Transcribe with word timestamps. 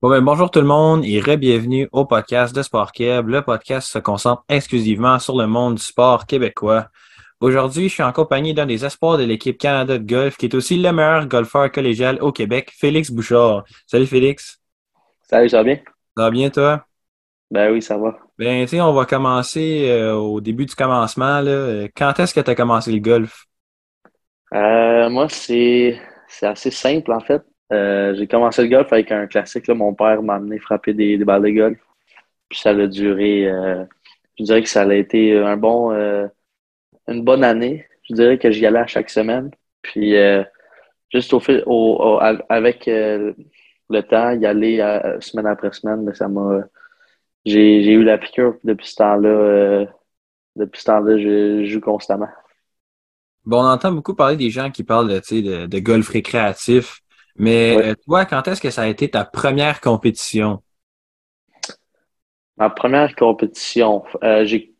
Bon, 0.00 0.10
ben, 0.10 0.20
bonjour 0.20 0.48
tout 0.48 0.60
le 0.60 0.64
monde 0.64 1.04
et 1.04 1.18
re-bienvenue 1.18 1.88
au 1.90 2.04
podcast 2.04 2.54
de 2.54 2.62
Sport 2.62 2.92
Québec. 2.92 3.24
Le 3.26 3.42
podcast 3.42 3.88
se 3.88 3.98
concentre 3.98 4.44
exclusivement 4.48 5.18
sur 5.18 5.36
le 5.36 5.48
monde 5.48 5.74
du 5.74 5.82
sport 5.82 6.24
québécois. 6.24 6.86
Aujourd'hui, 7.40 7.88
je 7.88 7.94
suis 7.94 8.02
en 8.04 8.12
compagnie 8.12 8.54
d'un 8.54 8.64
des 8.64 8.84
espoirs 8.84 9.18
de 9.18 9.24
l'équipe 9.24 9.58
Canada 9.58 9.98
de 9.98 10.06
golf, 10.06 10.36
qui 10.36 10.46
est 10.46 10.54
aussi 10.54 10.76
le 10.76 10.92
meilleur 10.92 11.26
golfeur 11.26 11.72
collégial 11.72 12.22
au 12.22 12.30
Québec, 12.30 12.70
Félix 12.78 13.10
Bouchard. 13.10 13.64
Salut 13.88 14.06
Félix. 14.06 14.60
Salut, 15.22 15.48
ça 15.48 15.56
va 15.56 15.64
bien? 15.64 15.80
Ça 16.16 16.22
va 16.22 16.30
bien 16.30 16.50
toi? 16.50 16.86
Ben 17.50 17.72
oui, 17.72 17.82
ça 17.82 17.98
va. 17.98 18.16
Ben, 18.38 18.66
tu 18.66 18.76
sais, 18.76 18.80
on 18.80 18.92
va 18.92 19.04
commencer 19.04 19.88
euh, 19.90 20.14
au 20.14 20.40
début 20.40 20.66
du 20.66 20.76
commencement. 20.76 21.40
Là. 21.40 21.88
Quand 21.96 22.20
est-ce 22.20 22.32
que 22.32 22.40
tu 22.40 22.50
as 22.50 22.54
commencé 22.54 22.92
le 22.92 23.00
golf? 23.00 23.46
Euh, 24.54 25.10
moi, 25.10 25.28
c'est 25.28 26.00
c'est 26.28 26.46
assez 26.46 26.70
simple 26.70 27.10
en 27.10 27.18
fait. 27.18 27.42
Euh, 27.72 28.14
j'ai 28.14 28.26
commencé 28.26 28.62
le 28.62 28.68
golf 28.68 28.92
avec 28.92 29.12
un 29.12 29.26
classique. 29.26 29.66
Là. 29.66 29.74
Mon 29.74 29.94
père 29.94 30.22
m'a 30.22 30.36
amené 30.36 30.58
frapper 30.58 30.94
des, 30.94 31.18
balles 31.18 31.42
de 31.42 31.50
golf. 31.50 31.78
Puis 32.48 32.58
ça 32.60 32.70
a 32.70 32.86
duré, 32.86 33.46
euh, 33.46 33.84
je 34.38 34.44
dirais 34.44 34.62
que 34.62 34.68
ça 34.68 34.82
a 34.82 34.94
été 34.94 35.36
un 35.36 35.56
bon, 35.56 35.92
euh, 35.92 36.26
une 37.08 37.22
bonne 37.22 37.44
année. 37.44 37.86
Je 38.08 38.14
dirais 38.14 38.38
que 38.38 38.50
j'y 38.50 38.64
allais 38.64 38.78
à 38.78 38.86
chaque 38.86 39.10
semaine. 39.10 39.50
Puis 39.82 40.14
juste 41.12 41.32
au 41.34 41.40
fil, 41.40 41.62
au, 41.66 41.96
au- 42.00 42.20
av- 42.20 42.42
avec 42.48 42.86
le 42.86 44.00
temps, 44.00 44.30
y 44.32 44.46
aller 44.46 44.78
semaine 45.20 45.46
après 45.46 45.72
semaine, 45.72 46.06
là, 46.06 46.14
ça 46.14 46.28
m'a, 46.28 46.62
j'ai, 47.44 47.92
eu 47.92 48.02
la 48.02 48.18
piqûre 48.18 48.52
puis 48.52 48.60
depuis 48.64 48.86
ce 48.86 48.96
temps-là. 48.96 49.86
depuis 50.56 50.80
ce 50.80 50.86
temps-là, 50.86 51.18
je, 51.18 51.64
joue 51.66 51.80
constamment. 51.80 52.28
Bon, 53.44 53.62
on 53.62 53.66
entend 53.66 53.92
beaucoup 53.92 54.14
parler 54.14 54.36
des 54.36 54.50
gens 54.50 54.70
qui 54.70 54.84
parlent 54.84 55.08
de, 55.08 55.66
de 55.66 55.78
golf 55.78 56.08
récréatif. 56.08 57.00
Mais 57.38 57.78
Ouais. 57.78 57.84
euh, 57.92 57.94
toi, 58.06 58.24
quand 58.26 58.46
est-ce 58.48 58.60
que 58.60 58.70
ça 58.70 58.82
a 58.82 58.86
été 58.88 59.10
ta 59.10 59.24
première 59.24 59.80
compétition? 59.80 60.62
Ma 62.56 62.70
première 62.70 63.14
compétition, 63.14 64.04
euh, 64.24 64.44
j'ai 64.44 64.74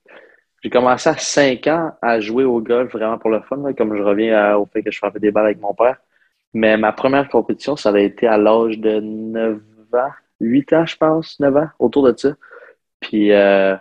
j'ai 0.64 0.70
commencé 0.70 1.08
à 1.10 1.16
5 1.18 1.68
ans 1.68 1.92
à 2.02 2.20
jouer 2.20 2.44
au 2.44 2.60
golf 2.60 2.92
vraiment 2.92 3.18
pour 3.18 3.30
le 3.30 3.40
fun, 3.42 3.58
là, 3.58 3.74
comme 3.74 3.96
je 3.96 4.02
reviens 4.02 4.36
à- 4.38 4.58
au 4.58 4.66
fait 4.66 4.82
que 4.82 4.90
je 4.90 4.98
frappais 4.98 5.20
des 5.20 5.30
balles 5.30 5.46
avec 5.46 5.60
mon 5.60 5.74
père. 5.74 5.98
Mais 6.54 6.76
ma 6.78 6.92
première 6.92 7.28
compétition, 7.30 7.76
ça 7.76 7.90
a 7.90 7.98
été 8.00 8.26
à 8.28 8.38
l'âge 8.38 8.78
de 8.78 9.00
9 9.00 9.60
ans, 9.94 10.10
8 10.40 10.72
ans, 10.74 10.86
je 10.86 10.96
pense, 10.96 11.40
9 11.40 11.56
ans, 11.56 11.68
autour 11.80 12.04
de 12.12 12.16
ça. 12.18 12.34
Puis 13.00 13.32
euh, 13.32 13.76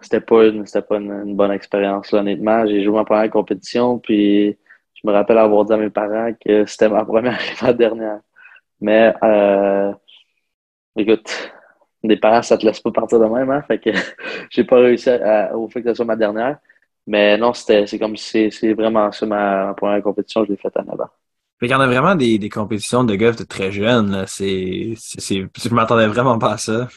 c'était 0.00 0.20
pas 0.20 0.46
une, 0.46 0.66
c'était 0.66 0.82
pas 0.86 0.96
une, 0.98 1.10
une 1.12 1.36
bonne 1.36 1.52
expérience, 1.52 2.12
là, 2.12 2.20
honnêtement. 2.20 2.66
J'ai 2.66 2.84
joué 2.84 2.94
ma 2.94 3.04
première 3.04 3.30
compétition, 3.30 3.98
puis 3.98 4.56
me 5.06 5.12
rappelle 5.12 5.38
avoir 5.38 5.64
dit 5.64 5.72
à 5.72 5.76
mes 5.78 5.90
parents 5.90 6.32
que 6.44 6.66
c'était 6.66 6.88
ma 6.88 7.04
première 7.04 7.40
et 7.40 7.54
ma 7.64 7.72
dernière. 7.72 8.20
Mais 8.80 9.14
euh, 9.24 9.92
écoute, 10.96 11.52
des 12.02 12.16
parents, 12.16 12.42
ça 12.42 12.58
te 12.58 12.66
laisse 12.66 12.80
pas 12.80 12.90
partir 12.92 13.18
de 13.20 13.26
même, 13.26 13.50
hein? 13.50 13.62
Fait 13.62 13.78
que 13.78 13.90
j'ai 14.50 14.64
pas 14.64 14.78
réussi 14.80 15.10
à- 15.10 15.56
au 15.56 15.68
fait 15.68 15.82
que 15.82 15.90
ce 15.90 15.94
soit 15.96 16.04
ma 16.04 16.16
dernière. 16.16 16.58
Mais 17.06 17.36
non, 17.38 17.52
c'était, 17.54 17.86
c'est 17.86 17.98
comme 17.98 18.16
si 18.16 18.50
c'est 18.50 18.72
vraiment 18.74 19.12
ça 19.12 19.26
ma, 19.26 19.66
ma 19.66 19.74
première 19.74 20.02
compétition, 20.02 20.44
je 20.44 20.50
l'ai 20.52 20.56
faite 20.56 20.76
à 20.76 20.82
9 20.82 21.00
ans. 21.00 21.10
Fait 21.60 21.66
qu'il 21.68 21.72
y 21.72 21.74
en 21.76 21.80
a 21.80 21.86
vraiment 21.86 22.14
des, 22.14 22.38
des 22.38 22.48
compétitions 22.50 23.04
de 23.04 23.14
golf 23.16 23.36
de 23.36 23.44
très 23.44 23.72
jeunes. 23.72 24.10
là. 24.10 24.26
C'est, 24.26 24.94
c'est, 24.98 25.20
c'est- 25.20 25.48
je 25.58 25.74
m'attendais 25.74 26.06
vraiment 26.06 26.38
pas 26.38 26.52
à 26.52 26.58
ça. 26.58 26.88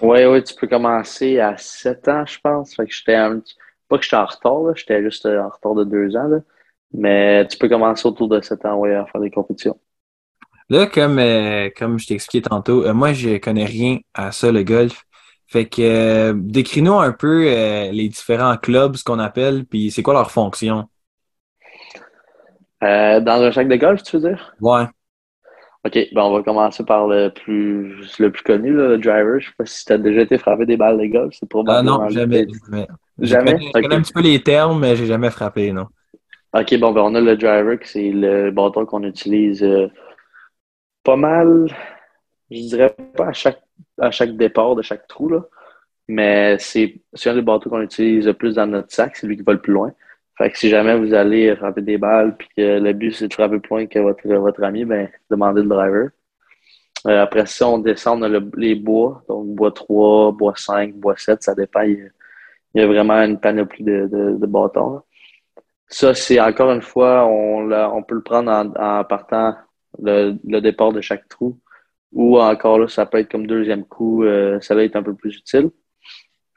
Oui, 0.00 0.24
oui, 0.24 0.42
tu 0.42 0.54
peux 0.54 0.66
commencer 0.66 1.38
à 1.38 1.56
7 1.56 2.08
ans, 2.08 2.26
je 2.26 2.38
pense. 2.40 2.74
Fait 2.74 2.86
que 2.86 2.92
j'étais 2.92 3.14
un 3.14 3.38
petit- 3.40 3.56
pas 3.88 3.98
que 3.98 4.04
j'étais 4.04 4.16
en 4.16 4.26
retard, 4.26 4.62
là, 4.62 4.72
j'étais 4.74 5.02
juste 5.02 5.26
euh, 5.26 5.40
en 5.42 5.48
retard 5.48 5.74
de 5.74 5.84
2 5.84 6.16
ans, 6.16 6.28
là. 6.28 6.38
Mais 6.94 7.46
tu 7.48 7.58
peux 7.58 7.68
commencer 7.68 8.06
autour 8.06 8.28
de 8.28 8.40
7 8.40 8.64
ans, 8.66 8.76
ouais, 8.76 8.94
à 8.94 9.06
faire 9.06 9.20
des 9.20 9.30
compétitions. 9.30 9.78
Là, 10.68 10.86
comme, 10.86 11.18
euh, 11.18 11.68
comme 11.76 11.98
je 11.98 12.06
t'ai 12.06 12.14
expliqué 12.14 12.48
tantôt, 12.48 12.84
euh, 12.86 12.94
moi, 12.94 13.12
je 13.12 13.36
connais 13.38 13.64
rien 13.64 13.98
à 14.14 14.32
ça, 14.32 14.50
le 14.50 14.62
golf. 14.62 15.04
Fait 15.46 15.66
que, 15.68 15.82
euh, 15.82 16.32
décris-nous 16.34 16.94
un 16.98 17.12
peu 17.12 17.42
les 17.90 18.08
différents 18.08 18.56
clubs, 18.56 18.96
ce 18.96 19.04
qu'on 19.04 19.18
appelle, 19.18 19.66
puis 19.66 19.90
c'est 19.90 20.02
quoi 20.02 20.14
leur 20.14 20.30
fonction? 20.30 20.88
Dans 22.80 23.42
un 23.42 23.52
sac 23.52 23.68
de 23.68 23.76
golf, 23.76 24.02
tu 24.02 24.18
veux 24.18 24.28
dire? 24.30 24.54
Ouais. 24.60 24.86
OK, 25.84 25.94
ben 26.12 26.22
on 26.22 26.32
va 26.32 26.42
commencer 26.44 26.84
par 26.84 27.08
le 27.08 27.28
plus 27.30 28.18
le 28.20 28.30
plus 28.30 28.42
connu, 28.42 28.72
là, 28.72 28.88
le 28.88 28.98
driver. 28.98 29.40
Je 29.40 29.48
sais 29.48 29.54
pas 29.58 29.66
si 29.66 29.84
tu 29.84 29.92
as 29.92 29.98
déjà 29.98 30.20
été 30.22 30.38
frappé 30.38 30.64
des 30.64 30.76
balles 30.76 30.98
de 30.98 31.06
golf, 31.06 31.34
c'est 31.38 31.48
Ah 31.66 31.82
probablement 31.82 31.82
non, 31.82 32.08
le 32.08 32.10
jamais. 32.10 32.46
jamais? 32.46 32.86
Je 33.18 33.36
connais, 33.36 33.58
je 33.74 33.80
connais 33.80 33.96
un 33.96 34.02
petit 34.02 34.12
peu 34.12 34.20
les 34.22 34.42
termes, 34.42 34.80
mais 34.80 34.96
j'ai 34.96 35.06
jamais 35.06 35.30
frappé, 35.30 35.72
non. 35.72 35.86
OK, 36.54 36.78
bon, 36.78 36.92
ben 36.92 37.02
on 37.02 37.14
a 37.14 37.20
le 37.20 37.36
driver, 37.36 37.78
que 37.78 37.86
c'est 37.88 38.10
le 38.10 38.50
bâton 38.50 38.84
qu'on 38.86 39.02
utilise 39.04 39.62
euh, 39.62 39.88
pas 41.04 41.16
mal, 41.16 41.66
je 42.50 42.60
dirais 42.62 42.94
pas 43.16 43.28
à 43.28 43.32
chaque 43.32 43.62
à 44.00 44.10
chaque 44.10 44.36
départ 44.36 44.76
de 44.76 44.82
chaque 44.82 45.06
trou, 45.08 45.28
là, 45.30 45.44
mais 46.08 46.58
c'est 46.60 47.02
un 47.26 47.34
des 47.34 47.42
bâtons 47.42 47.70
qu'on 47.70 47.82
utilise 47.82 48.26
le 48.26 48.34
plus 48.34 48.56
dans 48.56 48.66
notre 48.66 48.92
sac, 48.92 49.16
c'est 49.16 49.26
lui 49.28 49.36
qui 49.36 49.42
va 49.44 49.54
le 49.54 49.62
plus 49.62 49.72
loin. 49.74 49.92
Fait 50.38 50.50
que 50.50 50.58
si 50.58 50.68
jamais 50.70 50.98
vous 50.98 51.14
allez 51.14 51.54
frapper 51.56 51.82
des 51.82 51.98
balles 51.98 52.36
puis 52.36 52.48
que 52.56 52.80
le 52.80 52.92
but 52.94 53.12
c'est 53.12 53.28
de 53.28 53.34
frapper 53.34 53.60
plus 53.60 53.70
loin 53.70 53.86
que 53.86 53.98
votre, 54.00 54.26
votre 54.28 54.64
ami, 54.64 54.84
ben 54.86 55.10
demandez 55.30 55.62
le 55.62 55.68
driver. 55.68 56.10
Euh, 57.06 57.22
après 57.22 57.46
ça, 57.46 57.68
on 57.68 57.78
descend, 57.78 58.20
on 58.20 58.24
a 58.24 58.28
le- 58.28 58.50
les 58.56 58.74
bois, 58.76 59.24
donc 59.28 59.48
bois 59.48 59.72
3, 59.72 60.32
bois 60.32 60.54
5, 60.56 60.94
bois 60.94 61.16
7, 61.16 61.42
ça 61.42 61.54
dépend. 61.54 61.82
Il 61.82 61.92
y 61.98 62.02
a, 62.02 62.08
il 62.76 62.80
y 62.82 62.84
a 62.84 62.86
vraiment 62.88 63.14
une 63.24 63.40
panoplie 63.40 63.84
de, 63.84 64.08
de, 64.08 64.36
de 64.38 64.46
bâtons. 64.46 64.94
là. 64.96 65.02
Ça, 65.92 66.14
c'est 66.14 66.40
encore 66.40 66.72
une 66.72 66.80
fois, 66.80 67.26
on, 67.26 67.70
on 67.70 68.02
peut 68.02 68.14
le 68.14 68.22
prendre 68.22 68.50
en, 68.50 69.04
partant 69.04 69.54
le, 70.00 70.38
le 70.42 70.60
départ 70.60 70.92
de 70.92 71.02
chaque 71.02 71.28
trou. 71.28 71.60
Ou 72.12 72.40
encore 72.40 72.78
là, 72.78 72.88
ça 72.88 73.04
peut 73.04 73.18
être 73.18 73.30
comme 73.30 73.46
deuxième 73.46 73.84
coup, 73.84 74.24
euh, 74.24 74.58
ça 74.60 74.74
va 74.74 74.84
être 74.84 74.96
un 74.96 75.02
peu 75.02 75.14
plus 75.14 75.36
utile. 75.36 75.70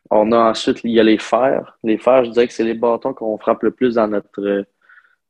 On 0.09 0.31
a 0.31 0.37
ensuite, 0.37 0.81
il 0.85 0.91
y 0.91 0.99
a 1.01 1.03
les 1.03 1.17
fers. 1.17 1.77
Les 1.83 1.97
fers, 1.97 2.23
je 2.25 2.31
dirais 2.31 2.47
que 2.47 2.53
c'est 2.53 2.63
les 2.63 2.75
bâtons 2.75 3.13
qu'on 3.13 3.37
frappe 3.37 3.63
le 3.63 3.71
plus 3.71 3.95
dans 3.95 4.07
notre, 4.07 4.41
euh, 4.41 4.63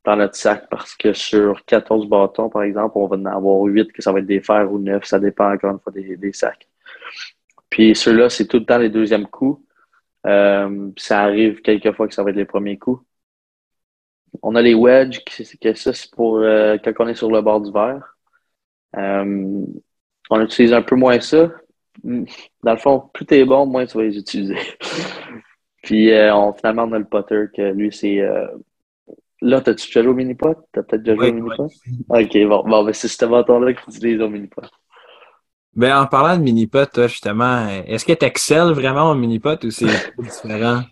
dans 0.04 0.16
notre 0.18 0.36
sac 0.36 0.68
parce 0.70 0.96
que 0.96 1.14
sur 1.14 1.66
14 1.66 2.08
bâtons, 2.08 2.50
par 2.50 2.62
exemple, 2.62 2.94
on 2.98 3.08
va 3.08 3.18
en 3.18 3.26
avoir 3.26 3.64
8 3.64 3.92
que 3.92 4.04
ça 4.04 4.12
va 4.12 4.20
être 4.20 4.28
des 4.28 4.42
fers 4.42 4.72
ou 4.72 4.78
9. 4.78 5.04
Ça 5.04 5.20
dépend 5.20 5.52
encore 5.52 5.72
une 5.72 5.80
fois 5.80 5.94
des, 5.94 6.16
des 6.16 6.34
sacs. 6.34 6.68
Puis 7.72 7.96
ceux-là, 7.96 8.30
c'est 8.30 8.46
tout 8.46 8.60
le 8.60 8.66
temps 8.66 8.78
les 8.78 8.90
deuxièmes 8.90 9.28
coups. 9.28 9.64
Euh, 10.28 10.90
ça 10.98 11.22
arrive 11.24 11.62
quelques 11.62 11.92
fois 11.94 12.08
que 12.08 12.14
ça 12.14 12.24
va 12.24 12.30
être 12.30 12.36
les 12.36 12.46
premiers 12.46 12.78
coups. 12.78 13.02
On 14.42 14.56
a 14.56 14.62
les 14.62 14.74
wedges, 14.74 15.24
que, 15.24 15.74
ça, 15.76 15.94
c'est 15.94 16.12
pour 16.12 16.38
euh, 16.38 16.78
quand 16.84 16.92
on 17.00 17.08
est 17.08 17.16
sur 17.16 17.32
le 17.32 17.42
bord 17.42 17.62
du 17.62 17.72
verre. 17.72 18.16
Euh, 18.98 19.66
on 20.30 20.42
utilise 20.42 20.74
un 20.74 20.82
peu 20.82 20.96
moins 20.96 21.20
ça. 21.20 21.52
Dans 22.04 22.72
le 22.72 22.78
fond, 22.78 23.10
plus 23.14 23.26
t'es 23.26 23.46
bon, 23.46 23.66
moins 23.66 23.86
tu 23.86 23.98
vas 23.98 24.04
les 24.04 24.18
utiliser. 24.18 24.58
Puis 25.84 26.12
euh, 26.12 26.36
on, 26.36 26.54
finalement, 26.54 26.84
on 26.84 26.94
a 26.94 27.00
le 27.00 27.06
putter, 27.06 27.46
que 27.56 27.72
lui, 27.74 27.92
c'est... 27.92 28.22
Là, 29.42 29.62
t'as-tu 29.62 29.88
déjà 29.88 30.02
joué 30.02 30.12
au 30.12 30.16
mini-pot? 30.16 30.56
T'as 30.72 30.82
peut-être 30.82 31.04
déjà 31.04 31.16
joué 31.16 31.26
Oui, 31.26 31.32
au 31.32 31.44
mini-pot? 31.44 31.70
Ok, 32.10 32.48
bon, 32.48 32.70
bon 32.70 32.84
ben, 32.84 32.94
c'est 32.94 33.08
ce 33.08 33.26
bâton-là 33.26 33.74
que 33.74 33.82
tu 33.84 33.98
utilises 33.98 34.22
au 34.22 34.30
mini-pot. 34.30 34.66
Ben, 35.76 36.00
en 36.00 36.08
parlant 36.08 36.38
de 36.38 36.42
mini-pot, 36.42 37.08
justement, 37.08 37.68
est-ce 37.86 38.06
que 38.06 38.14
tu 38.14 38.26
excelles 38.26 38.72
vraiment 38.72 39.12
au 39.12 39.16
mini-pot 39.16 39.62
ou 39.66 39.72
c'est 39.72 40.14
différent? 40.18 40.84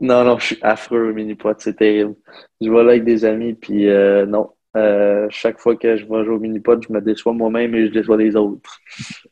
Non, 0.00 0.24
non, 0.24 0.38
je 0.38 0.46
suis 0.46 0.58
affreux 0.60 1.10
au 1.10 1.14
mini-pot, 1.14 1.54
c'est 1.58 1.76
terrible. 1.76 2.14
Je 2.60 2.68
vais 2.68 2.82
là 2.82 2.90
avec 2.90 3.04
des 3.04 3.24
amis, 3.24 3.54
puis 3.54 3.88
euh, 3.88 4.26
non. 4.26 4.50
Euh, 4.76 5.28
chaque 5.30 5.60
fois 5.60 5.76
que 5.76 5.96
je 5.96 6.04
vais 6.04 6.24
jouer 6.24 6.34
au 6.34 6.40
mini-pot, 6.40 6.82
je 6.82 6.92
me 6.92 7.00
déçois 7.00 7.32
moi-même 7.32 7.74
et 7.76 7.86
je 7.86 7.92
déçois 7.92 8.16
les 8.16 8.34
autres. 8.34 8.80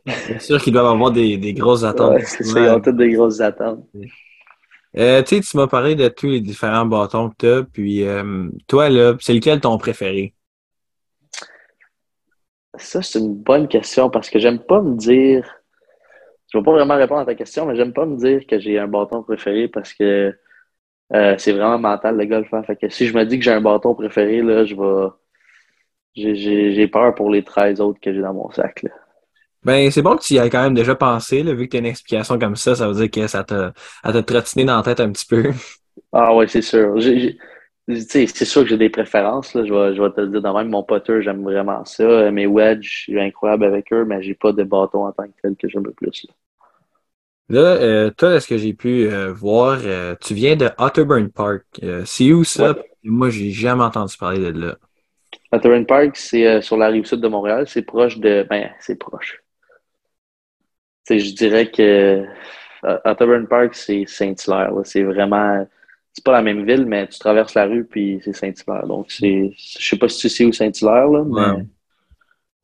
C'est 0.07 0.41
sûr 0.41 0.61
qu'ils 0.61 0.73
doivent 0.73 0.87
avoir 0.87 1.11
des, 1.11 1.37
des 1.37 1.53
grosses 1.53 1.83
attentes. 1.83 2.15
Ouais, 2.15 2.25
c'est 2.25 2.45
ça, 2.45 2.61
ils 2.61 2.71
ont 2.71 2.81
toutes 2.81 2.97
des 2.97 3.11
grosses 3.11 3.41
attentes. 3.41 3.85
Euh, 4.97 5.23
tu 5.23 5.37
sais, 5.37 5.41
tu 5.41 5.57
m'as 5.57 5.67
parlé 5.67 5.97
de 5.97 6.07
tous 6.07 6.29
les 6.29 6.41
différents 6.41 6.87
bâtons 6.87 7.31
que 7.31 7.35
tu 7.39 7.47
as, 7.47 7.63
puis 7.65 8.05
toi, 8.69 8.89
là, 8.89 9.17
c'est 9.19 9.35
lequel 9.35 9.61
ton 9.61 9.77
préféré? 9.79 10.33
Ça, 12.77 13.03
c'est 13.03 13.19
une 13.19 13.35
bonne 13.35 13.67
question 13.67 14.11
parce 14.11 14.31
que 14.31 14.39
j'aime 14.39 14.61
pas 14.61 14.81
me 14.81 14.97
dire. 14.97 15.45
Je 16.53 16.59
vais 16.59 16.65
pas 16.65 16.73
vraiment 16.73 16.97
répondre 16.97 17.21
à 17.21 17.27
ta 17.27 17.35
question, 17.35 17.67
mais 17.67 17.75
j'aime 17.75 17.93
pas 17.93 18.07
me 18.07 18.17
dire 18.17 18.47
que 18.47 18.59
j'ai 18.61 18.79
un 18.79 18.87
bâton 18.87 19.23
préféré 19.23 19.69
parce 19.69 19.93
que 19.93 20.35
euh, 21.15 21.35
c'est 21.39 21.53
vraiment 21.53 21.79
mental 21.79 22.17
le 22.17 22.25
golf. 22.27 22.53
hein. 22.53 22.63
Fait 22.63 22.77
que 22.77 22.89
si 22.89 23.07
je 23.07 23.15
me 23.17 23.25
dis 23.25 23.39
que 23.39 23.45
j'ai 23.45 23.53
un 23.53 23.61
bâton 23.61 23.95
préféré, 23.95 24.43
là, 24.43 24.65
je 24.65 24.75
vais. 24.75 25.09
J'ai- 26.15 26.89
peur 26.89 27.15
pour 27.15 27.31
les 27.31 27.43
13 27.43 27.81
autres 27.81 27.99
que 28.01 28.13
j'ai 28.13 28.21
dans 28.21 28.35
mon 28.35 28.51
sac. 28.51 28.83
Là. 28.83 28.91
Ben, 29.65 29.91
c'est 29.91 30.03
bon 30.03 30.17
que 30.17 30.23
tu 30.23 30.35
y 30.35 30.39
aies 30.39 30.51
quand 30.51 30.63
même 30.63 30.75
déjà 30.75 30.95
pensé, 30.95 31.43
là, 31.43 31.55
vu 31.55 31.67
que 31.67 31.71
tu 31.71 31.77
as 31.77 31.81
une 31.81 31.87
explication 31.87 32.39
comme 32.39 32.57
ça, 32.57 32.75
ça 32.75 32.89
veut 32.89 32.95
dire 32.95 33.11
que 33.11 33.27
ça 33.29 33.45
t'a 33.45 33.73
trottiné 34.23 34.65
dans 34.65 34.77
la 34.77 34.83
tête 34.83 35.01
un 35.01 35.11
petit 35.13 35.27
peu. 35.27 35.45
Ah 36.15 36.35
ouais, 36.35 36.47
c'est 36.47 36.63
sûr. 36.63 36.95
C'est 37.89 38.45
sûr 38.45 38.63
que 38.63 38.69
j'ai 38.69 38.77
des 38.79 38.91
préférences. 38.91 39.55
Là. 39.55 39.65
Je, 39.65 39.73
vais, 39.73 39.95
je 39.95 40.03
vais 40.03 40.11
te 40.11 40.21
le 40.21 40.29
dire 40.29 40.43
de 40.43 40.49
même. 40.49 40.69
Mon 40.69 40.83
putter, 40.83 41.23
j'aime 41.23 41.43
vraiment 41.43 41.85
ça. 41.85 42.31
Mes 42.31 42.47
wedges, 42.47 42.83
je 42.91 43.03
suis 43.03 43.21
incroyable 43.21 43.65
avec 43.65 43.93
eux, 43.93 44.05
mais 44.05 44.23
j'ai 44.23 44.35
pas 44.35 44.53
de 44.53 44.63
bâton 44.63 45.07
en 45.07 45.13
tant 45.13 45.25
que 45.25 45.33
tel 45.43 45.57
que 45.57 45.69
j'aime 45.69 45.85
le 45.85 45.93
plus. 45.93 46.27
là. 46.29 46.35
Là, 47.49 47.61
euh, 47.61 48.11
toi, 48.11 48.35
est-ce 48.35 48.49
que 48.49 48.57
j'ai 48.57 48.73
pu 48.73 49.09
euh, 49.09 49.33
voir, 49.33 49.79
euh, 49.85 50.15
tu 50.21 50.35
viens 50.35 50.57
de 50.57 50.71
Otterburn 50.79 51.29
Park. 51.29 51.65
C'est 52.05 52.33
où 52.33 52.45
ça? 52.45 52.73
Ouais. 52.73 52.91
Moi, 53.05 53.31
j'ai 53.31 53.51
jamais 53.51 53.83
entendu 53.83 54.17
parler 54.17 54.39
de 54.53 54.59
là. 54.59 54.77
Otterburn 55.51 55.85
Park, 55.85 56.17
c'est 56.17 56.63
sur 56.63 56.77
la 56.77 56.89
rive 56.89 57.05
sud 57.05 57.21
de 57.21 57.29
Montréal. 57.29 57.67
C'est 57.69 57.83
proche 57.83 58.19
de. 58.19 58.47
Ben, 58.49 58.71
c'est 58.81 58.97
proche. 58.97 59.43
je 61.11 61.35
dirais 61.35 61.71
que 61.71 62.25
Otterburn 63.05 63.47
Park, 63.47 63.75
c'est 63.75 64.07
Saint-Hilaire. 64.07 64.73
C'est 64.85 65.03
vraiment. 65.03 65.67
C'est 66.15 66.25
pas 66.25 66.33
la 66.33 66.43
même 66.43 66.65
ville, 66.65 66.87
mais 66.87 67.07
tu 67.09 67.19
traverses 67.19 67.55
la 67.55 67.65
rue 67.65 67.85
puis 67.85 68.21
c'est 68.23 68.35
Saint-Hilaire. 68.35 68.87
Donc, 68.87 69.11
c'est. 69.11 69.53
Je 69.57 69.89
sais 69.89 69.99
pas 69.99 70.09
si 70.09 70.21
tu 70.21 70.29
sais 70.29 70.45
où 70.45 70.53
Saint-Hilaire, 70.53 71.09
là, 71.09 71.25
mais. 71.25 71.67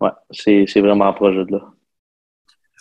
Ouais, 0.01 0.11
c'est 0.31 0.81
vraiment 0.81 1.13
proche 1.13 1.35
de 1.35 1.53
là. 1.53 1.73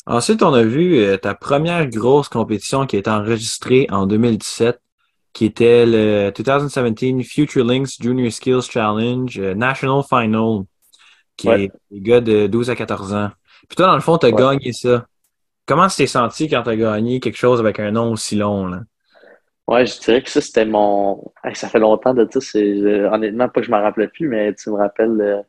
Ensuite, 0.09 0.41
on 0.41 0.53
a 0.53 0.63
vu 0.63 0.99
euh, 0.99 1.17
ta 1.17 1.35
première 1.35 1.85
grosse 1.87 2.29
compétition 2.29 2.85
qui 2.85 2.95
a 2.95 2.99
été 2.99 3.09
enregistrée 3.09 3.87
en 3.91 4.07
2017, 4.07 4.79
qui 5.33 5.43
était 5.43 5.85
le 5.85 6.31
2017 6.31 7.25
Future 7.25 7.65
Links 7.65 8.01
Junior 8.01 8.31
Skills 8.31 8.61
Challenge 8.71 9.37
euh, 9.37 9.53
National 9.53 10.01
Final, 10.07 10.63
qui 11.35 11.49
est 11.49 11.71
les 11.91 11.99
gars 11.99 12.21
de 12.21 12.47
12 12.47 12.69
à 12.69 12.75
14 12.77 13.13
ans. 13.13 13.31
Puis 13.67 13.75
toi, 13.75 13.87
dans 13.87 13.95
le 13.95 14.01
fond, 14.01 14.17
tu 14.17 14.27
as 14.27 14.31
gagné 14.31 14.71
ça. 14.71 15.05
Comment 15.65 15.87
tu 15.87 15.97
t'es 15.97 16.07
senti 16.07 16.47
quand 16.47 16.63
tu 16.63 16.69
as 16.69 16.77
gagné 16.77 17.19
quelque 17.19 17.37
chose 17.37 17.59
avec 17.59 17.77
un 17.81 17.91
nom 17.91 18.13
aussi 18.13 18.37
long? 18.37 18.67
Là? 18.67 18.79
Ouais, 19.67 19.85
je 19.85 19.99
dirais 19.99 20.23
que 20.23 20.29
ça, 20.29 20.39
c'était 20.39 20.63
mon. 20.63 21.33
ça 21.53 21.67
fait 21.67 21.79
longtemps 21.79 22.13
de 22.13 22.25
ça. 22.31 22.39
C'est... 22.39 23.03
Honnêtement, 23.11 23.49
pas 23.49 23.59
que 23.59 23.67
je 23.67 23.71
m'en 23.71 23.81
rappelais 23.81 24.07
plus, 24.07 24.29
mais 24.29 24.53
tu 24.53 24.69
me 24.69 24.77
rappelles 24.77 25.19
euh, 25.19 25.41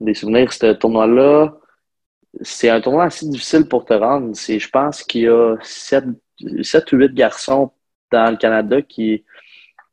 des 0.00 0.12
souvenirs. 0.12 0.52
Ce 0.52 0.74
tournoi-là, 0.74 1.56
c'est 2.42 2.68
un 2.68 2.80
tournoi 2.80 3.04
assez 3.04 3.26
difficile 3.28 3.68
pour 3.68 3.84
te 3.84 3.94
rendre. 3.94 4.34
Je 4.34 4.68
pense 4.68 5.02
qu'il 5.02 5.22
y 5.22 5.28
a 5.28 5.56
7, 5.62 6.04
ou 6.92 6.96
8 6.96 7.14
garçons 7.14 7.72
dans 8.10 8.30
le 8.30 8.36
Canada 8.36 8.82
qui, 8.82 9.24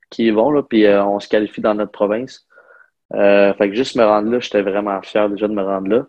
qui 0.10 0.26
y 0.26 0.32
vont, 0.32 0.52
là, 0.52 0.64
puis 0.64 0.86
euh, 0.86 1.04
on 1.06 1.20
se 1.20 1.28
qualifie 1.28 1.62
dans 1.62 1.76
notre 1.76 1.92
province. 1.92 2.48
Euh, 3.14 3.54
fait 3.54 3.70
que 3.70 3.76
juste 3.76 3.96
me 3.96 4.04
rendre 4.04 4.32
là, 4.32 4.40
j'étais 4.40 4.62
vraiment 4.62 5.02
fier 5.02 5.30
déjà 5.30 5.48
de 5.48 5.54
me 5.54 5.64
rendre 5.64 5.88
là. 5.90 6.08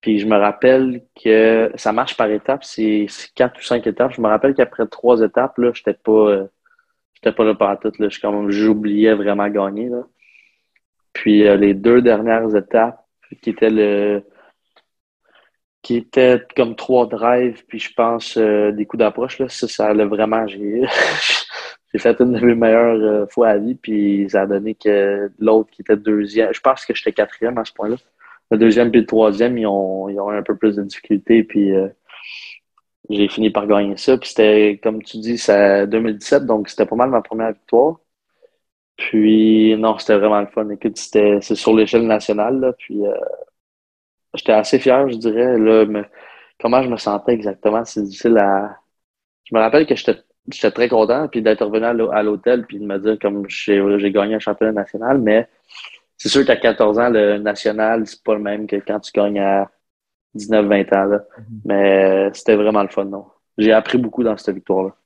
Puis 0.00 0.18
je 0.18 0.26
me 0.26 0.36
rappelle 0.36 1.02
que 1.22 1.70
ça 1.76 1.92
marche 1.92 2.16
par 2.16 2.30
étapes, 2.30 2.64
c'est 2.64 3.06
quatre 3.34 3.58
ou 3.58 3.62
cinq 3.62 3.86
étapes. 3.86 4.12
Je 4.14 4.20
me 4.20 4.28
rappelle 4.28 4.54
qu'après 4.54 4.86
trois 4.86 5.20
étapes, 5.22 5.56
là, 5.58 5.72
j'étais 5.74 5.94
pas 5.94 6.12
euh, 6.12 6.46
j'étais 7.14 7.32
pas 7.32 7.44
là 7.44 7.54
par 7.54 7.78
tout. 7.80 7.92
Là. 7.98 8.08
J'oubliais 8.48 9.14
vraiment 9.14 9.48
gagner. 9.48 9.88
Là. 9.88 10.02
Puis 11.12 11.42
les 11.58 11.74
deux 11.74 12.02
dernières 12.02 12.54
étapes, 12.54 13.04
qui 13.40 13.50
étaient 13.50 13.70
le 13.70 14.24
qui 15.84 15.96
était 15.96 16.40
comme 16.56 16.74
trois 16.74 17.06
drives, 17.06 17.64
puis 17.68 17.78
je 17.78 17.92
pense 17.92 18.38
euh, 18.38 18.72
des 18.72 18.86
coups 18.86 19.00
d'approche. 19.00 19.38
Là, 19.38 19.48
ça, 19.50 19.68
ça 19.68 19.92
vraiment. 19.92 20.46
J'ai, 20.48 20.88
fait 21.98 22.20
une 22.20 22.32
de 22.32 22.40
mes 22.40 22.54
meilleures 22.56 23.00
euh, 23.00 23.26
fois 23.28 23.50
à 23.50 23.58
vie, 23.58 23.76
puis 23.76 24.26
ça 24.28 24.42
a 24.42 24.46
donné 24.46 24.74
que 24.74 25.30
l'autre 25.38 25.70
qui 25.70 25.82
était 25.82 25.96
deuxième, 25.96 26.52
je 26.52 26.60
pense 26.60 26.84
que 26.84 26.94
j'étais 26.94 27.12
quatrième 27.12 27.58
à 27.58 27.64
ce 27.64 27.72
point-là. 27.72 27.96
Le 28.50 28.58
deuxième 28.58 28.90
puis 28.90 29.00
le 29.00 29.06
troisième, 29.06 29.56
ils 29.58 29.66
ont, 29.66 30.08
ils 30.08 30.18
ont 30.18 30.32
eu 30.32 30.36
un 30.36 30.42
peu 30.42 30.56
plus 30.56 30.74
de 30.76 30.82
difficultés, 30.82 31.44
puis 31.44 31.72
euh, 31.72 31.88
j'ai 33.10 33.28
fini 33.28 33.50
par 33.50 33.66
gagner 33.66 33.96
ça. 33.96 34.16
Puis 34.18 34.30
c'était, 34.30 34.80
comme 34.82 35.02
tu 35.02 35.18
dis, 35.18 35.38
c'est 35.38 35.86
2017, 35.86 36.46
donc 36.46 36.68
c'était 36.68 36.86
pas 36.86 36.96
mal 36.96 37.10
ma 37.10 37.22
première 37.22 37.52
victoire. 37.52 38.00
Puis 38.96 39.76
non, 39.76 39.98
c'était 39.98 40.18
vraiment 40.18 40.40
le 40.40 40.46
fun. 40.46 40.68
Écoute, 40.70 40.96
c'était, 40.96 41.38
c'est 41.42 41.56
sur 41.56 41.74
l'échelle 41.74 42.06
nationale, 42.06 42.60
là, 42.60 42.72
puis 42.72 43.02
j'étais 44.34 44.52
assez 44.52 44.78
fier, 44.78 45.08
je 45.08 45.16
dirais. 45.16 45.58
Là, 45.58 45.86
comment 46.60 46.82
je 46.82 46.88
me 46.88 46.96
sentais 46.96 47.32
exactement, 47.32 47.84
c'est 47.84 48.02
difficile 48.02 48.38
à. 48.38 48.76
Je 49.44 49.54
me 49.54 49.60
rappelle 49.60 49.86
que 49.86 49.94
j'étais 49.94 50.70
très 50.70 50.88
content 50.88 51.28
puis 51.28 51.42
d'être 51.42 51.64
revenu 51.64 52.08
à 52.12 52.22
l'hôtel 52.22 52.66
puis 52.66 52.78
de 52.78 52.86
me 52.86 52.98
dire 52.98 53.18
comme 53.20 53.44
j'ai 53.48 54.10
gagné 54.10 54.36
un 54.36 54.38
championnat 54.38 54.72
national, 54.72 55.20
mais 55.20 55.48
c'est 56.16 56.28
sûr 56.28 56.44
qu'à 56.46 56.56
14 56.56 56.98
ans, 56.98 57.10
le 57.10 57.38
national, 57.38 58.06
c'est 58.06 58.22
pas 58.22 58.34
le 58.34 58.40
même 58.40 58.66
que 58.66 58.76
quand 58.76 59.00
tu 59.00 59.12
gagnes 59.12 59.40
à 59.40 59.70
19-20 60.36 60.94
ans. 60.96 61.04
Là. 61.04 61.18
Mm-hmm. 61.18 61.44
Mais 61.66 62.30
c'était 62.32 62.56
vraiment 62.56 62.82
le 62.82 62.88
fun, 62.88 63.04
non. 63.04 63.26
J'ai 63.58 63.72
appris 63.72 63.98
beaucoup 63.98 64.24
dans 64.24 64.36
cette 64.36 64.54
victoire-là. 64.54 64.96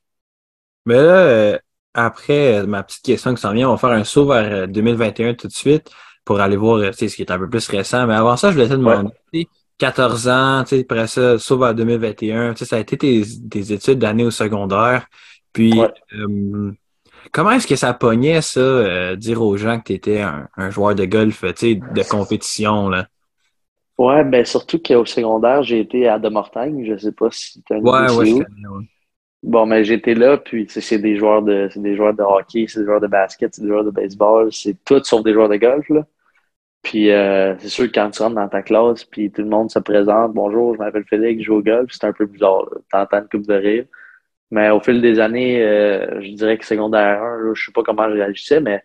Mais 0.85 0.95
là, 0.95 1.17
euh, 1.17 1.57
après 1.93 2.65
ma 2.65 2.83
petite 2.83 3.03
question 3.03 3.33
qui 3.33 3.41
s'en 3.41 3.53
vient, 3.53 3.67
on 3.67 3.73
va 3.73 3.77
faire 3.77 3.89
un 3.89 4.03
saut 4.03 4.27
vers 4.27 4.67
2021 4.67 5.27
euh, 5.27 5.33
tout 5.33 5.47
de 5.47 5.53
suite 5.53 5.91
pour 6.25 6.39
aller 6.41 6.57
voir 6.57 6.93
ce 6.93 7.05
qui 7.05 7.21
est 7.21 7.31
un 7.31 7.39
peu 7.39 7.49
plus 7.49 7.67
récent. 7.67 8.05
Mais 8.07 8.13
avant 8.13 8.37
ça, 8.37 8.49
je 8.49 8.55
voulais 8.55 8.69
te 8.69 8.73
demander, 8.73 9.11
14 9.77 10.27
ans, 10.27 10.59
après 10.59 11.07
ça, 11.07 11.39
sauf 11.39 11.61
à 11.63 11.73
2021, 11.73 12.55
ça 12.55 12.75
a 12.75 12.79
été 12.79 12.97
tes, 12.97 13.73
études 13.73 13.99
d'année 13.99 14.25
au 14.25 14.31
secondaire. 14.31 15.07
Puis, 15.53 15.73
euh, 16.13 16.71
comment 17.31 17.51
est-ce 17.51 17.67
que 17.67 17.75
ça 17.75 17.93
pognait, 17.93 18.41
ça, 18.41 18.59
euh, 18.59 19.15
dire 19.15 19.41
aux 19.41 19.57
gens 19.57 19.79
que 19.79 19.85
tu 19.85 19.93
étais 19.93 20.21
un, 20.21 20.69
joueur 20.69 20.95
de 20.95 21.05
golf, 21.05 21.43
de 21.43 22.09
compétition, 22.09 22.89
là? 22.89 23.07
Ouais, 23.97 24.23
ben 24.23 24.45
surtout 24.45 24.79
qu'au 24.79 25.05
secondaire, 25.05 25.61
j'ai 25.61 25.81
été 25.81 26.07
à 26.07 26.19
De 26.19 26.29
Mortagne. 26.29 26.85
Je 26.85 26.97
sais 26.97 27.11
pas 27.11 27.27
si 27.31 27.61
tu 27.63 27.73
as 27.73 27.79
Ouais, 27.79 28.09
ouais, 28.13 28.25
je 28.25 28.43
Bon, 29.43 29.65
mais 29.65 29.85
j'étais 29.85 30.15
là, 30.15 30.37
puis 30.37 30.67
c'est 30.69 30.97
des 30.99 31.15
joueurs 31.15 31.41
de 31.41 31.69
des 31.77 31.95
joueurs 31.95 32.13
de 32.13 32.23
hockey, 32.23 32.65
c'est 32.67 32.81
des 32.81 32.85
joueurs 32.85 32.99
de 32.99 33.07
basket, 33.07 33.55
c'est 33.55 33.61
des 33.61 33.69
joueurs 33.69 33.85
de 33.85 33.91
baseball, 33.91 34.51
c'est 34.51 34.75
tout 34.83 35.01
sauf 35.03 35.23
des 35.23 35.33
joueurs 35.33 35.47
de 35.49 35.55
golf, 35.55 35.87
là. 35.89 36.05
Puis 36.81 37.11
euh, 37.11 37.55
c'est 37.59 37.69
sûr 37.69 37.87
que 37.87 37.93
quand 37.93 38.09
tu 38.11 38.21
rentres 38.23 38.35
dans 38.35 38.49
ta 38.49 38.61
classe, 38.63 39.03
puis 39.05 39.31
tout 39.31 39.41
le 39.41 39.49
monde 39.49 39.71
se 39.71 39.79
présente, 39.79 40.33
bonjour, 40.33 40.75
je 40.75 40.79
m'appelle 40.79 41.05
Félix, 41.05 41.41
je 41.41 41.45
joue 41.47 41.55
au 41.57 41.61
golf, 41.61 41.89
c'est 41.91 42.05
un 42.05 42.13
peu 42.13 42.25
bizarre. 42.25 42.69
T'entends 42.91 43.19
une 43.19 43.29
coupe 43.29 43.47
de 43.47 43.53
rire. 43.53 43.85
Mais 44.51 44.69
au 44.71 44.79
fil 44.81 45.01
des 45.01 45.19
années, 45.19 45.63
euh, 45.63 46.21
je 46.21 46.31
dirais 46.33 46.57
que 46.57 46.65
secondaire 46.65 47.21
1, 47.23 47.53
je 47.53 47.65
sais 47.65 47.71
pas 47.73 47.83
comment 47.83 48.09
je 48.09 48.15
réagissais, 48.15 48.61
mais 48.61 48.83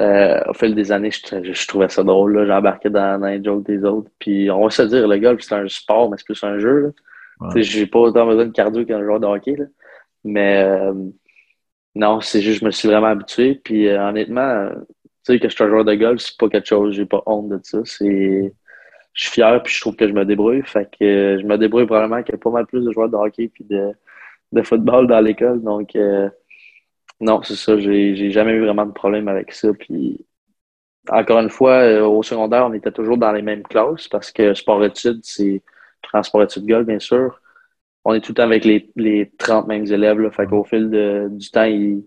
euh, 0.00 0.40
au 0.48 0.54
fil 0.54 0.74
des 0.74 0.92
années, 0.92 1.10
je, 1.12 1.66
trouvais 1.68 1.88
ça 1.88 2.02
drôle. 2.02 2.46
J'embarquais 2.46 2.90
dans, 2.90 3.20
dans, 3.20 3.28
les 3.28 3.38
des 3.38 3.84
autres. 3.84 4.10
Puis 4.18 4.50
on 4.50 4.64
va 4.64 4.70
se 4.70 4.82
dire, 4.82 5.06
le 5.06 5.18
golf, 5.18 5.40
c'est 5.42 5.54
un 5.54 5.68
sport, 5.68 6.10
mais 6.10 6.16
c'est 6.18 6.26
plus 6.26 6.42
un 6.44 6.58
jeu. 6.58 6.94
J'ai 7.54 7.86
pas 7.86 7.98
autant 7.98 8.26
besoin 8.26 8.46
de 8.46 8.52
cardio 8.52 8.84
qu'un 8.84 9.02
joueur 9.02 9.20
de 9.20 9.26
hockey. 9.26 9.56
Là. 9.56 9.64
Mais 10.24 10.66
non, 11.94 12.20
c'est 12.20 12.40
juste 12.40 12.60
je 12.60 12.64
me 12.64 12.70
suis 12.70 12.88
vraiment 12.88 13.08
habitué. 13.08 13.54
Puis 13.56 13.88
honnêtement, 13.88 14.68
tu 15.24 15.32
sais, 15.34 15.38
que 15.38 15.48
je 15.48 15.54
suis 15.54 15.64
un 15.64 15.68
joueur 15.68 15.84
de 15.84 15.94
golf, 15.94 16.20
c'est 16.20 16.36
pas 16.38 16.48
quelque 16.48 16.66
chose, 16.66 16.94
j'ai 16.94 17.06
pas 17.06 17.22
honte 17.26 17.48
de 17.48 17.60
ça. 17.62 17.80
Je 17.84 17.90
suis 17.92 19.30
fier 19.30 19.62
puis 19.62 19.72
je 19.72 19.80
trouve 19.80 19.96
que 19.96 20.08
je 20.08 20.12
me 20.12 20.24
débrouille. 20.24 20.62
Fait 20.64 20.88
que 20.98 21.38
je 21.40 21.46
me 21.46 21.56
débrouille 21.56 21.86
probablement 21.86 22.22
qu'il 22.22 22.34
y 22.34 22.36
a 22.36 22.38
pas 22.38 22.50
mal 22.50 22.66
plus 22.66 22.84
de 22.84 22.92
joueurs 22.92 23.08
de 23.08 23.16
hockey 23.16 23.48
puis 23.48 23.64
de, 23.64 23.92
de 24.52 24.62
football 24.62 25.06
dans 25.06 25.20
l'école. 25.20 25.62
Donc 25.62 25.94
euh, 25.96 26.28
non, 27.20 27.42
c'est 27.42 27.56
ça. 27.56 27.78
J'ai 27.78 28.30
jamais 28.30 28.52
eu 28.52 28.64
vraiment 28.64 28.86
de 28.86 28.92
problème 28.92 29.28
avec 29.28 29.52
ça. 29.52 29.72
Puis 29.72 30.26
encore 31.08 31.38
une 31.40 31.50
fois, 31.50 31.72
euh, 31.82 32.06
au 32.06 32.22
secondaire, 32.22 32.66
on 32.66 32.72
était 32.72 32.92
toujours 32.92 33.18
dans 33.18 33.32
les 33.32 33.42
mêmes 33.42 33.62
classes 33.62 34.08
parce 34.08 34.32
que 34.32 34.54
sport-études, 34.54 35.20
c'est 35.22 35.62
sport-études 36.22 36.66
golf, 36.66 36.86
bien 36.86 36.98
sûr. 36.98 37.40
On 38.04 38.14
est 38.14 38.20
tout 38.20 38.32
le 38.32 38.36
temps 38.36 38.42
avec 38.42 38.64
les, 38.64 38.90
les 38.96 39.32
30 39.38 39.66
mêmes 39.66 39.86
élèves. 39.86 40.20
Là. 40.20 40.30
Fait 40.30 40.46
qu'au 40.46 40.64
fil 40.64 40.90
de, 40.90 41.28
du 41.30 41.50
temps, 41.50 41.64
ils 41.64 42.04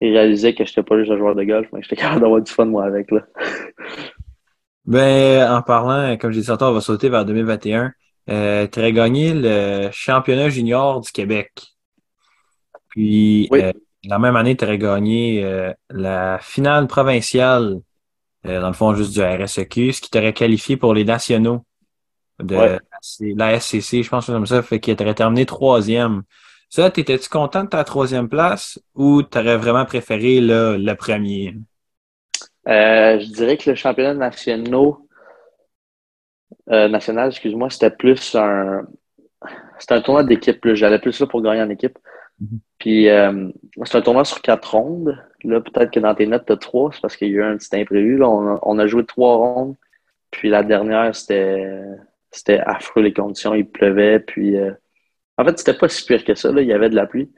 il 0.00 0.12
réalisait 0.12 0.54
que 0.54 0.64
je 0.64 0.70
n'étais 0.70 0.82
pas 0.82 0.98
juste 0.98 1.10
un 1.10 1.16
joueur 1.16 1.34
de 1.34 1.44
golf, 1.44 1.68
mais 1.72 1.82
j'étais 1.82 1.96
capable 2.02 2.20
d'avoir 2.20 2.40
du 2.40 2.50
fun, 2.50 2.66
moi, 2.66 2.84
avec. 2.84 3.10
Là. 3.10 3.20
ben, 4.84 5.50
en 5.50 5.62
parlant, 5.62 6.16
comme 6.16 6.32
j'ai 6.32 6.40
dit 6.40 6.46
tantôt, 6.46 6.66
on 6.66 6.72
va 6.72 6.80
sauter 6.80 7.08
vers 7.08 7.24
2021. 7.24 7.92
Euh, 8.30 8.66
tu 8.66 8.78
aurais 8.78 8.92
gagné 8.92 9.34
le 9.34 9.88
championnat 9.92 10.48
junior 10.48 11.00
du 11.00 11.10
Québec. 11.12 11.50
Puis, 12.88 13.48
euh, 13.52 13.72
la 14.04 14.18
même 14.18 14.36
année, 14.36 14.56
tu 14.56 14.64
aurais 14.64 14.78
gagné 14.78 15.44
euh, 15.44 15.72
la 15.90 16.38
finale 16.40 16.86
provinciale, 16.86 17.80
euh, 18.46 18.60
dans 18.60 18.68
le 18.68 18.74
fond, 18.74 18.94
juste 18.94 19.12
du 19.12 19.22
RSEQ, 19.22 19.92
ce 19.92 20.00
qui 20.00 20.10
t'aurait 20.10 20.32
qualifié 20.32 20.76
pour 20.76 20.94
les 20.94 21.04
nationaux 21.04 21.64
de 22.40 22.78
la 23.36 23.60
SCC, 23.60 24.02
je 24.02 24.08
pense, 24.08 24.26
comme 24.26 24.46
ça, 24.46 24.62
fait 24.62 24.80
qu'il 24.80 24.96
t'aurait 24.96 25.14
terminé 25.14 25.46
troisième. 25.46 26.22
Ça, 26.68 26.90
t'étais-tu 26.90 27.28
content 27.28 27.64
de 27.64 27.68
ta 27.68 27.84
troisième 27.84 28.28
place 28.28 28.80
ou 28.94 29.22
t'aurais 29.22 29.56
vraiment 29.56 29.84
préféré 29.84 30.40
le 30.40 30.94
premier? 30.94 31.54
Euh, 32.66 33.20
je 33.20 33.26
dirais 33.32 33.56
que 33.56 33.70
le 33.70 33.76
championnat 33.76 34.14
national, 34.14 34.94
euh, 36.70 36.88
national, 36.88 37.28
excuse-moi, 37.28 37.70
c'était 37.70 37.90
plus 37.90 38.34
un 38.34 38.86
c'était 39.78 39.94
un 39.94 40.00
tournoi 40.00 40.24
d'équipe. 40.24 40.66
J'allais 40.74 40.98
plus 40.98 41.20
là 41.20 41.26
pour 41.26 41.42
gagner 41.42 41.60
en 41.60 41.68
équipe. 41.68 41.98
Mm-hmm. 42.42 42.58
Puis 42.78 43.08
euh, 43.10 43.50
c'est 43.84 43.98
un 43.98 44.02
tournoi 44.02 44.24
sur 44.24 44.40
quatre 44.40 44.74
rondes. 44.74 45.18
Là, 45.42 45.60
peut-être 45.60 45.90
que 45.90 46.00
dans 46.00 46.14
tes 46.14 46.26
notes, 46.26 46.46
tu 46.46 46.52
as 46.52 46.56
trois, 46.56 46.90
c'est 46.92 47.02
parce 47.02 47.16
qu'il 47.16 47.28
y 47.28 47.32
a 47.32 47.34
eu 47.34 47.42
un 47.42 47.56
petit 47.58 47.76
imprévu. 47.76 48.16
Là, 48.16 48.28
on, 48.28 48.78
a, 48.78 48.86
joué 48.86 49.04
trois 49.04 49.36
rondes. 49.36 49.76
Puis 50.30 50.48
la 50.48 50.62
dernière, 50.62 51.14
c'était 51.14 51.82
c'était 52.34 52.60
affreux 52.60 53.02
les 53.02 53.12
conditions. 53.12 53.54
Il 53.54 53.68
pleuvait. 53.68 54.20
Puis 54.20 54.56
en 55.38 55.44
fait, 55.44 55.58
c'était 55.58 55.78
pas 55.78 55.88
si 55.88 56.04
pire 56.04 56.24
que 56.24 56.34
ça. 56.34 56.52
Là. 56.52 56.62
Il 56.62 56.68
y 56.68 56.72
avait 56.72 56.90
de 56.90 56.96
la 56.96 57.06
pluie. 57.06 57.32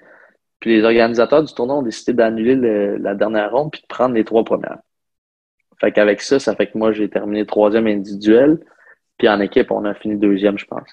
Puis 0.60 0.76
les 0.76 0.84
organisateurs 0.84 1.42
du 1.42 1.52
tournoi 1.52 1.76
ont 1.76 1.82
décidé 1.82 2.14
d'annuler 2.14 2.56
la 2.98 3.14
dernière 3.14 3.52
ronde 3.52 3.70
puis 3.72 3.82
de 3.82 3.86
prendre 3.86 4.14
les 4.14 4.24
trois 4.24 4.44
premières. 4.44 4.78
Fait 5.80 5.92
qu'avec 5.92 6.22
ça, 6.22 6.38
ça 6.38 6.56
fait 6.56 6.68
que 6.68 6.78
moi, 6.78 6.92
j'ai 6.92 7.10
terminé 7.10 7.44
troisième 7.44 7.86
individuel. 7.86 8.58
Puis 9.18 9.28
en 9.28 9.40
équipe, 9.40 9.70
on 9.70 9.84
a 9.84 9.94
fini 9.94 10.16
deuxième, 10.16 10.58
je 10.58 10.66
pense. 10.66 10.88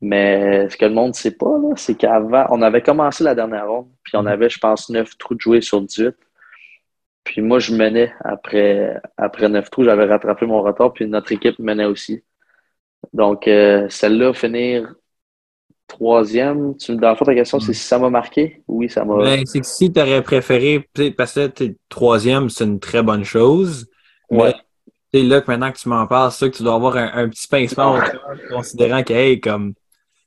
Mais 0.00 0.68
ce 0.70 0.76
que 0.76 0.84
le 0.84 0.92
monde 0.92 1.08
ne 1.08 1.14
sait 1.14 1.36
pas, 1.36 1.58
c'est 1.76 1.96
qu'avant, 1.96 2.46
on 2.50 2.62
avait 2.62 2.82
commencé 2.82 3.24
la 3.24 3.34
dernière 3.34 3.68
ronde, 3.68 3.88
puis 4.04 4.12
on 4.16 4.26
avait, 4.26 4.48
je 4.48 4.58
pense, 4.58 4.90
neuf 4.90 5.18
trous 5.18 5.34
de 5.34 5.40
jouer 5.40 5.60
sur 5.60 5.80
18. 5.80 6.14
Puis 7.24 7.42
moi, 7.42 7.58
je 7.58 7.74
menais 7.74 8.12
après, 8.24 9.00
après 9.16 9.48
neuf 9.48 9.70
trous, 9.70 9.84
j'avais 9.84 10.04
rattrapé 10.04 10.46
mon 10.46 10.62
retard, 10.62 10.92
puis 10.92 11.06
notre 11.06 11.32
équipe 11.32 11.58
menait 11.58 11.84
aussi. 11.84 12.22
Donc, 13.12 13.48
euh, 13.48 13.86
celle-là, 13.88 14.32
finir 14.32 14.94
troisième. 15.88 16.76
Tu, 16.76 16.94
dans 16.96 17.10
le 17.10 17.16
fond, 17.16 17.24
ta 17.24 17.34
question, 17.34 17.58
c'est 17.58 17.72
si 17.72 17.82
ça 17.82 17.98
m'a 17.98 18.10
marqué? 18.10 18.62
Oui, 18.68 18.88
ça 18.88 19.04
m'a. 19.04 19.16
Ben, 19.16 19.42
c'est 19.46 19.60
que 19.60 19.66
si 19.66 19.92
tu 19.92 20.00
aurais 20.00 20.22
préféré, 20.22 20.86
parce 21.16 21.34
que 21.34 21.74
troisième, 21.88 22.48
c'est 22.50 22.64
une 22.64 22.78
très 22.78 23.02
bonne 23.02 23.24
chose. 23.24 23.88
Ouais. 24.30 24.54
C'est 25.12 25.22
là 25.22 25.40
que 25.40 25.50
maintenant 25.50 25.72
que 25.72 25.78
tu 25.78 25.88
m'en 25.88 26.06
parles, 26.06 26.30
c'est 26.30 26.50
que 26.50 26.56
tu 26.56 26.62
dois 26.62 26.74
avoir 26.74 26.96
un, 26.96 27.28
petit 27.30 27.48
pincement 27.48 27.96
au 27.96 27.98
cœur, 27.98 28.38
considérant 28.50 29.02
que, 29.02 29.14
hey, 29.14 29.40
comme, 29.40 29.72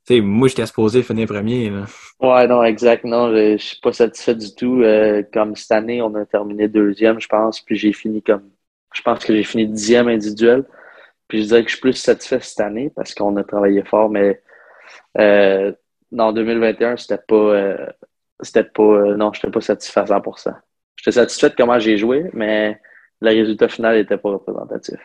tu 0.07 0.15
sais, 0.15 0.21
moi, 0.21 0.47
j'étais 0.47 0.65
supposé 0.65 1.03
finir 1.03 1.27
premier. 1.27 1.69
Là. 1.69 1.85
Ouais, 2.19 2.47
non, 2.47 2.63
exact. 2.63 3.05
Non, 3.05 3.29
je, 3.31 3.57
je 3.57 3.63
suis 3.63 3.79
pas 3.79 3.93
satisfait 3.93 4.33
du 4.33 4.55
tout. 4.55 4.81
Euh, 4.81 5.21
comme 5.31 5.55
cette 5.55 5.71
année, 5.71 6.01
on 6.01 6.15
a 6.15 6.25
terminé 6.25 6.67
deuxième, 6.67 7.21
je 7.21 7.27
pense, 7.27 7.61
puis 7.61 7.75
j'ai 7.75 7.93
fini 7.93 8.23
comme, 8.23 8.49
je 8.93 9.01
pense 9.03 9.23
que 9.23 9.35
j'ai 9.35 9.43
fini 9.43 9.67
dixième 9.67 10.07
individuel. 10.07 10.65
Puis 11.31 11.43
je 11.43 11.47
dirais 11.47 11.63
que 11.63 11.69
je 11.69 11.75
suis 11.75 11.81
plus 11.81 11.93
satisfait 11.93 12.41
cette 12.41 12.59
année 12.59 12.91
parce 12.93 13.15
qu'on 13.15 13.37
a 13.37 13.43
travaillé 13.45 13.85
fort, 13.85 14.09
mais 14.09 14.43
euh, 15.17 15.71
en 16.19 16.33
2021, 16.33 16.97
c'était 16.97 17.23
pas, 17.25 17.35
euh, 17.35 17.85
c'était 18.41 18.65
pas, 18.65 18.83
euh, 18.83 19.15
non, 19.15 19.31
j'étais 19.31 19.49
pas 19.49 19.61
satisfait 19.61 20.01
à 20.01 20.03
100%. 20.03 20.53
J'étais 20.97 21.13
satisfait 21.13 21.49
de 21.51 21.55
comment 21.55 21.79
j'ai 21.79 21.97
joué, 21.97 22.29
mais 22.33 22.81
le 23.21 23.29
résultat 23.29 23.69
final 23.69 23.95
n'était 23.95 24.17
pas 24.17 24.31
représentatif. 24.31 24.99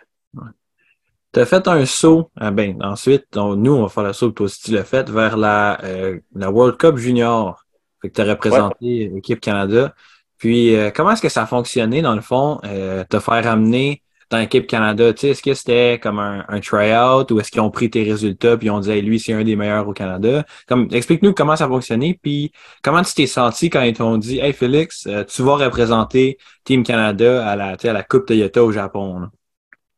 Tu 1.32 1.38
as 1.38 1.46
fait 1.46 1.68
un 1.68 1.86
saut, 1.86 2.32
ah 2.34 2.50
ben, 2.50 2.76
ensuite, 2.82 3.36
nous, 3.36 3.74
on 3.74 3.82
va 3.82 3.88
faire 3.88 4.02
le 4.02 4.12
saut, 4.12 4.32
toi 4.32 4.46
aussi 4.46 4.60
tu 4.62 4.72
l'as 4.72 4.82
fait, 4.82 5.08
vers 5.08 5.36
la, 5.36 5.78
euh, 5.84 6.18
la 6.34 6.50
World 6.50 6.76
Cup 6.76 6.96
Junior. 6.96 7.64
Fait 8.02 8.08
que 8.08 8.14
tu 8.14 8.20
as 8.20 8.24
représenté 8.24 9.12
l'équipe 9.14 9.38
Canada. 9.38 9.94
Puis, 10.38 10.74
comment 10.92 11.12
est-ce 11.12 11.22
que 11.22 11.28
ça 11.28 11.44
a 11.44 11.46
fonctionné, 11.46 12.02
dans 12.02 12.16
le 12.16 12.20
fond, 12.20 12.58
te 12.62 13.20
faire 13.20 13.46
amener 13.46 14.02
dans 14.30 14.38
l'équipe 14.38 14.66
Canada? 14.66 15.08
Est-ce 15.08 15.42
que 15.42 15.54
c'était 15.54 15.98
comme 16.02 16.18
un, 16.18 16.44
un 16.48 16.60
try-out 16.60 17.30
ou 17.30 17.40
est-ce 17.40 17.50
qu'ils 17.50 17.60
ont 17.60 17.70
pris 17.70 17.90
tes 17.90 18.02
résultats 18.02 18.56
puis 18.56 18.70
ont 18.70 18.80
dit 18.80 19.00
lui, 19.00 19.20
c'est 19.20 19.32
un 19.32 19.44
des 19.44 19.56
meilleurs 19.56 19.88
au 19.88 19.92
Canada? 19.92 20.44
Comme 20.68 20.88
explique-nous 20.92 21.32
comment 21.32 21.56
ça 21.56 21.64
a 21.64 21.68
fonctionné, 21.68 22.18
puis 22.20 22.52
comment 22.82 23.02
tu 23.02 23.14
t'es 23.14 23.26
senti 23.26 23.70
quand 23.70 23.82
ils 23.82 23.94
t'ont 23.94 24.18
dit 24.18 24.38
Hey 24.40 24.52
Félix, 24.52 25.06
euh, 25.06 25.24
tu 25.24 25.42
vas 25.42 25.56
représenter 25.56 26.38
Team 26.64 26.82
Canada 26.82 27.46
à 27.46 27.56
la, 27.56 27.76
à 27.82 27.92
la 27.92 28.02
Coupe 28.02 28.26
Toyota 28.26 28.64
au 28.64 28.72
Japon. 28.72 29.20
Là? 29.20 29.30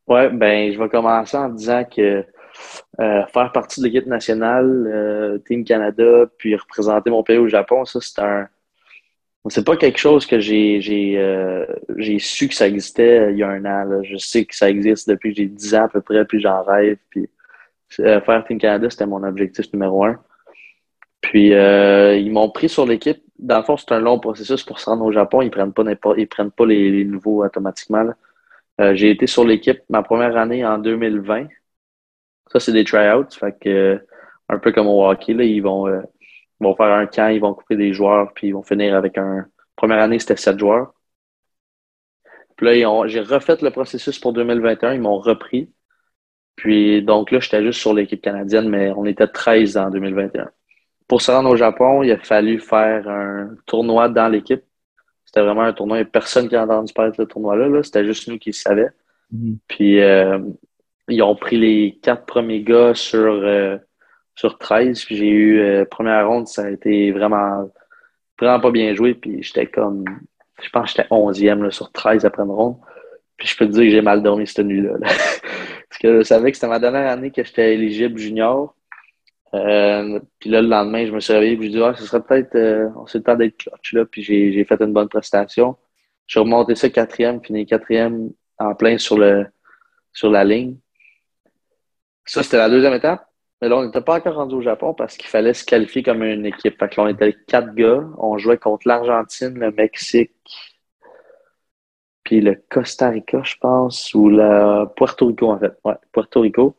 Ouais, 0.07 0.29
ben 0.29 0.73
je 0.73 0.79
vais 0.79 0.89
commencer 0.89 1.37
en 1.37 1.49
disant 1.49 1.83
que 1.85 2.25
euh, 2.99 3.25
faire 3.27 3.51
partie 3.53 3.79
de 3.79 3.85
l'équipe 3.85 4.07
nationale, 4.07 4.87
euh, 4.91 5.37
Team 5.45 5.63
Canada, 5.63 6.25
puis 6.37 6.55
représenter 6.55 7.11
mon 7.11 7.23
pays 7.23 7.37
au 7.37 7.47
Japon, 7.47 7.85
ça 7.85 7.99
c'est 8.01 8.19
un 8.19 8.47
c'est 9.47 9.65
pas 9.65 9.77
quelque 9.77 9.97
chose 9.97 10.25
que 10.25 10.39
j'ai 10.39 10.81
j'ai 10.81 11.17
euh, 11.17 11.65
su 12.19 12.49
que 12.49 12.53
ça 12.55 12.67
existait 12.67 13.19
euh, 13.19 13.31
il 13.31 13.37
y 13.37 13.43
a 13.43 13.49
un 13.49 13.65
an. 13.65 14.03
Je 14.03 14.17
sais 14.17 14.45
que 14.45 14.55
ça 14.55 14.69
existe 14.69 15.09
depuis 15.09 15.31
que 15.31 15.37
j'ai 15.37 15.45
10 15.47 15.75
ans 15.75 15.85
à 15.85 15.87
peu 15.87 16.01
près, 16.01 16.25
puis 16.25 16.41
j'en 16.41 16.61
rêve. 16.63 16.97
Puis 17.09 17.29
euh, 18.01 18.21
faire 18.21 18.43
Team 18.45 18.59
Canada, 18.59 18.89
c'était 18.89 19.05
mon 19.05 19.23
objectif 19.23 19.71
numéro 19.73 20.03
un. 20.03 20.21
Puis 21.21 21.49
ils 21.51 22.31
m'ont 22.31 22.49
pris 22.49 22.69
sur 22.69 22.85
l'équipe. 22.85 23.21
Dans 23.39 23.59
le 23.59 23.63
fond, 23.63 23.77
c'est 23.77 23.93
un 23.93 23.99
long 23.99 24.19
processus 24.19 24.63
pour 24.63 24.79
se 24.79 24.89
rendre 24.89 25.05
au 25.05 25.11
Japon. 25.11 25.41
Ils 25.41 25.51
prennent 25.51 25.73
pas 25.73 25.83
ils 26.17 26.27
prennent 26.27 26.51
pas 26.51 26.65
les, 26.65 27.05
nouveaux 27.05 27.45
automatiquement. 27.45 28.05
j'ai 28.93 29.11
été 29.11 29.27
sur 29.27 29.45
l'équipe 29.45 29.81
ma 29.89 30.03
première 30.03 30.37
année 30.37 30.65
en 30.65 30.77
2020. 30.77 31.47
Ça, 32.51 32.59
c'est 32.59 32.73
des 32.73 32.83
tryouts. 32.83 33.29
Fait 33.31 33.57
que 33.59 34.01
un 34.49 34.59
peu 34.59 34.71
comme 34.71 34.87
au 34.87 35.05
hockey, 35.07 35.33
là, 35.33 35.43
ils 35.43 35.61
vont 35.61 35.87
ils 36.59 36.63
vont 36.63 36.75
faire 36.75 36.93
un 36.93 37.05
camp, 37.05 37.29
ils 37.29 37.39
vont 37.39 37.53
couper 37.53 37.75
des 37.75 37.93
joueurs, 37.93 38.33
puis 38.33 38.47
ils 38.47 38.53
vont 38.53 38.63
finir 38.63 38.95
avec 38.95 39.17
un. 39.17 39.45
Première 39.75 39.99
année, 39.99 40.19
c'était 40.19 40.35
sept 40.35 40.59
joueurs. 40.59 40.93
Puis 42.57 42.65
là, 42.65 43.07
j'ai 43.07 43.21
refait 43.21 43.57
le 43.61 43.69
processus 43.69 44.19
pour 44.19 44.33
2021, 44.33 44.93
ils 44.93 45.01
m'ont 45.01 45.19
repris. 45.19 45.71
Puis 46.57 47.01
donc 47.01 47.31
là, 47.31 47.39
j'étais 47.39 47.63
juste 47.63 47.79
sur 47.79 47.93
l'équipe 47.93 48.21
canadienne, 48.21 48.67
mais 48.67 48.91
on 48.91 49.05
était 49.05 49.27
13 49.27 49.77
en 49.77 49.89
2021. 49.89 50.49
Pour 51.07 51.21
se 51.21 51.31
rendre 51.31 51.49
au 51.49 51.55
Japon, 51.55 52.03
il 52.03 52.11
a 52.11 52.17
fallu 52.17 52.59
faire 52.59 53.07
un 53.07 53.55
tournoi 53.65 54.09
dans 54.09 54.27
l'équipe. 54.27 54.63
C'était 55.23 55.41
vraiment 55.41 55.61
un 55.61 55.73
tournoi. 55.73 55.97
Il 55.97 56.01
n'y 56.01 56.07
a 56.07 56.11
personne 56.11 56.49
qui 56.49 56.55
a 56.57 56.63
entendu 56.63 56.91
parler 56.91 57.11
de 57.11 57.15
ce 57.15 57.21
tournoi-là. 57.21 57.81
C'était 57.83 58.05
juste 58.05 58.27
nous 58.27 58.37
qui 58.37 58.49
le 58.49 58.53
savions. 58.53 58.89
Mm-hmm. 59.33 59.57
Puis 59.67 60.01
euh, 60.01 60.39
ils 61.07 61.21
ont 61.21 61.35
pris 61.35 61.57
les 61.57 61.97
quatre 62.01 62.25
premiers 62.25 62.61
gars 62.61 62.93
sur 62.93 63.31
euh, 63.31 63.77
sur 64.39 64.57
13. 64.57 65.03
Puis 65.03 65.17
j'ai 65.17 65.27
eu, 65.27 65.59
euh, 65.59 65.85
première 65.85 66.27
ronde, 66.27 66.47
ça 66.47 66.63
a 66.63 66.69
été 66.69 67.11
vraiment, 67.11 67.69
vraiment 68.39 68.59
pas 68.61 68.71
bien 68.71 68.95
joué. 68.95 69.13
Puis 69.13 69.43
j'étais 69.43 69.67
comme, 69.67 70.05
je 70.61 70.69
pense 70.69 70.93
que 70.93 70.97
j'étais 70.97 71.09
11e 71.13 71.69
sur 71.71 71.91
13 71.91 72.23
après 72.25 72.43
une 72.43 72.51
ronde. 72.51 72.77
Puis 73.35 73.49
je 73.49 73.57
peux 73.57 73.65
te 73.65 73.71
dire 73.71 73.83
que 73.83 73.89
j'ai 73.89 74.01
mal 74.01 74.23
dormi 74.23 74.47
cette 74.47 74.65
nuit-là. 74.65 74.93
Parce 75.01 75.99
que 76.01 76.19
je 76.19 76.23
savais 76.23 76.51
que 76.51 76.57
c'était 76.57 76.69
ma 76.69 76.79
dernière 76.79 77.09
année 77.11 77.31
que 77.31 77.43
j'étais 77.43 77.73
éligible 77.73 78.17
junior. 78.17 78.75
Euh, 79.53 80.19
puis 80.39 80.49
là, 80.49 80.61
le 80.61 80.69
lendemain, 80.69 81.05
je 81.05 81.11
me 81.11 81.19
suis 81.19 81.33
réveillé 81.33 81.53
et 81.53 81.63
je 81.63 81.69
dit 81.69 81.83
ah, 81.83 81.93
ce 81.95 82.05
serait 82.05 82.21
peut-être, 82.21 82.55
euh, 82.55 82.87
on 82.95 83.05
le 83.13 83.21
temps 83.21 83.35
d'être 83.35 83.57
clutch 83.57 83.93
là. 83.93 84.05
Puis 84.05 84.23
j'ai 84.23 84.63
fait 84.63 84.81
une 84.81 84.93
bonne 84.93 85.09
prestation. 85.09 85.75
J'ai 86.27 86.39
remonté 86.39 86.75
ça 86.75 86.89
quatrième, 86.89 87.43
fini 87.43 87.65
quatrième 87.65 88.29
en 88.57 88.73
plein 88.75 88.97
sur 88.97 89.17
le 89.17 89.47
sur 90.13 90.29
la 90.29 90.45
ligne. 90.45 90.77
Ça, 92.25 92.43
c'était 92.43 92.57
la 92.57 92.69
deuxième 92.69 92.93
étape. 92.93 93.28
Mais 93.61 93.67
là, 93.67 93.77
on 93.77 93.85
n'était 93.85 94.01
pas 94.01 94.17
encore 94.17 94.35
rendu 94.35 94.55
au 94.55 94.61
Japon 94.61 94.93
parce 94.93 95.17
qu'il 95.17 95.27
fallait 95.29 95.53
se 95.53 95.65
qualifier 95.65 96.01
comme 96.01 96.23
une 96.23 96.45
équipe. 96.45 96.79
Fait 96.79 96.89
que 96.89 96.99
là, 96.99 97.07
on 97.07 97.09
était 97.09 97.35
quatre 97.47 97.73
gars. 97.75 98.07
On 98.17 98.37
jouait 98.37 98.57
contre 98.57 98.87
l'Argentine, 98.87 99.59
le 99.59 99.71
Mexique, 99.71 100.31
puis 102.23 102.41
le 102.41 102.61
Costa 102.69 103.09
Rica, 103.09 103.41
je 103.43 103.55
pense, 103.59 104.13
ou 104.13 104.29
le 104.29 104.85
Puerto 104.95 105.27
Rico, 105.27 105.51
en 105.51 105.59
fait. 105.59 105.73
Ouais, 105.83 105.95
Puerto 106.13 106.41
Rico. 106.41 106.75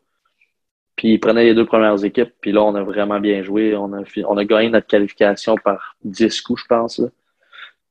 Puis 0.97 1.15
ils 1.15 1.19
prenaient 1.21 1.45
les 1.45 1.55
deux 1.55 1.67
premières 1.67 2.03
équipes. 2.05 2.33
Puis 2.41 2.53
là, 2.53 2.63
on 2.63 2.75
a 2.75 2.83
vraiment 2.83 3.21
bien 3.21 3.43
joué. 3.43 3.75
On 3.77 3.93
a, 3.93 4.03
on 4.27 4.37
a 4.37 4.45
gagné 4.45 4.71
notre 4.71 4.87
qualification 4.87 5.57
par 5.57 5.97
10 6.05 6.41
coups, 6.43 6.63
je 6.63 6.67
pense. 6.67 7.03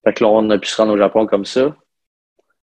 Fait 0.03 0.13
que 0.13 0.23
là, 0.23 0.29
on 0.29 0.49
a 0.49 0.57
pu 0.57 0.67
se 0.67 0.77
rendre 0.77 0.93
au 0.93 0.97
Japon 0.97 1.27
comme 1.27 1.45
ça. 1.45 1.75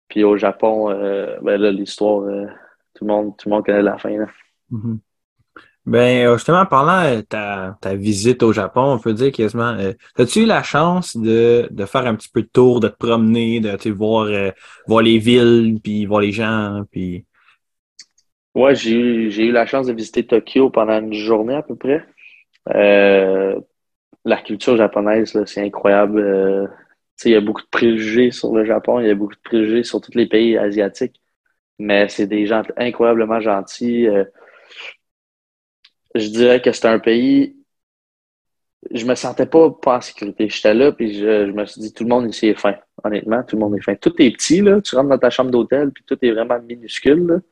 Puis 0.08 0.24
au 0.24 0.36
Japon, 0.36 0.90
euh, 0.90 1.38
ben 1.40 1.60
là, 1.60 1.70
l'histoire, 1.70 2.22
euh, 2.22 2.46
tout, 2.94 3.04
le 3.04 3.12
monde, 3.12 3.36
tout 3.36 3.48
le 3.48 3.54
monde 3.54 3.64
connaît 3.64 3.82
la 3.82 3.96
fin. 3.96 4.10
Là. 4.10 4.26
Mm-hmm. 4.72 4.98
Ben, 5.86 6.26
euh, 6.26 6.34
justement, 6.34 6.66
pendant 6.66 7.00
euh, 7.02 7.22
ta, 7.22 7.78
ta 7.80 7.94
visite 7.94 8.42
au 8.42 8.52
Japon, 8.52 8.82
on 8.92 8.98
peut 8.98 9.14
dire 9.14 9.32
quasiment, 9.32 9.74
euh, 9.78 9.92
as-tu 10.16 10.40
eu 10.40 10.44
la 10.46 10.62
chance 10.62 11.16
de, 11.16 11.68
de 11.70 11.84
faire 11.86 12.06
un 12.06 12.14
petit 12.14 12.28
peu 12.28 12.42
de 12.42 12.48
tour, 12.52 12.80
de 12.80 12.88
te 12.88 12.96
promener, 12.96 13.60
de 13.60 13.90
voir, 13.90 14.28
voir 14.86 15.02
les 15.02 15.18
villes, 15.18 15.78
puis 15.82 16.04
voir 16.04 16.20
les 16.20 16.32
gens, 16.32 16.82
puis... 16.90 17.24
Ouais, 18.54 18.74
j'ai 18.74 18.92
eu, 18.92 19.30
j'ai 19.30 19.46
eu 19.46 19.52
la 19.52 19.64
chance 19.64 19.86
de 19.86 19.92
visiter 19.92 20.26
Tokyo 20.26 20.70
pendant 20.70 21.00
une 21.00 21.14
journée 21.14 21.54
à 21.54 21.62
peu 21.62 21.76
près. 21.76 22.04
la 22.66 24.36
culture 24.44 24.76
japonaise, 24.76 25.32
c'est 25.46 25.64
incroyable. 25.64 26.68
il 27.24 27.30
y 27.30 27.36
a 27.36 27.40
beaucoup 27.40 27.62
de 27.62 27.68
préjugés 27.70 28.32
sur 28.32 28.54
le 28.54 28.64
Japon, 28.66 29.00
il 29.00 29.06
y 29.06 29.10
a 29.10 29.14
beaucoup 29.14 29.34
de 29.34 29.40
préjugés 29.42 29.84
sur 29.84 30.00
tous 30.00 30.12
les 30.14 30.26
pays 30.26 30.58
asiatiques, 30.58 31.20
mais 31.78 32.08
c'est 32.08 32.26
des 32.26 32.44
gens 32.46 32.62
incroyablement 32.76 33.40
gentils 33.40 34.08
je 36.14 36.28
dirais 36.28 36.60
que 36.60 36.72
c'est 36.72 36.86
un 36.86 36.98
pays. 36.98 37.56
Je 38.90 39.04
me 39.04 39.14
sentais 39.14 39.46
pas, 39.46 39.70
pas 39.70 39.98
en 39.98 40.00
sécurité. 40.00 40.48
J'étais 40.48 40.74
là, 40.74 40.92
puis 40.92 41.14
je, 41.14 41.50
me 41.52 41.66
suis 41.66 41.80
dit, 41.80 41.92
tout 41.92 42.04
le 42.04 42.08
monde 42.10 42.28
ici 42.30 42.48
est 42.48 42.58
fin. 42.58 42.76
Honnêtement, 43.04 43.42
tout 43.42 43.56
le 43.56 43.60
monde 43.60 43.76
est 43.76 43.82
fin. 43.82 43.94
Tout 43.94 44.14
est 44.18 44.30
petit, 44.30 44.62
là. 44.62 44.80
Tu 44.80 44.96
rentres 44.96 45.10
dans 45.10 45.18
ta 45.18 45.30
chambre 45.30 45.50
d'hôtel, 45.50 45.90
puis 45.92 46.04
tout 46.06 46.18
est 46.22 46.32
vraiment 46.32 46.58
minuscule, 46.60 47.42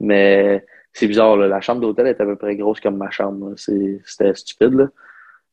Mais 0.00 0.64
c'est 0.92 1.08
bizarre, 1.08 1.36
là. 1.36 1.48
La 1.48 1.60
chambre 1.60 1.80
d'hôtel 1.80 2.06
est 2.06 2.20
à 2.20 2.24
peu 2.24 2.36
près 2.36 2.56
grosse 2.56 2.80
comme 2.80 2.96
ma 2.96 3.10
chambre. 3.10 3.54
C'était 3.56 4.34
stupide, 4.34 4.74
là. 4.74 4.88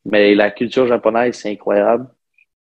Mais 0.06 0.36
la 0.36 0.52
culture 0.52 0.88
japonaise, 0.88 1.36
c'est 1.36 1.52
incroyable. 1.52 2.08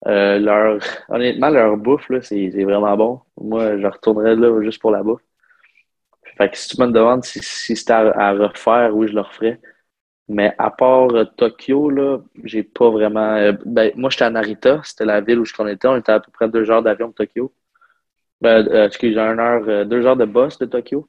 Euh, 0.06 0.38
leur, 0.38 0.80
honnêtement, 1.08 1.50
leur 1.50 1.76
bouffe, 1.76 2.10
c'est 2.22 2.48
vraiment 2.64 2.96
bon. 2.96 3.20
Moi, 3.40 3.78
je 3.78 3.86
retournerais 3.86 4.36
là 4.36 4.62
juste 4.62 4.80
pour 4.80 4.92
la 4.92 5.02
bouffe. 5.02 5.22
Fait 6.38 6.48
que 6.48 6.56
si 6.56 6.68
tu 6.68 6.80
me 6.80 6.86
demandes 6.86 7.24
si, 7.24 7.40
si 7.42 7.76
c'était 7.76 7.92
à, 7.92 8.32
refaire, 8.32 8.96
oui, 8.96 9.08
je 9.08 9.14
le 9.14 9.22
referais. 9.22 9.60
Mais 10.28 10.54
à 10.58 10.70
part 10.70 11.08
euh, 11.14 11.24
Tokyo, 11.24 11.90
là, 11.90 12.18
j'ai 12.44 12.62
pas 12.62 12.90
vraiment. 12.90 13.34
Euh, 13.34 13.52
ben, 13.64 13.90
moi, 13.96 14.08
j'étais 14.10 14.24
à 14.24 14.30
Narita, 14.30 14.80
c'était 14.84 15.04
la 15.04 15.20
ville 15.20 15.40
où 15.40 15.44
je 15.44 15.52
connaissais. 15.52 15.88
On 15.88 15.96
était 15.96 16.12
à 16.12 16.20
peu 16.20 16.30
près 16.30 16.48
deux 16.48 16.70
heures 16.70 16.82
d'avion 16.82 17.08
de 17.08 17.14
Tokyo. 17.14 17.52
Ben, 18.40 18.66
euh, 18.68 18.86
excusez, 18.86 19.18
une 19.18 19.40
heure, 19.40 19.86
deux 19.86 20.06
heures 20.06 20.16
de 20.16 20.26
bus 20.26 20.58
de 20.58 20.66
Tokyo. 20.66 21.08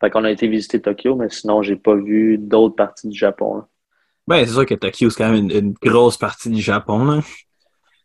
Fait 0.00 0.10
qu'on 0.10 0.24
a 0.24 0.30
été 0.30 0.46
visiter 0.46 0.80
Tokyo, 0.80 1.14
mais 1.16 1.28
sinon, 1.28 1.62
j'ai 1.62 1.76
pas 1.76 1.94
vu 1.94 2.38
d'autres 2.38 2.76
parties 2.76 3.08
du 3.08 3.18
Japon. 3.18 3.56
Là. 3.56 3.68
Ben, 4.26 4.46
c'est 4.46 4.52
sûr 4.52 4.66
que 4.66 4.74
Tokyo, 4.74 5.10
c'est 5.10 5.22
quand 5.22 5.32
même 5.32 5.50
une, 5.50 5.72
grosse 5.72 6.16
partie 6.16 6.48
du 6.48 6.60
Japon. 6.60 7.04
Là. 7.04 7.20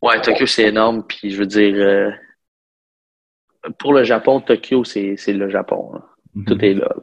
Ouais, 0.02 0.20
Tokyo, 0.20 0.46
c'est 0.46 0.64
énorme. 0.64 1.04
Puis, 1.06 1.30
je 1.30 1.38
veux 1.38 1.46
dire, 1.46 2.12
pour 3.78 3.92
le 3.92 4.04
Japon, 4.04 4.40
Tokyo, 4.40 4.84
c'est 4.84 5.16
le 5.28 5.48
Japon. 5.48 5.92
Mhm. 6.34 6.44
Tout 6.44 6.64
est 6.64 6.74
là. 6.74 6.94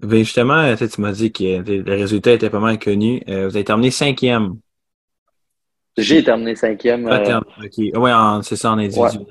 Ben 0.00 0.18
justement, 0.18 0.76
tu 0.76 1.00
m'as 1.00 1.12
dit 1.12 1.32
que 1.32 1.60
les 1.60 1.94
résultats 1.94 2.32
étaient 2.32 2.50
pas 2.50 2.60
mal 2.60 2.78
connus. 2.78 3.20
Euh, 3.28 3.48
vous 3.48 3.56
avez 3.56 3.64
terminé 3.64 3.90
cinquième. 3.90 4.58
J'ai 5.96 6.22
terminé 6.22 6.54
cinquième. 6.54 7.08
Ah, 7.08 7.20
euh... 7.20 7.40
Oui, 7.66 7.90
c'est 8.44 8.54
ça 8.54 8.70
en 8.70 8.78
individuel. 8.78 9.26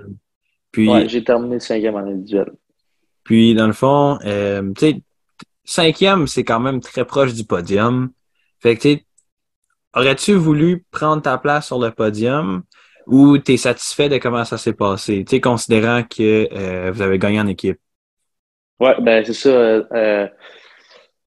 Puis, 0.71 0.89
j'ai 1.07 1.23
terminé 1.23 1.59
cinquième 1.59 1.95
en 1.95 1.99
individuel. 1.99 2.51
Puis, 3.23 3.55
dans 3.55 3.67
le 3.67 3.73
fond, 3.73 4.19
euh, 4.25 4.73
tu 4.77 4.91
sais, 4.91 5.01
cinquième, 5.63 6.27
c'est 6.27 6.43
quand 6.43 6.59
même 6.59 6.81
très 6.81 7.05
proche 7.05 7.33
du 7.33 7.45
podium. 7.45 8.11
Fait 8.59 8.75
que, 8.75 8.81
tu 8.81 9.05
aurais-tu 9.95 10.33
voulu 10.33 10.85
prendre 10.91 11.21
ta 11.21 11.37
place 11.37 11.67
sur 11.67 11.79
le 11.79 11.91
podium? 11.91 12.63
Ou 13.07 13.37
tu 13.37 13.53
es 13.53 13.57
satisfait 13.57 14.09
de 14.09 14.17
comment 14.17 14.45
ça 14.45 14.57
s'est 14.57 14.73
passé, 14.73 15.25
tu 15.27 15.41
considérant 15.41 16.03
que 16.03 16.47
euh, 16.53 16.91
vous 16.91 17.01
avez 17.01 17.17
gagné 17.17 17.39
en 17.39 17.47
équipe? 17.47 17.79
Ouais, 18.79 18.95
ben 19.01 19.25
c'est 19.25 19.33
ça. 19.33 19.49
Euh, 19.49 20.27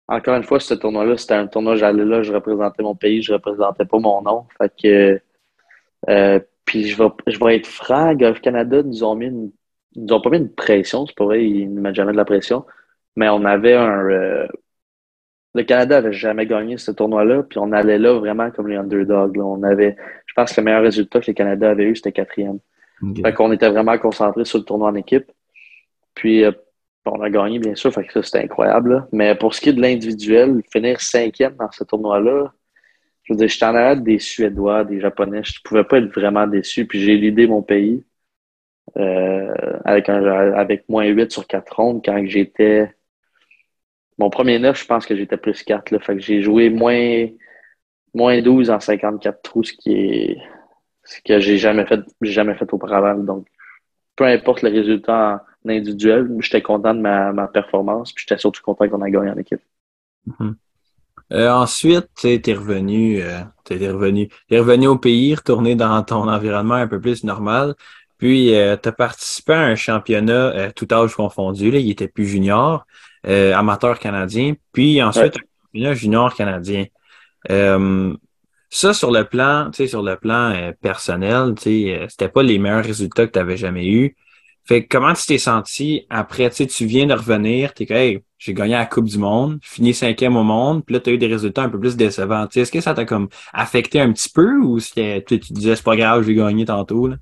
encore 0.08 0.36
une 0.36 0.44
fois, 0.44 0.60
ce 0.60 0.74
tournoi-là, 0.74 1.18
c'était 1.18 1.34
un 1.34 1.48
tournoi, 1.48 1.76
j'allais 1.76 2.06
là, 2.06 2.22
je 2.22 2.32
représentais 2.32 2.84
mon 2.84 2.96
pays, 2.96 3.22
je 3.22 3.34
représentais 3.34 3.86
pas 3.86 4.00
mon 4.00 4.22
nom. 4.22 4.46
Fait 4.58 4.72
que 4.82 5.22
euh, 6.10 6.40
puis 6.66 6.88
je 6.88 6.98
vais, 6.98 7.10
je 7.28 7.40
vais 7.40 7.58
être 7.58 7.68
franc, 7.68 8.14
Golf 8.16 8.40
Canada 8.42 8.84
nous 8.84 9.04
ont 9.04 9.16
mis 9.16 9.28
une, 9.28 9.52
nous 9.96 10.14
ont 10.14 10.22
pas 10.22 10.30
mis 10.30 10.38
une 10.38 10.54
pression, 10.54 11.06
c'est 11.06 11.16
pas 11.16 11.26
vrai, 11.26 11.46
ils 11.46 11.74
ne 11.74 11.82
mettent 11.82 11.96
jamais 11.96 12.14
de 12.14 12.18
la 12.18 12.26
pression. 12.26 12.66
Mais 13.16 13.30
on 13.30 13.46
avait 13.46 13.76
un 13.76 14.10
euh, 14.10 14.48
le 15.56 15.64
Canada 15.64 15.98
avait 15.98 16.14
jamais 16.14 16.46
gagné 16.48 16.78
ce 16.78 16.92
tournoi-là, 16.92 17.44
puis 17.44 17.60
on 17.60 17.72
allait 17.72 18.00
là 18.00 18.14
vraiment 18.14 18.50
comme 18.52 18.68
les 18.68 18.76
underdogs. 18.76 19.38
On 19.38 19.62
avait, 19.64 19.96
je 20.34 20.42
pense 20.42 20.52
que 20.52 20.62
le 20.62 20.66
meilleur 20.66 20.82
résultat 20.82 21.20
que 21.20 21.28
le 21.28 21.34
Canada 21.34 21.70
avait 21.70 21.84
eu, 21.84 21.96
c'était 21.96 22.12
quatrième. 22.12 22.58
Fait 23.24 23.34
qu'on 23.34 23.52
était 23.52 23.70
vraiment 23.70 23.96
concentré 24.00 24.46
sur 24.46 24.58
le 24.58 24.64
tournoi 24.64 24.90
en 24.90 24.96
équipe. 24.96 25.32
Puis 26.16 26.44
euh, 26.44 26.52
on 27.06 27.22
a 27.22 27.30
gagné, 27.30 27.60
bien 27.60 27.76
sûr, 27.76 27.94
fait 27.94 28.04
que 28.04 28.14
ça, 28.14 28.24
c'était 28.24 28.40
incroyable. 28.40 29.08
Mais 29.12 29.36
pour 29.36 29.54
ce 29.54 29.62
qui 29.62 29.70
est 29.70 29.74
de 29.74 29.82
l'individuel, 29.82 30.64
finir 30.72 31.02
cinquième 31.02 31.56
dans 31.56 31.70
ce 31.70 31.84
tournoi-là, 31.84 32.52
je 33.24 33.34
veux 33.34 33.38
dire, 33.38 33.48
j'étais 33.48 33.66
en 33.66 33.76
arrête 33.76 34.04
des 34.04 34.18
Suédois, 34.18 34.86
des 34.86 35.00
Japonais. 35.00 35.44
Je 35.44 35.52
ne 35.52 35.70
pouvais 35.70 35.84
pas 35.84 36.00
être 36.00 36.12
vraiment 36.12 36.48
déçu. 36.48 36.88
Puis 36.88 37.00
j'ai 37.00 37.16
l'idée 37.16 37.46
mon 37.46 37.62
pays 37.62 38.04
euh, 38.98 39.54
avec, 39.86 40.10
un, 40.10 40.26
avec 40.54 40.90
moins 40.90 41.06
8 41.06 41.32
sur 41.32 41.46
4 41.46 41.76
rondes 41.76 42.02
quand 42.04 42.26
j'étais. 42.26 42.92
Mon 44.18 44.32
premier 44.32 44.58
9, 44.58 44.82
je 44.82 44.86
pense 44.88 45.06
que 45.06 45.16
j'étais 45.16 45.38
plus 45.38 45.62
4. 45.62 45.92
Là. 45.92 46.00
Fait 46.00 46.16
que 46.16 46.22
j'ai 46.22 46.42
joué 46.42 46.72
moins, 46.72 47.28
moins 48.14 48.42
12 48.42 48.70
en 48.70 48.80
54 48.80 49.42
trous, 49.42 49.64
ce 49.64 49.74
qui 49.74 49.94
est 49.94 50.38
ce 51.04 51.20
que 51.26 51.40
j'ai 51.40 51.58
jamais 51.58 51.86
fait, 51.86 52.02
jamais 52.22 52.56
fait 52.56 52.72
auparavant. 52.74 53.16
Donc, 53.16 53.48
peu 54.16 54.26
importe 54.26 54.62
le 54.62 54.70
résultat 54.70 55.44
en 55.66 55.70
individuel, 55.70 56.30
j'étais 56.40 56.62
content 56.62 56.94
de 56.94 57.02
ma, 57.02 57.32
ma 57.34 57.48
performance. 57.48 58.14
Puis 58.14 58.26
j'étais 58.28 58.40
surtout 58.40 58.62
content 58.64 58.88
qu'on 58.88 59.02
a 59.02 59.10
gagné 59.10 59.32
en 59.32 59.38
équipe. 59.38 59.62
Mm-hmm. 60.28 60.56
Euh, 61.32 61.50
ensuite, 61.50 62.10
tu 62.16 62.28
es 62.28 62.54
revenu, 62.54 63.22
euh, 63.22 63.40
es 63.70 63.90
revenu, 63.90 64.30
es 64.50 64.60
revenu 64.60 64.88
au 64.88 64.98
pays, 64.98 65.34
retourné 65.34 65.76
dans 65.76 66.02
ton 66.04 66.28
environnement 66.28 66.76
un 66.76 66.88
peu 66.88 67.00
plus 67.00 67.24
normal. 67.24 67.76
Puis, 68.18 68.56
euh, 68.56 68.78
tu 68.82 68.90
as 68.90 68.92
participé 68.92 69.54
à 69.54 69.62
un 69.62 69.76
championnat 69.76 70.34
euh, 70.34 70.72
tout 70.76 70.88
âge 70.92 71.16
confondu. 71.16 71.72
Là, 71.72 71.80
il 71.80 71.90
était 71.90 72.08
plus 72.08 72.26
junior, 72.26 72.86
amateur 73.26 74.00
canadien. 74.00 74.54
Puis 74.74 75.02
ensuite, 75.02 75.38
un 75.38 75.40
championnat 75.66 75.94
junior 75.94 76.36
canadien. 76.36 76.86
Ça, 77.48 78.94
sur 78.94 79.12
le 79.12 79.24
plan, 79.26 79.70
tu 79.72 79.78
sais, 79.78 79.88
sur 79.88 80.02
le 80.02 80.16
plan 80.16 80.72
personnel, 80.82 81.54
tu 81.56 81.64
sais, 81.64 82.06
c'était 82.10 82.30
pas 82.30 82.44
les 82.44 82.60
meilleurs 82.60 82.84
résultats 82.84 83.28
que 83.28 83.32
tu 83.32 83.40
avais 83.40 83.58
jamais 83.58 83.88
eu. 83.88 84.16
Fait 84.66 84.86
comment 84.86 85.14
tu 85.14 85.26
t'es 85.26 85.38
senti 85.38 86.06
après, 86.10 86.50
tu 86.50 86.56
sais, 86.56 86.68
tu 86.68 86.86
viens 86.86 87.06
de 87.06 87.14
revenir, 87.14 87.74
t'es 87.74 87.86
que, 87.86 87.94
hey, 87.94 88.24
j'ai 88.38 88.54
gagné 88.54 88.74
la 88.74 88.86
Coupe 88.86 89.06
du 89.06 89.18
Monde, 89.18 89.60
fini 89.62 89.94
cinquième 89.94 90.38
au 90.38 90.44
monde, 90.44 90.86
puis 90.86 90.94
là, 90.94 91.02
tu 91.02 91.10
as 91.10 91.14
eu 91.14 91.18
des 91.18 91.28
résultats 91.28 91.64
un 91.64 91.70
peu 91.70 91.80
plus 91.80 91.98
décevants. 91.98 92.48
Est-ce 92.48 92.72
que 92.72 92.80
ça 92.80 92.94
t'a 92.94 93.04
comme 93.04 93.28
affecté 93.52 94.00
un 94.00 94.12
petit 94.14 94.30
peu 94.30 94.58
ou 94.60 94.80
c'était, 94.80 95.24
tu, 95.28 95.40
tu 95.40 95.52
disais, 95.54 95.76
c'est 95.76 95.84
pas 95.84 95.98
grave, 95.98 96.24
j'ai 96.24 96.34
gagné 96.34 96.66
tantôt, 96.66 97.08
là? 97.08 97.18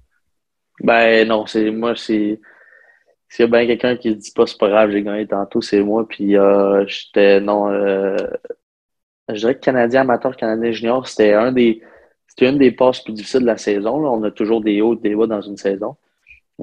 Ben, 0.82 1.28
non, 1.28 1.46
c'est, 1.48 1.72
moi, 1.72 1.96
c'est, 1.96 2.40
s'il 3.28 3.44
y 3.44 3.48
a 3.48 3.48
bien 3.48 3.66
quelqu'un 3.66 3.98
qui 3.98 4.16
dit 4.16 4.32
pas 4.36 4.46
c'est 4.46 4.58
pas 4.58 4.70
grave, 4.70 4.92
j'ai 4.92 5.02
gagné 5.02 5.26
tantôt, 5.28 5.62
c'est 5.62 5.82
moi, 5.82 6.08
puis 6.08 6.38
euh, 6.38 6.86
j'étais, 6.88 7.40
non, 7.40 7.72
euh, 7.72 8.18
je 9.34 9.40
dirais 9.40 9.56
que 9.56 9.62
Canadien 9.62 10.02
amateur, 10.02 10.36
Canadien 10.36 10.72
junior, 10.72 11.08
c'était 11.08 11.34
un 11.34 11.52
des, 11.52 11.82
c'était 12.28 12.50
une 12.50 12.58
des 12.58 12.72
passes 12.72 13.02
plus 13.04 13.14
difficiles 13.14 13.42
de 13.42 13.46
la 13.46 13.58
saison, 13.58 14.02
là. 14.02 14.10
On 14.10 14.24
a 14.24 14.32
toujours 14.32 14.62
des 14.62 14.82
hauts, 14.82 14.96
des 14.96 15.16
bas 15.16 15.28
dans 15.28 15.42
une 15.42 15.58
saison. 15.58 15.96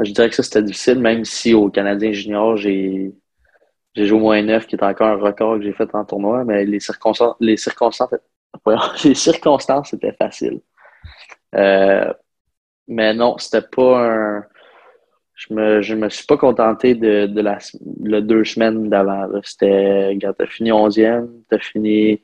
Je 0.00 0.12
dirais 0.12 0.28
que 0.28 0.34
ça, 0.34 0.42
c'était 0.42 0.62
difficile, 0.62 0.98
même 1.00 1.24
si 1.24 1.54
au 1.54 1.70
Canadien 1.70 2.12
junior, 2.12 2.56
j'ai 2.56 3.12
j'ai 3.94 4.06
joué 4.06 4.18
au 4.18 4.22
moins 4.22 4.42
9, 4.42 4.66
qui 4.66 4.76
est 4.76 4.82
encore 4.84 5.08
un 5.08 5.16
record 5.16 5.56
que 5.56 5.62
j'ai 5.64 5.72
fait 5.72 5.92
en 5.94 6.04
tournoi, 6.04 6.44
mais 6.44 6.64
les 6.64 6.78
circonstances, 6.78 7.34
les 7.40 7.56
circonstances, 7.56 8.14
les 9.04 9.14
circonstances 9.14 9.92
étaient 9.92 10.12
faciles. 10.12 10.60
Euh, 11.56 12.12
mais 12.86 13.12
non, 13.14 13.38
c'était 13.38 13.66
pas 13.66 14.38
un. 14.38 14.44
Je 15.34 15.54
me, 15.54 15.82
je 15.82 15.94
me 15.94 16.08
suis 16.08 16.26
pas 16.26 16.36
contenté 16.36 16.94
de, 16.94 17.26
de 17.26 17.40
la 17.40 17.58
deux 18.20 18.44
semaines 18.44 18.88
d'avant. 18.88 19.28
C'était, 19.42 20.16
tu 20.20 20.26
t'as 20.26 20.46
fini 20.46 20.70
11e, 20.70 21.28
t'as 21.48 21.58
fini 21.58 22.22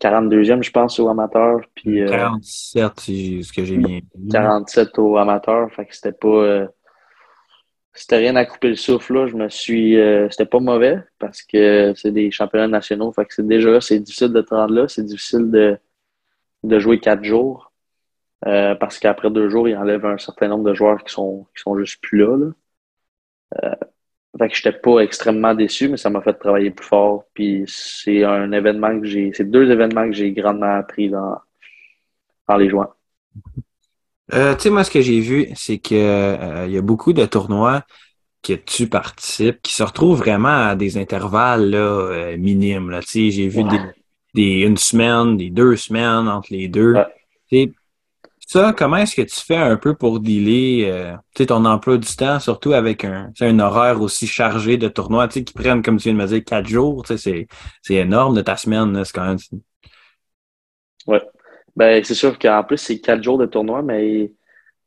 42e, 0.00 0.62
je 0.62 0.70
pense, 0.70 0.98
au 0.98 1.08
amateur. 1.08 1.60
Puis, 1.74 2.04
47, 2.06 2.82
euh, 2.82 2.90
c'est 2.96 3.42
ce 3.42 3.52
que 3.52 3.64
j'ai 3.64 3.76
bien 3.76 4.00
47 4.30 4.98
au 4.98 5.16
amateur. 5.16 5.70
Fait 5.72 5.86
que 5.86 5.94
c'était 5.94 6.12
pas. 6.12 6.28
Euh, 6.28 6.66
c'était 7.92 8.18
rien 8.18 8.36
à 8.36 8.44
couper 8.44 8.68
le 8.68 8.76
souffle. 8.76 9.14
Là. 9.14 9.26
Je 9.26 9.36
me 9.36 9.48
suis. 9.48 9.98
Euh, 9.98 10.28
c'était 10.30 10.46
pas 10.46 10.60
mauvais 10.60 11.02
parce 11.18 11.42
que 11.42 11.94
c'est 11.96 12.12
des 12.12 12.30
championnats 12.30 12.68
nationaux. 12.68 13.12
Fait 13.12 13.24
que 13.24 13.34
c'est 13.34 13.46
déjà 13.46 13.80
c'est 13.80 14.00
difficile 14.00 14.32
de 14.32 14.42
te 14.42 14.54
rendre 14.54 14.74
là. 14.74 14.88
C'est 14.88 15.04
difficile 15.04 15.50
de, 15.50 15.78
de 16.62 16.78
jouer 16.78 17.00
quatre 17.00 17.24
jours. 17.24 17.72
Euh, 18.46 18.74
parce 18.74 18.98
qu'après 18.98 19.30
deux 19.30 19.48
jours, 19.48 19.68
il 19.68 19.76
enlève 19.76 20.04
un 20.04 20.18
certain 20.18 20.48
nombre 20.48 20.64
de 20.64 20.74
joueurs 20.74 21.02
qui 21.02 21.12
sont, 21.12 21.46
qui 21.56 21.62
sont 21.62 21.76
juste 21.78 22.00
plus 22.02 22.18
là. 22.18 22.36
là. 22.36 22.52
Euh, 23.64 23.86
fait 24.38 24.48
que 24.48 24.56
j'étais 24.56 24.72
pas 24.72 25.00
extrêmement 25.00 25.54
déçu, 25.54 25.88
mais 25.88 25.96
ça 25.96 26.10
m'a 26.10 26.20
fait 26.20 26.34
travailler 26.34 26.70
plus 26.70 26.86
fort. 26.86 27.24
Puis 27.34 27.64
c'est 27.66 28.24
un 28.24 28.50
événement 28.52 28.98
que 29.00 29.06
j'ai. 29.06 29.32
C'est 29.34 29.50
deux 29.50 29.70
événements 29.70 30.06
que 30.06 30.12
j'ai 30.12 30.32
grandement 30.32 30.76
appris 30.76 31.10
dans, 31.10 31.38
les 32.58 32.68
jouant. 32.68 32.88
Euh, 34.34 34.54
tu 34.54 34.62
sais, 34.62 34.70
moi, 34.70 34.84
ce 34.84 34.90
que 34.90 35.00
j'ai 35.00 35.20
vu, 35.20 35.48
c'est 35.54 35.78
que 35.78 35.94
euh, 35.94 36.66
y 36.66 36.76
a 36.76 36.82
beaucoup 36.82 37.12
de 37.12 37.24
tournois 37.26 37.82
que 38.42 38.54
tu 38.54 38.88
participes 38.88 39.60
qui 39.62 39.72
se 39.72 39.82
retrouvent 39.82 40.18
vraiment 40.18 40.68
à 40.68 40.76
des 40.76 40.98
intervalles 40.98 41.70
là, 41.70 41.78
euh, 41.78 42.36
minimes. 42.36 42.90
Là. 42.90 43.00
J'ai 43.00 43.48
vu 43.48 43.64
des, 43.64 43.80
des, 44.34 44.60
une 44.60 44.76
semaine, 44.76 45.36
des 45.36 45.50
deux 45.50 45.76
semaines 45.76 46.28
entre 46.28 46.48
les 46.52 46.68
deux. 46.68 46.94
Ouais. 46.94 47.72
Ça, 48.46 48.72
comment 48.72 48.98
est-ce 48.98 49.16
que 49.16 49.22
tu 49.22 49.40
fais 49.44 49.56
un 49.56 49.76
peu 49.76 49.96
pour 49.96 50.20
dealer 50.20 50.88
euh, 50.88 51.44
ton 51.46 51.64
emploi 51.64 51.98
du 51.98 52.14
temps, 52.14 52.38
surtout 52.38 52.72
avec 52.72 53.04
un, 53.04 53.32
un 53.40 53.58
horaire 53.58 54.00
aussi 54.00 54.28
chargé 54.28 54.76
de 54.76 54.86
tournois, 54.86 55.26
qui 55.26 55.42
prennent, 55.42 55.82
comme 55.82 55.96
tu 55.96 56.04
viens 56.04 56.14
de 56.14 56.18
me 56.18 56.26
dire, 56.26 56.44
quatre 56.44 56.68
jours, 56.68 57.04
c'est 57.06 57.48
énorme 57.90 58.36
de 58.36 58.42
ta 58.42 58.56
semaine, 58.56 59.04
c'est 59.04 59.12
quand 59.12 59.26
même. 59.26 59.38
Ouais. 61.08 61.20
Ben, 61.74 62.02
c'est 62.04 62.14
sûr 62.14 62.38
qu'en 62.38 62.62
plus, 62.62 62.78
c'est 62.78 63.00
quatre 63.00 63.22
jours 63.22 63.36
de 63.36 63.46
tournoi, 63.46 63.82
mais 63.82 64.32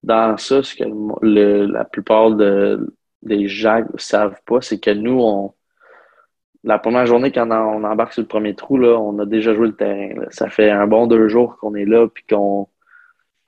dans 0.04 0.38
ça, 0.38 0.64
ce 0.64 0.74
que 0.74 0.86
le, 1.22 1.66
la 1.66 1.84
plupart 1.84 2.32
de, 2.32 2.96
des 3.22 3.50
gens 3.50 3.82
ne 3.82 4.00
savent 4.00 4.40
pas, 4.46 4.62
c'est 4.62 4.80
que 4.80 4.92
nous, 4.92 5.20
on, 5.22 5.54
la 6.64 6.80
première 6.80 7.06
journée, 7.06 7.32
quand 7.32 7.50
on, 7.52 7.84
embarque 7.84 8.14
sur 8.14 8.22
le 8.22 8.28
premier 8.28 8.56
trou, 8.56 8.78
là, 8.78 8.98
on 8.98 9.20
a 9.20 9.26
déjà 9.26 9.54
joué 9.54 9.68
le 9.68 9.76
terrain. 9.76 10.10
Ça 10.30 10.50
fait 10.50 10.70
un 10.70 10.88
bon 10.88 11.08
deux 11.08 11.28
jours 11.28 11.58
qu'on 11.58 11.76
est 11.76 11.86
là, 11.86 12.08
puis 12.08 12.24
qu'on 12.30 12.68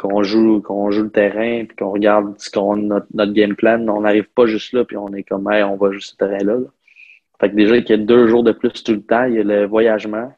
qu'on 0.01 0.23
joue, 0.23 0.61
qu'on 0.61 0.91
joue 0.91 1.03
le 1.03 1.11
terrain, 1.11 1.65
puis 1.65 1.75
qu'on 1.77 1.91
regarde 1.91 2.35
ce 2.39 2.49
qu'on 2.49 2.77
notre, 2.77 3.07
notre 3.13 3.33
game 3.33 3.55
plan. 3.55 3.87
On 3.87 4.01
n'arrive 4.01 4.29
pas 4.33 4.45
juste 4.47 4.73
là, 4.73 4.83
puis 4.85 4.97
on 4.97 5.09
est 5.13 5.23
comme, 5.23 5.51
hey, 5.51 5.63
on 5.63 5.77
va 5.77 5.91
juste 5.91 6.11
ce 6.11 6.17
terrain-là. 6.17 6.57
Fait 7.39 7.49
que 7.49 7.55
déjà, 7.55 7.77
il 7.77 7.89
y 7.89 7.93
a 7.93 7.97
deux 7.97 8.27
jours 8.27 8.43
de 8.43 8.51
plus 8.51 8.83
tout 8.83 8.93
le 8.93 9.03
temps. 9.03 9.25
Il 9.25 9.35
y 9.35 9.39
a 9.39 9.43
le 9.43 9.65
voyagement 9.65 10.31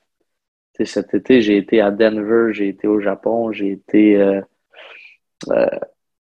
cet 0.84 1.14
été, 1.14 1.42
j'ai 1.42 1.58
été 1.58 1.82
à 1.82 1.92
Denver, 1.92 2.54
j'ai 2.54 2.68
été 2.70 2.88
au 2.88 3.00
Japon, 3.00 3.52
j'ai 3.52 3.72
été 3.72 4.18
euh, 4.18 4.42
euh, 5.50 5.66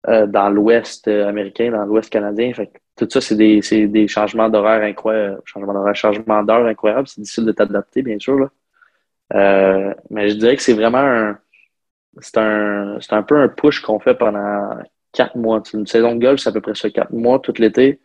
euh, 0.08 0.28
dans 0.28 0.50
l'Ouest 0.50 1.08
américain, 1.08 1.72
dans 1.72 1.86
l'Ouest 1.86 2.12
canadien. 2.12 2.54
Fait 2.54 2.72
tout 2.96 3.08
ça, 3.10 3.22
c'est 3.22 3.36
des, 3.36 4.08
changements 4.08 4.50
d'horaire 4.50 4.82
incroyables, 4.84 5.42
d'heure. 6.46 7.08
C'est 7.08 7.22
difficile 7.22 7.46
de 7.46 7.52
t'adapter, 7.52 8.02
bien 8.02 8.18
sûr. 8.20 8.50
Mais 9.34 10.30
je 10.30 10.36
dirais 10.36 10.56
que 10.56 10.62
c'est 10.62 10.74
vraiment 10.74 10.98
un. 11.00 11.40
C'est 12.22 12.38
un, 12.38 12.98
un 13.12 13.24
peu 13.24 13.38
un 13.38 13.48
push 13.48 13.82
qu'on 13.82 14.00
fait 14.00 14.16
pendant 14.16 14.70
quatre 15.14 15.36
mois. 15.36 15.62
Une 15.74 15.88
saison 15.88 16.16
de 16.16 16.22
golf, 16.22 16.40
c'est 16.40 16.50
à 16.50 16.52
peu 16.54 16.62
près 16.62 16.76
ça, 16.76 16.90
quatre 16.90 17.14
mois 17.14 17.40
tout 17.40 17.54
l'été. 17.58 18.00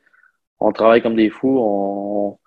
On 0.61 0.72
travaille 0.72 1.03
comme 1.03 1.16
des 1.16 1.31
fous, 1.31 1.59
on, 1.61 2.38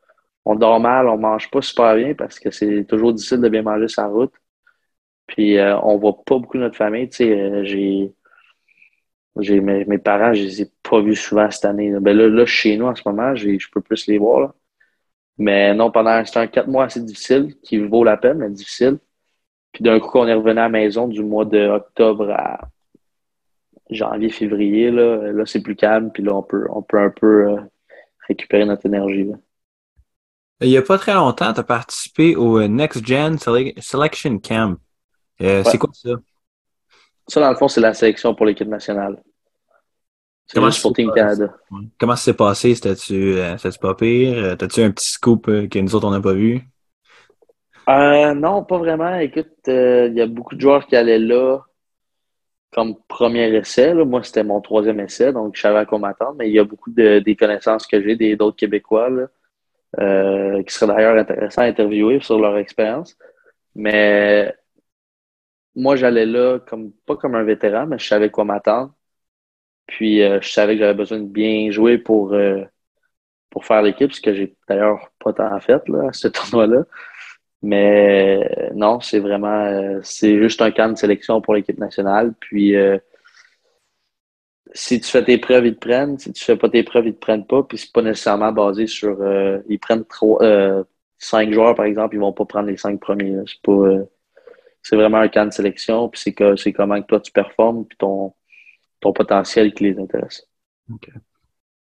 on 0.45 0.55
dort 0.55 0.79
mal, 0.79 1.07
on 1.07 1.17
mange 1.17 1.49
pas 1.51 1.61
super 1.61 1.95
bien 1.95 2.13
parce 2.13 2.39
que 2.39 2.51
c'est 2.51 2.85
toujours 2.85 3.13
difficile 3.13 3.41
de 3.41 3.49
bien 3.49 3.63
manger 3.63 3.87
sa 3.87 4.07
route. 4.07 4.33
Puis 5.27 5.57
euh, 5.57 5.77
on 5.81 5.97
voit 5.97 6.23
pas 6.23 6.37
beaucoup 6.39 6.57
notre 6.57 6.77
famille. 6.77 7.09
Euh, 7.21 7.63
j'ai 9.37 9.61
mes, 9.61 9.85
mes, 9.85 9.97
parents, 9.97 10.33
je 10.33 10.43
les 10.43 10.61
ai 10.63 10.71
pas 10.83 11.01
vus 11.01 11.15
souvent 11.15 11.49
cette 11.51 11.65
année. 11.65 11.91
Là. 11.91 11.99
Ben 11.99 12.15
là, 12.15 12.27
là, 12.29 12.45
chez 12.45 12.77
nous 12.77 12.85
en 12.85 12.95
ce 12.95 13.03
moment, 13.05 13.35
je 13.35 13.57
peux 13.71 13.81
plus 13.81 14.07
les 14.07 14.17
voir. 14.17 14.53
Mais 15.37 15.73
non, 15.73 15.91
pendant 15.91 16.11
un 16.11 16.23
quatre 16.47 16.67
mois 16.67 16.85
assez 16.85 17.01
difficile, 17.01 17.55
qui 17.61 17.77
vaut 17.77 18.03
la 18.03 18.17
peine, 18.17 18.37
mais 18.39 18.49
difficile. 18.49 18.99
Puis 19.75 19.83
d'un 19.83 19.99
coup, 19.99 20.19
on 20.19 20.25
est 20.25 20.33
revenu 20.33 20.57
à 20.57 20.63
la 20.63 20.69
maison 20.69 21.05
du 21.05 21.21
mois 21.21 21.43
de 21.43 21.67
octobre 21.67 22.31
à 22.31 22.69
janvier, 23.89 24.29
février, 24.29 24.89
là, 24.89 25.33
là 25.33 25.45
c'est 25.45 25.61
plus 25.61 25.75
calme, 25.75 26.11
puis 26.13 26.23
là, 26.23 26.33
on 26.33 26.43
peut, 26.43 26.65
on 26.69 26.81
peut 26.81 26.97
un 26.97 27.09
peu 27.09 27.49
euh, 27.49 27.57
récupérer 28.25 28.63
notre 28.63 28.85
énergie. 28.85 29.25
Là. 29.25 29.35
Il 30.61 30.69
n'y 30.69 30.77
a 30.77 30.81
pas 30.81 30.97
très 30.97 31.13
longtemps, 31.13 31.51
tu 31.51 31.59
as 31.59 31.63
participé 31.63 32.37
au 32.37 32.65
Next 32.65 33.05
Gen 33.05 33.37
Selection 33.37 34.39
Camp. 34.39 34.77
C'est 35.41 35.77
quoi 35.77 35.89
ça? 35.91 36.11
Ça, 37.27 37.41
dans 37.41 37.49
le 37.49 37.57
fond, 37.57 37.67
c'est 37.67 37.81
la 37.81 37.93
sélection 37.93 38.33
pour 38.33 38.45
l'équipe 38.45 38.69
nationale. 38.69 39.21
Pour 40.53 40.93
Team 40.93 41.11
Canada. 41.13 41.53
Comment 41.99 42.15
ça 42.15 42.23
s'est 42.23 42.33
passé? 42.33 42.75
C'était-tu 42.75 43.35
pas 43.81 43.95
pire? 43.95 44.55
T'as-tu 44.57 44.83
un 44.83 44.91
petit 44.91 45.09
scoop 45.09 45.47
que 45.47 45.79
nous 45.79 45.95
autres, 45.95 46.07
on 46.07 46.11
n'a 46.11 46.21
pas 46.21 46.31
vu? 46.31 46.65
Non, 47.87 48.63
pas 48.63 48.77
vraiment. 48.77 49.15
Écoute, 49.19 49.51
il 49.67 50.13
y 50.15 50.21
a 50.21 50.27
beaucoup 50.27 50.55
de 50.55 50.61
joueurs 50.61 50.87
qui 50.87 50.95
allaient 50.95 51.19
là 51.19 51.59
comme 52.71 52.95
premier 53.07 53.55
essai. 53.55 53.93
Moi, 53.93 54.23
c'était 54.23 54.43
mon 54.43 54.59
troisième 54.61 54.99
essai, 54.99 55.31
donc 55.31 55.55
je 55.55 55.61
savais 55.61 55.79
à 55.79 55.85
quoi 55.85 55.99
m'attendre, 55.99 56.35
mais 56.37 56.49
il 56.49 56.53
y 56.53 56.59
a 56.59 56.65
beaucoup 56.65 56.91
de, 56.91 57.19
des 57.19 57.35
connaissances 57.35 57.87
que 57.87 58.01
j'ai 58.01 58.35
d'autres 58.35 58.57
Québécois 58.57 59.09
euh, 59.99 60.63
qui 60.63 60.73
seraient 60.73 60.93
d'ailleurs 60.95 61.17
intéressants 61.17 61.61
à 61.61 61.65
interviewer 61.65 62.19
sur 62.21 62.39
leur 62.39 62.57
expérience. 62.57 63.17
Mais 63.75 64.53
moi, 65.75 65.95
j'allais 65.95 66.25
là 66.25 66.59
comme 66.59 66.91
pas 67.05 67.15
comme 67.17 67.35
un 67.35 67.43
vétéran, 67.43 67.85
mais 67.87 67.99
je 67.99 68.07
savais 68.07 68.29
quoi 68.29 68.45
m'attendre. 68.45 68.93
Puis 69.87 70.21
euh, 70.23 70.41
je 70.41 70.51
savais 70.51 70.73
que 70.75 70.79
j'avais 70.79 70.93
besoin 70.93 71.19
de 71.19 71.27
bien 71.27 71.71
jouer 71.71 71.97
pour, 71.97 72.33
euh, 72.33 72.63
pour 73.49 73.65
faire 73.65 73.81
l'équipe, 73.81 74.13
ce 74.13 74.21
que 74.21 74.33
j'ai 74.33 74.55
d'ailleurs 74.67 75.11
pas 75.19 75.33
tant 75.33 75.59
fait 75.59 75.87
là, 75.89 76.09
à 76.09 76.13
ce 76.13 76.27
tournoi-là. 76.27 76.83
Mais 77.65 78.47
euh, 78.47 78.69
non, 78.75 78.99
c'est 78.99 79.17
vraiment, 79.17 79.65
euh, 79.65 79.99
c'est 80.03 80.37
juste 80.37 80.61
un 80.61 80.69
camp 80.69 80.89
de 80.91 80.97
sélection 80.97 81.41
pour 81.41 81.55
l'équipe 81.55 81.79
nationale. 81.79 82.35
Puis, 82.39 82.75
euh, 82.75 82.99
si 84.75 85.01
tu 85.01 85.09
fais 85.09 85.23
tes 85.23 85.39
preuves, 85.39 85.65
ils 85.65 85.73
te 85.73 85.79
prennent. 85.79 86.19
Si 86.19 86.31
tu 86.31 86.43
fais 86.43 86.57
pas 86.57 86.69
tes 86.69 86.83
preuves, 86.83 87.07
ils 87.07 87.15
te 87.15 87.19
prennent 87.19 87.47
pas. 87.47 87.63
Puis, 87.63 87.79
c'est 87.79 87.91
pas 87.91 88.03
nécessairement 88.03 88.51
basé 88.51 88.85
sur, 88.85 89.17
ils 89.67 89.79
prennent 89.79 90.05
trois, 90.05 90.39
cinq 91.17 91.53
joueurs, 91.53 91.73
par 91.73 91.85
exemple, 91.85 92.15
ils 92.15 92.19
vont 92.19 92.33
pas 92.33 92.45
prendre 92.45 92.67
les 92.67 92.77
cinq 92.77 92.99
premiers. 92.99 93.35
C'est 94.83 94.95
vraiment 94.95 95.17
un 95.17 95.27
camp 95.29 95.47
de 95.47 95.53
sélection. 95.53 96.07
Puis, 96.09 96.21
c'est 96.21 96.33
que, 96.33 96.55
c'est 96.55 96.71
comment 96.71 97.01
que 97.01 97.07
toi 97.07 97.19
tu 97.19 97.31
performes, 97.31 97.85
puis 97.85 97.97
ton, 97.97 98.33
ton 99.01 99.11
potentiel 99.11 99.73
qui 99.73 99.85
les 99.85 99.99
intéresse. 99.99 100.47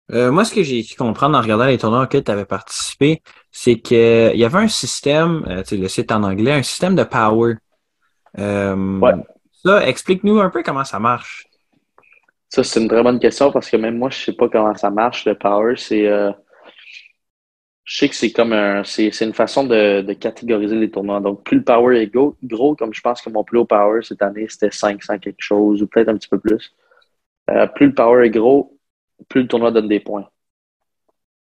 Euh, 0.09 0.31
moi, 0.31 0.43
ce 0.43 0.53
que 0.53 0.63
j'ai 0.63 0.83
pu 0.83 0.95
comprendre 0.95 1.37
en 1.37 1.41
regardant 1.41 1.65
les 1.65 1.77
tournois 1.77 2.03
auxquels 2.03 2.23
tu 2.23 2.31
avais 2.31 2.45
participé, 2.45 3.21
c'est 3.51 3.79
qu'il 3.79 4.35
y 4.35 4.43
avait 4.43 4.57
un 4.57 4.67
système, 4.67 5.45
euh, 5.47 5.63
le 5.71 5.87
site 5.87 6.11
en 6.11 6.23
anglais, 6.23 6.51
un 6.51 6.63
système 6.63 6.95
de 6.95 7.03
power. 7.03 7.55
Euh, 8.37 8.99
ouais. 8.99 9.13
Ça, 9.63 9.87
explique-nous 9.87 10.39
un 10.39 10.49
peu 10.49 10.63
comment 10.63 10.83
ça 10.83 10.99
marche. 10.99 11.47
Ça, 12.49 12.63
c'est 12.63 12.81
une 12.81 12.89
très 12.89 13.03
bonne 13.03 13.19
question 13.19 13.51
parce 13.51 13.69
que 13.69 13.77
même 13.77 13.97
moi, 13.97 14.09
je 14.09 14.17
sais 14.17 14.33
pas 14.33 14.49
comment 14.49 14.75
ça 14.75 14.89
marche, 14.89 15.25
le 15.25 15.35
power. 15.35 15.75
C'est. 15.77 16.03
je 17.85 17.97
sais 17.97 18.09
que 18.09 18.15
c'est 18.15 18.31
comme 18.31 18.51
un. 18.51 18.83
C'est 18.83 19.21
une 19.21 19.33
façon 19.33 19.63
de, 19.63 20.01
de, 20.01 20.13
catégoriser 20.13 20.75
les 20.75 20.91
tournois. 20.91 21.21
Donc, 21.21 21.45
plus 21.45 21.59
le 21.59 21.63
power 21.63 22.01
est 22.01 22.07
gros, 22.07 22.35
gros, 22.43 22.75
comme 22.75 22.93
je 22.93 22.99
pense 22.99 23.21
que 23.21 23.29
mon 23.29 23.45
plus 23.45 23.59
haut 23.59 23.65
power 23.65 24.01
cette 24.01 24.21
année, 24.21 24.47
c'était 24.49 24.71
500 24.71 25.19
quelque 25.19 25.39
chose, 25.39 25.81
ou 25.81 25.87
peut-être 25.87 26.09
un 26.09 26.15
petit 26.15 26.27
peu 26.27 26.39
plus. 26.39 26.75
plus 27.75 27.87
le 27.87 27.93
power 27.93 28.25
est 28.25 28.31
gros, 28.31 28.77
plus 29.29 29.41
le 29.41 29.47
tournoi 29.47 29.71
donne 29.71 29.87
des 29.87 29.99
points. 29.99 30.27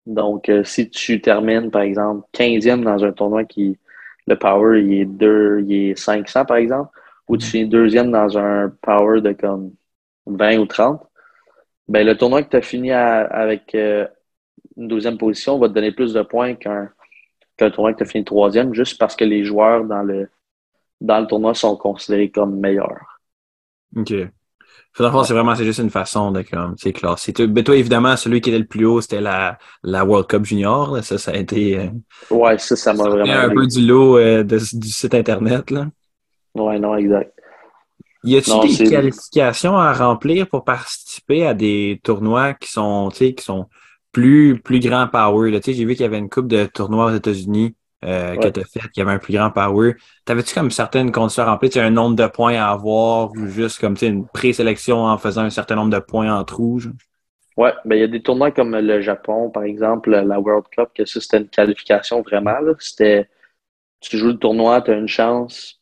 Donc, 0.07 0.49
euh, 0.49 0.63
si 0.65 0.89
tu 0.89 1.21
termines, 1.21 1.71
par 1.71 1.83
exemple, 1.83 2.27
15e 2.33 2.83
dans 2.83 3.05
un 3.05 3.13
tournoi 3.13 3.45
qui, 3.45 3.79
le 4.27 4.37
power, 4.39 4.81
il 4.83 4.93
est, 5.01 5.05
deux, 5.05 5.65
il 5.67 5.91
est 5.91 5.99
500, 5.99 6.45
par 6.45 6.59
exemple, 6.59 6.91
ou 7.29 7.37
tu 7.37 7.47
finis 7.47 7.69
deuxième 7.69 8.13
dans 8.13 8.39
un 8.39 8.73
power 8.83 9.21
de 9.21 9.33
comme 9.33 9.73
20 10.27 10.59
ou 10.59 10.67
30, 10.67 11.05
ben, 11.89 12.07
le 12.07 12.17
tournoi 12.17 12.43
que 12.43 12.51
tu 12.51 12.57
as 12.57 12.63
fini 12.63 12.93
avec 12.93 13.75
euh, 13.75 14.07
une 14.77 14.89
deuxième 14.89 15.19
position 15.19 15.59
va 15.59 15.69
te 15.69 15.75
donner 15.75 15.93
plus 15.93 16.13
de 16.13 16.23
points 16.23 16.55
qu'un 16.55 16.91
tournoi 17.57 17.93
que 17.93 17.99
tu 17.99 18.05
as 18.05 18.07
fini 18.07 18.25
troisième, 18.25 18.75
juste 18.75 18.99
parce 18.99 19.17
que 19.17 19.25
les 19.25 19.45
joueurs 19.45 19.85
dans 19.85 20.03
le, 20.03 20.29
dans 21.01 21.21
le 21.21 21.27
tournoi 21.27 21.55
sont 21.55 21.77
considérés 21.77 22.31
comme 22.31 22.61
meilleurs. 22.61 23.21
OK 23.97 24.13
c'est 24.97 25.35
vraiment, 25.35 25.55
c'est 25.55 25.65
juste 25.65 25.81
une 25.81 25.91
façon 25.91 26.31
de 26.31 26.43
comme, 26.43 26.75
c'est 26.79 26.93
classé. 26.93 27.35
Mais 27.49 27.63
toi, 27.63 27.77
évidemment, 27.77 28.17
celui 28.17 28.41
qui 28.41 28.49
était 28.51 28.59
le 28.59 28.65
plus 28.67 28.87
haut, 28.87 29.01
c'était 29.01 29.21
la, 29.21 29.59
la 29.83 30.05
World 30.05 30.27
Cup 30.27 30.45
Junior. 30.45 30.99
Ça, 31.03 31.19
ça 31.19 31.33
a 31.33 31.37
été. 31.37 31.79
Euh, 31.79 32.35
ouais, 32.35 32.57
ça, 32.59 32.77
ça 32.77 32.95
m'a 32.95 33.09
vraiment. 33.09 33.33
un 33.33 33.51
peu 33.51 33.67
du 33.67 33.87
lot 33.87 34.17
euh, 34.17 34.43
du 34.43 34.89
site 34.89 35.15
Internet, 35.15 35.71
là. 35.71 35.87
Ouais, 36.55 36.79
non, 36.79 36.97
exact. 36.97 37.33
Y 38.25 38.39
a-t-il 38.39 38.79
des 38.79 38.91
qualifications 38.91 39.77
à 39.77 39.93
remplir 39.93 40.49
pour 40.49 40.65
participer 40.65 41.47
à 41.47 41.55
des 41.55 42.01
tournois 42.03 42.55
qui 42.55 42.71
sont, 42.71 43.09
qui 43.11 43.35
sont 43.39 43.67
plus, 44.11 44.59
plus 44.61 44.81
grands 44.81 45.07
power? 45.07 45.51
Là? 45.51 45.61
J'ai 45.65 45.85
vu 45.85 45.95
qu'il 45.95 46.03
y 46.03 46.07
avait 46.07 46.19
une 46.19 46.31
coupe 46.31 46.49
de 46.49 46.65
tournois 46.65 47.13
aux 47.13 47.15
États-Unis 47.15 47.77
euh, 48.05 48.37
que 48.37 48.49
tu 48.49 48.61
as 48.61 48.65
fait, 48.65 48.89
qui 48.93 49.01
avait 49.01 49.13
un 49.13 49.19
plus 49.19 49.33
grand 49.33 49.51
power. 49.51 49.95
T'avais-tu 50.25 50.55
comme 50.55 50.71
certaines 50.71 51.11
conditions 51.11 51.43
à 51.43 51.53
remplir, 51.53 51.71
un 51.83 51.91
nombre 51.91 52.17
de 52.17 52.27
points 52.27 52.55
à 52.55 52.69
avoir 52.69 53.33
ou 53.33 53.47
juste 53.47 53.81
comme 53.81 53.97
une 54.03 54.27
présélection 54.27 55.05
en 55.05 55.19
faisant 55.19 55.43
un 55.43 55.51
certain 55.51 55.77
nombre 55.77 55.91
de 55.91 55.99
points 55.99 56.33
en 56.33 56.45
rouge? 56.45 56.91
Ouais, 57.57 57.73
ben 57.87 57.97
il 57.97 58.01
y 58.01 58.05
a 58.05 58.09
des 58.09 58.21
tournois 58.21 58.51
comme 58.51 58.77
le 58.77 59.01
Japon, 59.01 59.51
par 59.51 59.63
exemple, 59.63 60.11
la 60.11 60.39
World 60.39 60.67
Cup, 60.71 60.91
que 60.95 61.07
ça, 61.07 61.21
c'était 61.21 61.39
une 61.39 61.49
qualification 61.49 62.21
vraiment. 62.21 62.59
C'était 62.79 63.29
tu 64.01 64.19
joues 64.19 64.29
le 64.29 64.39
tournoi, 64.39 64.83
tu 64.83 64.91
as 64.91 64.95
une 64.95 65.09
chance, 65.09 65.81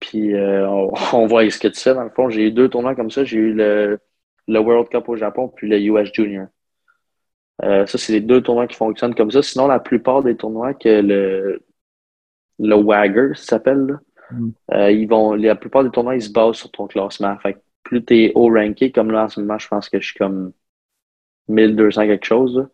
puis 0.00 0.34
euh, 0.34 0.68
on, 1.12 1.26
voit 1.26 1.48
ce 1.50 1.58
que 1.58 1.68
tu 1.68 1.80
fais. 1.80 1.94
Dans 1.94 2.04
le 2.04 2.10
fond, 2.10 2.30
j'ai 2.30 2.48
eu 2.48 2.52
deux 2.52 2.68
tournois 2.68 2.94
comme 2.94 3.10
ça. 3.10 3.24
J'ai 3.24 3.38
eu 3.38 3.52
le, 3.52 3.98
le 4.46 4.58
World 4.60 4.88
Cup 4.88 5.08
au 5.08 5.16
Japon, 5.16 5.48
puis 5.48 5.68
le 5.68 5.80
US 5.80 6.10
Junior. 6.12 6.48
Euh, 7.64 7.86
ça, 7.86 7.98
c'est 7.98 8.12
les 8.12 8.20
deux 8.20 8.40
tournois 8.40 8.66
qui 8.66 8.76
fonctionnent 8.76 9.14
comme 9.14 9.30
ça. 9.30 9.42
Sinon, 9.42 9.66
la 9.66 9.80
plupart 9.80 10.22
des 10.22 10.36
tournois 10.36 10.74
que 10.74 11.00
le, 11.00 11.62
le 12.58 12.74
WAGR 12.76 13.36
s'appelle, 13.36 13.98
mm. 14.30 14.50
euh, 14.74 14.90
ils 14.92 15.08
vont, 15.08 15.34
la 15.34 15.56
plupart 15.56 15.84
des 15.84 15.90
tournois, 15.90 16.14
ils 16.14 16.22
se 16.22 16.30
basent 16.30 16.56
sur 16.56 16.70
ton 16.70 16.86
classement. 16.86 17.36
Fait 17.38 17.60
plus 17.82 18.04
tu 18.04 18.24
es 18.24 18.32
haut 18.34 18.52
ranké, 18.52 18.92
comme 18.92 19.10
là, 19.10 19.24
en 19.24 19.28
ce 19.28 19.40
moment, 19.40 19.58
je 19.58 19.68
pense 19.68 19.88
que 19.88 19.98
je 19.98 20.06
suis 20.08 20.18
comme 20.18 20.52
1200 21.48 22.06
quelque 22.06 22.26
chose. 22.26 22.68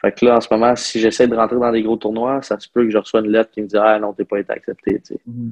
Fait 0.00 0.12
que 0.12 0.26
là, 0.26 0.36
en 0.36 0.40
ce 0.40 0.48
moment, 0.52 0.76
si 0.76 1.00
j'essaie 1.00 1.26
de 1.26 1.34
rentrer 1.34 1.58
dans 1.58 1.72
des 1.72 1.82
gros 1.82 1.96
tournois, 1.96 2.42
ça 2.42 2.60
se 2.60 2.68
peut 2.68 2.84
que 2.84 2.90
je 2.90 2.98
reçois 2.98 3.20
une 3.20 3.30
lettre 3.30 3.50
qui 3.50 3.62
me 3.62 3.66
dit 3.66 3.76
Ah 3.78 3.98
non, 3.98 4.12
t'es 4.12 4.26
pas 4.26 4.38
été 4.38 4.52
accepté. 4.52 5.00
Mm. 5.24 5.50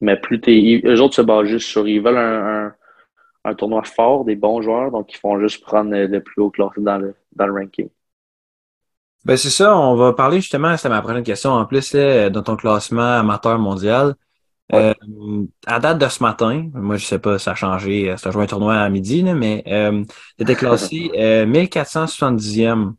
Mais 0.00 0.16
plus 0.16 0.40
t'es. 0.40 0.82
Eux 0.84 1.00
autres 1.00 1.14
se 1.14 1.22
basent 1.22 1.46
juste 1.46 1.68
sur. 1.68 1.86
Ils 1.86 2.02
veulent 2.02 2.18
un 2.18 2.66
un 2.66 2.74
tournoi 3.56 3.82
fort, 3.84 4.24
des 4.24 4.36
bons 4.36 4.62
joueurs, 4.62 4.90
donc 4.90 5.12
ils 5.12 5.18
font 5.18 5.38
juste 5.40 5.62
prendre 5.62 5.90
le 5.90 6.20
plus 6.20 6.42
haut 6.42 6.50
classé 6.50 6.80
dans 6.80 6.98
le, 6.98 7.14
dans 7.34 7.46
le 7.46 7.52
ranking. 7.52 7.88
Ben 9.24 9.36
c'est 9.36 9.50
ça, 9.50 9.76
on 9.76 9.94
va 9.94 10.12
parler 10.12 10.40
justement, 10.40 10.76
c'est 10.76 10.88
ma 10.88 11.00
prochaine 11.00 11.22
question 11.22 11.50
en 11.50 11.64
plus, 11.64 11.94
là, 11.94 12.28
dans 12.30 12.42
ton 12.42 12.56
classement 12.56 13.18
amateur 13.18 13.58
mondial. 13.58 14.14
Euh, 14.72 14.94
à 15.66 15.80
date 15.80 15.98
de 15.98 16.08
ce 16.08 16.22
matin, 16.22 16.70
moi 16.72 16.96
je 16.96 17.04
sais 17.04 17.18
pas, 17.18 17.38
ça 17.38 17.50
a 17.50 17.54
changé, 17.54 18.14
c'est 18.16 18.32
joué 18.32 18.44
un 18.44 18.46
tournoi 18.46 18.74
à 18.74 18.88
midi, 18.88 19.22
mais 19.22 19.62
euh, 19.66 20.02
tu 20.38 20.42
étais 20.44 20.54
classé 20.54 21.10
euh, 21.18 21.44
1470e 21.44 22.94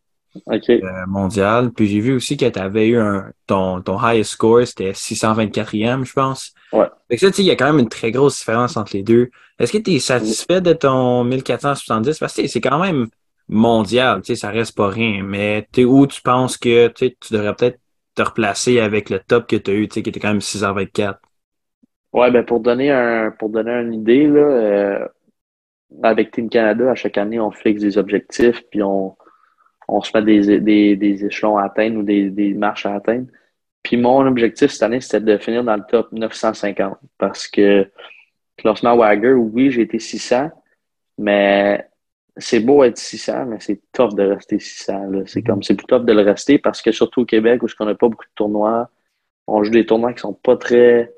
euh, 0.48 1.06
mondial. 1.08 1.72
Puis 1.72 1.88
j'ai 1.88 2.00
vu 2.00 2.14
aussi 2.14 2.38
que 2.38 2.46
tu 2.46 2.60
avais 2.60 2.88
eu 2.88 2.98
un, 2.98 3.32
ton, 3.48 3.82
ton 3.82 3.98
highest 4.00 4.32
score, 4.32 4.66
c'était 4.66 4.92
624e, 4.92 6.04
je 6.04 6.14
pense. 6.14 6.54
Ouais. 6.72 6.88
Fait 7.10 7.18
que 7.18 7.30
ça, 7.30 7.42
il 7.42 7.46
y 7.46 7.52
a 7.52 7.56
quand 7.56 7.72
même 7.72 7.80
une 7.80 7.90
très 7.90 8.12
grosse 8.12 8.40
différence 8.40 8.78
entre 8.78 8.96
les 8.96 9.04
deux. 9.04 9.30
Est-ce 9.60 9.72
que 9.72 9.78
tu 9.78 9.92
es 9.92 10.00
satisfait 10.00 10.62
de 10.62 10.74
ton 10.74 11.24
1470? 11.24 12.20
Parce 12.20 12.36
que 12.36 12.48
c'est 12.48 12.62
quand 12.62 12.80
même 12.80 13.08
mondial, 13.48 14.22
tu 14.22 14.28
sais, 14.28 14.36
ça 14.36 14.50
reste 14.50 14.76
pas 14.76 14.90
rien. 14.90 15.24
Mais 15.24 15.68
tu 15.72 15.86
où 15.86 16.08
tu 16.08 16.22
penses 16.22 16.58
que 16.58 16.88
tu 16.88 17.14
devrais 17.32 17.54
peut-être 17.54 17.80
te 18.16 18.22
replacer 18.22 18.80
avec 18.80 19.10
le 19.10 19.20
top 19.20 19.48
que 19.48 19.56
tu 19.56 19.72
as 19.72 19.74
eu, 19.74 19.88
tu 19.88 19.96
sais, 19.96 20.04
qui 20.04 20.10
était 20.10 20.20
quand 20.20 20.30
même 20.30 20.42
624? 20.42 21.20
Ouais, 22.14 22.30
ben 22.30 22.46
pour 22.46 22.60
donner 22.60 22.92
un 22.92 23.32
pour 23.32 23.50
donner 23.50 23.72
une 23.72 23.94
idée, 23.94 24.28
là, 24.28 24.40
euh, 24.40 25.08
avec 26.04 26.32
Team 26.32 26.48
Canada, 26.48 26.92
à 26.92 26.96
chaque 26.96 27.18
année, 27.18 27.40
on 27.40 27.52
fixe 27.52 27.82
des 27.82 27.98
objectifs, 27.98 28.62
puis 28.70 28.84
on, 28.84 29.16
on 29.88 30.02
se 30.02 30.12
met 30.16 30.24
des, 30.24 30.60
des, 30.60 30.96
des 30.96 31.26
échelons 31.26 31.58
à 31.58 31.66
atteindre 31.66 32.00
ou 32.00 32.04
des, 32.04 32.30
des 32.30 32.54
marches 32.54 32.86
à 32.86 32.96
atteindre. 32.96 33.28
Puis 33.84 33.98
mon 33.98 34.26
objectif 34.26 34.72
cette 34.72 34.84
année, 34.84 35.02
c'était 35.02 35.20
de 35.20 35.38
finir 35.38 35.64
dans 35.64 35.76
le 35.76 35.84
top 35.88 36.12
950 36.12 36.98
parce 37.18 37.48
que 37.48 37.90
classement 38.58 38.96
Wagger, 38.96 39.34
oui, 39.34 39.72
j'ai 39.72 39.82
été 39.82 40.00
600, 40.00 40.52
mais 41.18 41.88
c'est 42.38 42.60
beau 42.62 42.84
être 42.84 42.98
600, 42.98 43.46
mais 43.46 43.58
c'est 43.60 43.82
tough 43.92 44.16
de 44.16 44.24
rester 44.24 44.60
600. 44.60 45.26
C'est 45.26 45.44
comme, 45.44 45.62
c'est 45.64 45.76
plus 45.76 45.86
tough 45.86 46.06
de 46.06 46.14
le 46.14 46.22
rester 46.22 46.58
parce 46.58 46.82
que 46.82 46.92
surtout 46.92 47.22
au 47.22 47.26
Québec, 47.26 47.62
où 47.64 47.68
on 47.80 47.86
n'a 47.86 47.96
pas 47.96 48.08
beaucoup 48.08 48.26
de 48.26 48.32
tournois, 48.36 48.90
on 49.48 49.64
joue 49.64 49.72
des 49.72 49.86
tournois 49.86 50.14
qui 50.14 50.22
sont 50.22 50.34
pas 50.34 50.58
très, 50.58 51.14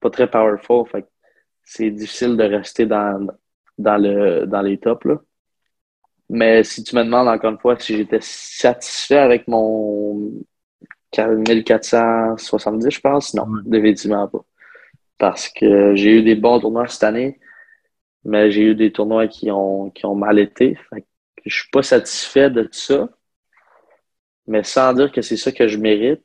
pas 0.00 0.10
très 0.10 0.30
powerful. 0.30 0.86
Fait 0.86 1.06
c'est 1.64 1.90
difficile 1.90 2.36
de 2.36 2.44
rester 2.44 2.86
dans, 2.86 3.26
dans, 3.78 3.96
le, 3.96 4.46
dans 4.46 4.62
les 4.62 4.78
tops. 4.78 5.04
Là. 5.04 5.20
Mais 6.28 6.64
si 6.64 6.82
tu 6.82 6.96
me 6.96 7.04
demandes 7.04 7.28
encore 7.28 7.50
une 7.50 7.58
fois 7.58 7.78
si 7.78 7.96
j'étais 7.96 8.18
satisfait 8.20 9.18
avec 9.18 9.46
mon 9.48 10.32
1470, 11.16 12.90
je 12.90 13.00
pense, 13.00 13.34
non, 13.34 13.46
définitivement 13.64 14.28
pas. 14.28 14.44
Parce 15.18 15.48
que 15.48 15.94
j'ai 15.94 16.18
eu 16.18 16.22
des 16.22 16.34
bons 16.34 16.60
tournois 16.60 16.88
cette 16.88 17.04
année, 17.04 17.40
mais 18.24 18.50
j'ai 18.50 18.62
eu 18.62 18.74
des 18.74 18.92
tournois 18.92 19.28
qui 19.28 19.50
ont, 19.50 19.90
qui 19.90 20.06
ont 20.06 20.14
mal 20.14 20.38
été. 20.38 20.76
Fait 20.90 21.02
que 21.02 21.06
je 21.46 21.56
suis 21.60 21.70
pas 21.70 21.82
satisfait 21.82 22.50
de 22.50 22.68
ça. 22.72 23.08
Mais 24.46 24.62
sans 24.62 24.92
dire 24.94 25.12
que 25.12 25.22
c'est 25.22 25.36
ça 25.36 25.52
que 25.52 25.68
je 25.68 25.78
mérite, 25.78 26.22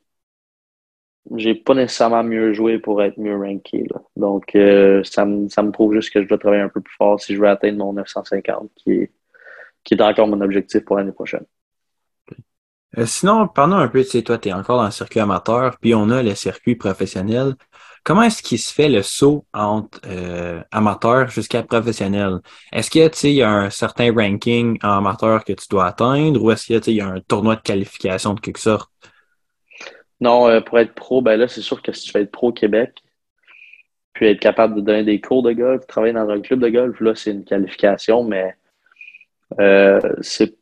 j'ai 1.35 1.55
pas 1.55 1.73
nécessairement 1.75 2.23
mieux 2.23 2.53
joué 2.53 2.79
pour 2.79 3.01
être 3.03 3.17
mieux 3.19 3.35
ranké. 3.37 3.85
Donc, 4.15 4.55
euh, 4.55 5.03
ça, 5.03 5.25
me, 5.25 5.47
ça 5.49 5.63
me 5.63 5.71
prouve 5.71 5.93
juste 5.93 6.11
que 6.11 6.21
je 6.21 6.27
dois 6.27 6.37
travailler 6.37 6.63
un 6.63 6.69
peu 6.69 6.81
plus 6.81 6.95
fort 6.95 7.19
si 7.19 7.35
je 7.35 7.39
veux 7.41 7.47
atteindre 7.47 7.77
mon 7.79 7.93
950, 7.93 8.71
qui 8.75 8.91
est, 8.91 9.11
qui 9.83 9.93
est 9.93 10.01
encore 10.01 10.27
mon 10.27 10.41
objectif 10.41 10.83
pour 10.85 10.97
l'année 10.97 11.11
prochaine. 11.11 11.45
Euh, 12.97 13.05
sinon, 13.05 13.47
parlons 13.47 13.77
un 13.77 13.87
peu, 13.87 14.03
tu 14.03 14.09
sais, 14.09 14.21
toi, 14.21 14.37
tu 14.37 14.49
es 14.49 14.53
encore 14.53 14.77
dans 14.77 14.85
le 14.85 14.91
circuit 14.91 15.21
amateur, 15.21 15.77
puis 15.79 15.95
on 15.95 16.09
a 16.09 16.21
le 16.21 16.35
circuit 16.35 16.75
professionnel. 16.75 17.55
Comment 18.03 18.23
est-ce 18.23 18.41
qu'il 18.41 18.59
se 18.59 18.73
fait 18.73 18.89
le 18.89 19.01
saut 19.03 19.45
entre 19.53 20.01
euh, 20.07 20.61
amateur 20.71 21.29
jusqu'à 21.29 21.63
professionnel? 21.63 22.39
Est-ce 22.73 22.89
qu'il 22.89 23.31
y, 23.31 23.43
a 23.43 23.49
un 23.49 23.69
certain 23.69 24.11
ranking 24.13 24.77
en 24.83 24.97
amateur 24.97 25.43
que 25.45 25.53
tu 25.53 25.67
dois 25.69 25.85
atteindre 25.85 26.43
ou 26.43 26.51
est-ce 26.51 26.65
qu'il 26.65 26.95
y, 26.95 26.97
y, 26.97 27.01
a 27.01 27.07
un 27.07 27.21
tournoi 27.21 27.55
de 27.55 27.61
qualification 27.61 28.33
de 28.33 28.39
quelque 28.39 28.59
sorte? 28.59 28.91
Non, 30.19 30.47
euh, 30.47 30.61
pour 30.61 30.79
être 30.79 30.93
pro, 30.93 31.21
ben 31.21 31.37
là, 31.37 31.47
c'est 31.47 31.61
sûr 31.61 31.81
que 31.81 31.91
si 31.93 32.07
tu 32.07 32.13
veux 32.13 32.23
être 32.23 32.31
pro 32.31 32.49
au 32.49 32.53
Québec, 32.53 32.93
puis 34.13 34.27
être 34.27 34.39
capable 34.39 34.75
de 34.75 34.81
donner 34.81 35.03
des 35.03 35.21
cours 35.21 35.43
de 35.43 35.53
golf, 35.53 35.85
travailler 35.87 36.13
dans 36.13 36.29
un 36.29 36.41
club 36.41 36.59
de 36.59 36.69
golf, 36.69 36.99
là, 36.99 37.15
c'est 37.15 37.31
une 37.31 37.45
qualification, 37.45 38.23
mais 38.23 38.55
euh, 39.59 39.99
c'est 40.21 40.55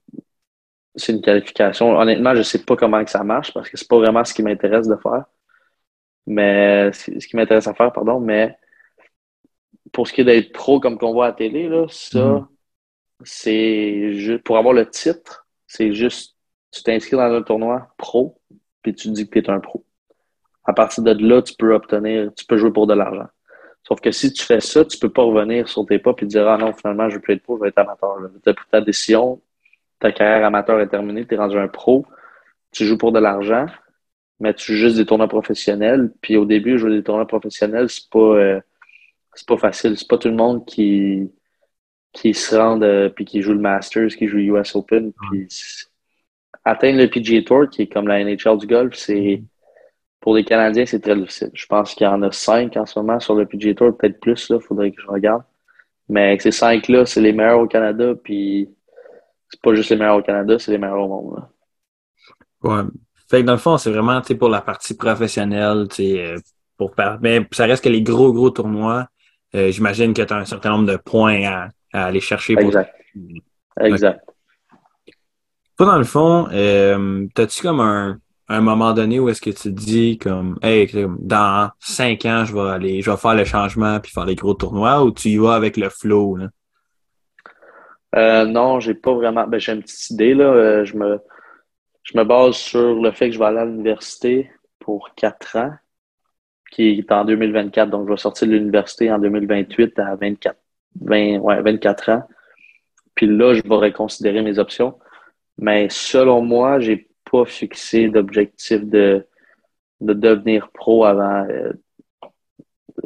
une 1.09 1.21
qualification. 1.21 1.97
Honnêtement, 1.97 2.33
je 2.33 2.39
ne 2.39 2.43
sais 2.43 2.63
pas 2.63 2.75
comment 2.75 3.03
que 3.03 3.11
ça 3.11 3.23
marche 3.23 3.53
parce 3.53 3.69
que 3.69 3.77
c'est 3.77 3.87
pas 3.87 3.97
vraiment 3.97 4.23
ce 4.25 4.33
qui 4.33 4.43
m'intéresse 4.43 4.87
de 4.87 4.95
faire. 4.95 5.25
Mais 6.27 6.91
ce 6.93 7.27
qui 7.27 7.35
m'intéresse 7.35 7.67
à 7.67 7.73
faire, 7.73 7.91
pardon, 7.91 8.19
mais 8.19 8.55
pour 9.91 10.07
ce 10.07 10.13
qui 10.13 10.21
est 10.21 10.25
d'être 10.25 10.51
pro 10.51 10.79
comme 10.79 10.97
qu'on 10.97 11.13
voit 11.13 11.25
à 11.25 11.29
la 11.29 11.35
télé, 11.35 11.67
là, 11.67 11.85
ça, 11.89 12.19
mm-hmm. 12.19 12.47
c'est 13.23 14.13
juste 14.13 14.43
pour 14.43 14.57
avoir 14.57 14.73
le 14.73 14.87
titre, 14.87 15.47
c'est 15.65 15.93
juste 15.93 16.35
tu 16.71 16.83
t'inscris 16.83 17.17
dans 17.17 17.33
un 17.33 17.41
tournoi 17.41 17.87
pro, 17.97 18.39
puis 18.81 18.93
tu 18.93 19.09
dis 19.09 19.27
que 19.27 19.39
tu 19.39 19.45
es 19.45 19.49
un 19.49 19.59
pro. 19.59 19.83
À 20.65 20.73
partir 20.73 21.03
de 21.03 21.11
là, 21.11 21.41
tu 21.41 21.55
peux 21.55 21.73
obtenir, 21.73 22.31
tu 22.35 22.45
peux 22.45 22.57
jouer 22.57 22.71
pour 22.71 22.85
de 22.85 22.93
l'argent. 22.93 23.27
Sauf 23.89 24.01
que 24.01 24.11
si 24.11 24.31
tu 24.31 24.45
fais 24.45 24.59
ça, 24.59 24.85
tu 24.85 24.99
peux 24.99 25.09
pas 25.09 25.23
revenir 25.23 25.67
sur 25.67 25.83
tes 25.83 25.97
pas 25.97 26.13
et 26.21 26.25
dire 26.25 26.47
Ah 26.47 26.57
non, 26.57 26.73
finalement, 26.73 27.09
je 27.09 27.15
veux 27.15 27.21
plus 27.21 27.33
être 27.33 27.41
pro, 27.41 27.57
je 27.57 27.63
vais 27.63 27.69
être 27.69 27.79
amateur. 27.79 28.17
Tu 28.43 28.49
as 28.49 28.53
pris 28.53 28.67
ta 28.71 28.81
décision, 28.81 29.41
ta 29.99 30.11
carrière 30.11 30.45
amateur 30.45 30.79
est 30.79 30.89
terminée, 30.89 31.25
tu 31.25 31.33
es 31.33 31.37
rendu 31.37 31.57
un 31.57 31.67
pro, 31.67 32.05
tu 32.71 32.85
joues 32.85 32.99
pour 32.99 33.11
de 33.11 33.19
l'argent, 33.19 33.65
mais 34.39 34.53
tu 34.53 34.73
joues 34.73 34.79
juste 34.79 34.97
des 34.97 35.07
tournois 35.07 35.27
professionnels. 35.27 36.11
Puis 36.21 36.37
au 36.37 36.45
début, 36.45 36.77
jouer 36.77 36.91
des 36.91 37.03
tournois 37.03 37.25
professionnels, 37.25 37.89
c'est 37.89 38.07
pas 38.11 38.19
euh, 38.19 38.61
c'est 39.33 39.47
pas 39.47 39.57
facile. 39.57 39.97
C'est 39.97 40.07
pas 40.07 40.19
tout 40.19 40.29
le 40.29 40.35
monde 40.35 40.65
qui 40.67 41.31
qui 42.13 42.35
se 42.35 42.55
rend 42.55 42.79
euh, 42.83 43.09
puis 43.09 43.25
qui 43.25 43.41
joue 43.41 43.53
le 43.53 43.59
Masters, 43.59 44.09
qui 44.09 44.27
joue 44.27 44.37
US 44.37 44.75
Open. 44.75 45.13
Puis 45.31 45.47
atteindre 46.63 46.99
le 46.99 47.09
PGA 47.09 47.41
Tour, 47.41 47.69
qui 47.71 47.83
est 47.83 47.87
comme 47.87 48.07
la 48.07 48.23
NHL 48.23 48.57
du 48.59 48.67
golf, 48.67 48.93
c'est 48.95 49.41
pour 50.19 50.35
les 50.35 50.43
Canadiens, 50.43 50.85
c'est 50.85 50.99
très 50.99 51.15
difficile. 51.15 51.51
Je 51.53 51.65
pense 51.65 51.93
qu'il 51.93 52.05
y 52.05 52.07
en 52.07 52.21
a 52.21 52.31
cinq 52.31 52.75
en 52.77 52.85
ce 52.85 52.99
moment 52.99 53.19
sur 53.19 53.35
le 53.35 53.45
PGA 53.45 53.73
Tour, 53.73 53.97
peut-être 53.97 54.19
plus, 54.19 54.47
il 54.49 54.59
faudrait 54.59 54.91
que 54.91 55.01
je 55.01 55.07
regarde. 55.07 55.43
Mais 56.09 56.37
ces 56.39 56.51
cinq-là, 56.51 57.05
c'est 57.05 57.21
les 57.21 57.33
meilleurs 57.33 57.59
au 57.59 57.67
Canada, 57.67 58.13
puis 58.21 58.69
c'est 59.49 59.61
pas 59.61 59.73
juste 59.75 59.91
les 59.91 59.95
meilleurs 59.95 60.17
au 60.17 60.21
Canada, 60.21 60.57
c'est 60.59 60.71
les 60.71 60.77
meilleurs 60.77 60.99
au 61.01 61.07
monde. 61.07 61.43
Ouais. 62.63 62.81
Fait 63.29 63.41
que 63.41 63.45
dans 63.45 63.53
le 63.53 63.59
fond, 63.59 63.77
c'est 63.77 63.91
vraiment 63.91 64.21
pour 64.21 64.49
la 64.49 64.61
partie 64.61 64.95
professionnelle, 64.95 65.87
euh, 65.99 66.37
pour 66.77 66.93
mais 67.21 67.47
ça 67.51 67.65
reste 67.65 67.83
que 67.83 67.89
les 67.89 68.01
gros, 68.01 68.33
gros 68.33 68.49
tournois, 68.49 69.07
euh, 69.55 69.71
j'imagine 69.71 70.13
que 70.13 70.23
tu 70.23 70.33
as 70.33 70.37
un 70.37 70.45
certain 70.45 70.71
nombre 70.71 70.91
de 70.91 70.97
points 70.97 71.43
à, 71.45 71.69
aller 71.93 72.19
chercher. 72.19 72.55
Pour... 72.55 72.65
Exact. 72.65 72.93
Exact. 73.79 74.25
Toi, 75.77 75.85
dans 75.85 75.97
le 75.97 76.03
fond, 76.03 76.47
euh, 76.51 77.27
as-tu 77.37 77.61
comme 77.61 77.79
un, 77.79 78.19
un 78.49 78.61
moment 78.61 78.93
donné 78.93 79.19
où 79.19 79.29
est-ce 79.29 79.41
que 79.41 79.51
tu 79.51 79.71
dis 79.71 80.17
comme 80.17 80.57
Hey, 80.61 80.91
dans 81.19 81.69
cinq 81.79 82.25
ans, 82.25 82.45
je 82.45 82.53
vais 82.53 82.69
aller, 82.69 83.01
je 83.01 83.11
vais 83.11 83.17
faire 83.17 83.35
le 83.35 83.45
changement 83.45 83.99
puis 83.99 84.11
faire 84.11 84.25
les 84.25 84.35
gros 84.35 84.55
tournois 84.55 85.03
ou 85.03 85.11
tu 85.11 85.29
y 85.29 85.37
vas 85.37 85.53
avec 85.53 85.77
le 85.77 85.89
flow? 85.89 86.37
Euh, 88.15 88.45
non, 88.45 88.79
j'ai 88.79 88.95
pas 88.95 89.13
vraiment. 89.13 89.45
Ben, 89.47 89.59
j'ai 89.59 89.73
une 89.73 89.83
petite 89.83 90.09
idée. 90.09 90.33
Là. 90.33 90.45
Euh, 90.45 90.85
je, 90.85 90.97
me, 90.97 91.19
je 92.03 92.17
me 92.17 92.23
base 92.23 92.55
sur 92.55 92.99
le 92.99 93.11
fait 93.11 93.27
que 93.29 93.35
je 93.35 93.39
vais 93.39 93.45
aller 93.45 93.59
à 93.59 93.65
l'université 93.65 94.49
pour 94.79 95.13
quatre 95.15 95.55
ans, 95.55 95.73
qui 96.71 96.99
est 96.99 97.11
en 97.11 97.25
2024. 97.25 97.89
Donc, 97.89 98.07
je 98.07 98.13
vais 98.13 98.17
sortir 98.17 98.47
de 98.47 98.53
l'université 98.53 99.11
en 99.11 99.19
2028 99.19 99.99
à 99.99 100.15
24, 100.15 100.57
20, 101.01 101.37
ouais, 101.37 101.61
24 101.61 102.09
ans. 102.09 102.23
Puis 103.13 103.27
là, 103.27 103.53
je 103.53 103.61
vais 103.61 103.75
reconsidérer 103.75 104.41
mes 104.41 104.57
options. 104.57 104.97
Mais 105.59 105.87
selon 105.89 106.41
moi, 106.41 106.79
j'ai 106.79 107.08
pas 107.31 107.45
fixé 107.45 108.09
d'objectif 108.09 108.83
de, 108.83 109.25
de 110.01 110.13
devenir 110.13 110.69
pro 110.71 111.05
avant. 111.05 111.45
Euh, 111.49 111.73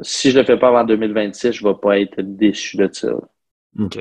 si 0.01 0.31
je 0.31 0.39
le 0.39 0.45
fais 0.45 0.57
pas 0.57 0.69
avant 0.69 0.83
2026, 0.83 1.51
je 1.51 1.67
vais 1.67 1.75
pas 1.81 1.99
être 1.99 2.21
déçu 2.21 2.77
de 2.77 2.89
ça. 2.91 3.13
OK. 3.79 3.99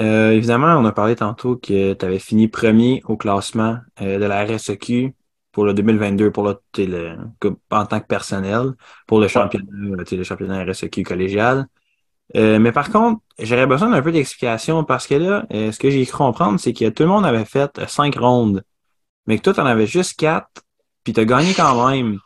Euh, 0.00 0.30
évidemment, 0.30 0.76
on 0.76 0.84
a 0.84 0.92
parlé 0.92 1.16
tantôt 1.16 1.56
que 1.56 1.92
tu 1.92 2.04
avais 2.04 2.20
fini 2.20 2.46
premier 2.46 3.02
au 3.08 3.16
classement 3.16 3.78
euh, 4.00 4.20
de 4.20 4.24
la 4.24 4.44
RSEQ 4.44 5.12
pour 5.50 5.64
le 5.64 5.74
2022 5.74 6.30
pour 6.30 6.44
le, 6.44 7.16
en 7.70 7.86
tant 7.86 7.98
que 7.98 8.06
personnel 8.06 8.74
pour 9.08 9.18
le 9.18 9.26
championnat, 9.26 9.66
le 9.72 10.22
championnat 10.22 10.64
RSEQ 10.64 11.02
collégial. 11.02 11.66
Euh, 12.36 12.58
mais 12.58 12.72
par 12.72 12.90
contre, 12.90 13.22
j'aurais 13.38 13.66
besoin 13.66 13.90
d'un 13.90 14.02
peu 14.02 14.12
d'explication 14.12 14.84
parce 14.84 15.06
que 15.06 15.14
là, 15.14 15.46
euh, 15.52 15.72
ce 15.72 15.78
que 15.78 15.90
j'ai 15.90 16.04
cru 16.04 16.18
comprendre, 16.18 16.60
c'est 16.60 16.72
que 16.72 16.88
tout 16.90 17.02
le 17.04 17.08
monde 17.08 17.24
avait 17.24 17.44
fait 17.44 17.84
cinq 17.86 18.16
rondes, 18.16 18.62
mais 19.26 19.38
que 19.38 19.42
toi, 19.42 19.54
tu 19.54 19.60
en 19.60 19.66
avais 19.66 19.86
juste 19.86 20.18
quatre, 20.18 20.62
puis 21.04 21.12
tu 21.12 21.20
as 21.20 21.24
gagné 21.24 21.54
quand 21.54 21.88
même. 21.88 22.18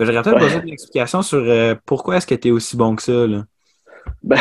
J'aurais 0.00 0.22
peut-être 0.22 0.38
besoin 0.38 0.60
d'une 0.60 0.72
explication 0.72 1.22
sur 1.22 1.38
euh, 1.38 1.74
pourquoi 1.84 2.16
est-ce 2.16 2.26
que 2.26 2.34
tu 2.34 2.48
es 2.48 2.50
aussi 2.50 2.76
bon 2.76 2.96
que 2.96 3.02
ça. 3.02 3.26
Là? 3.26 3.44
Ben, 4.22 4.38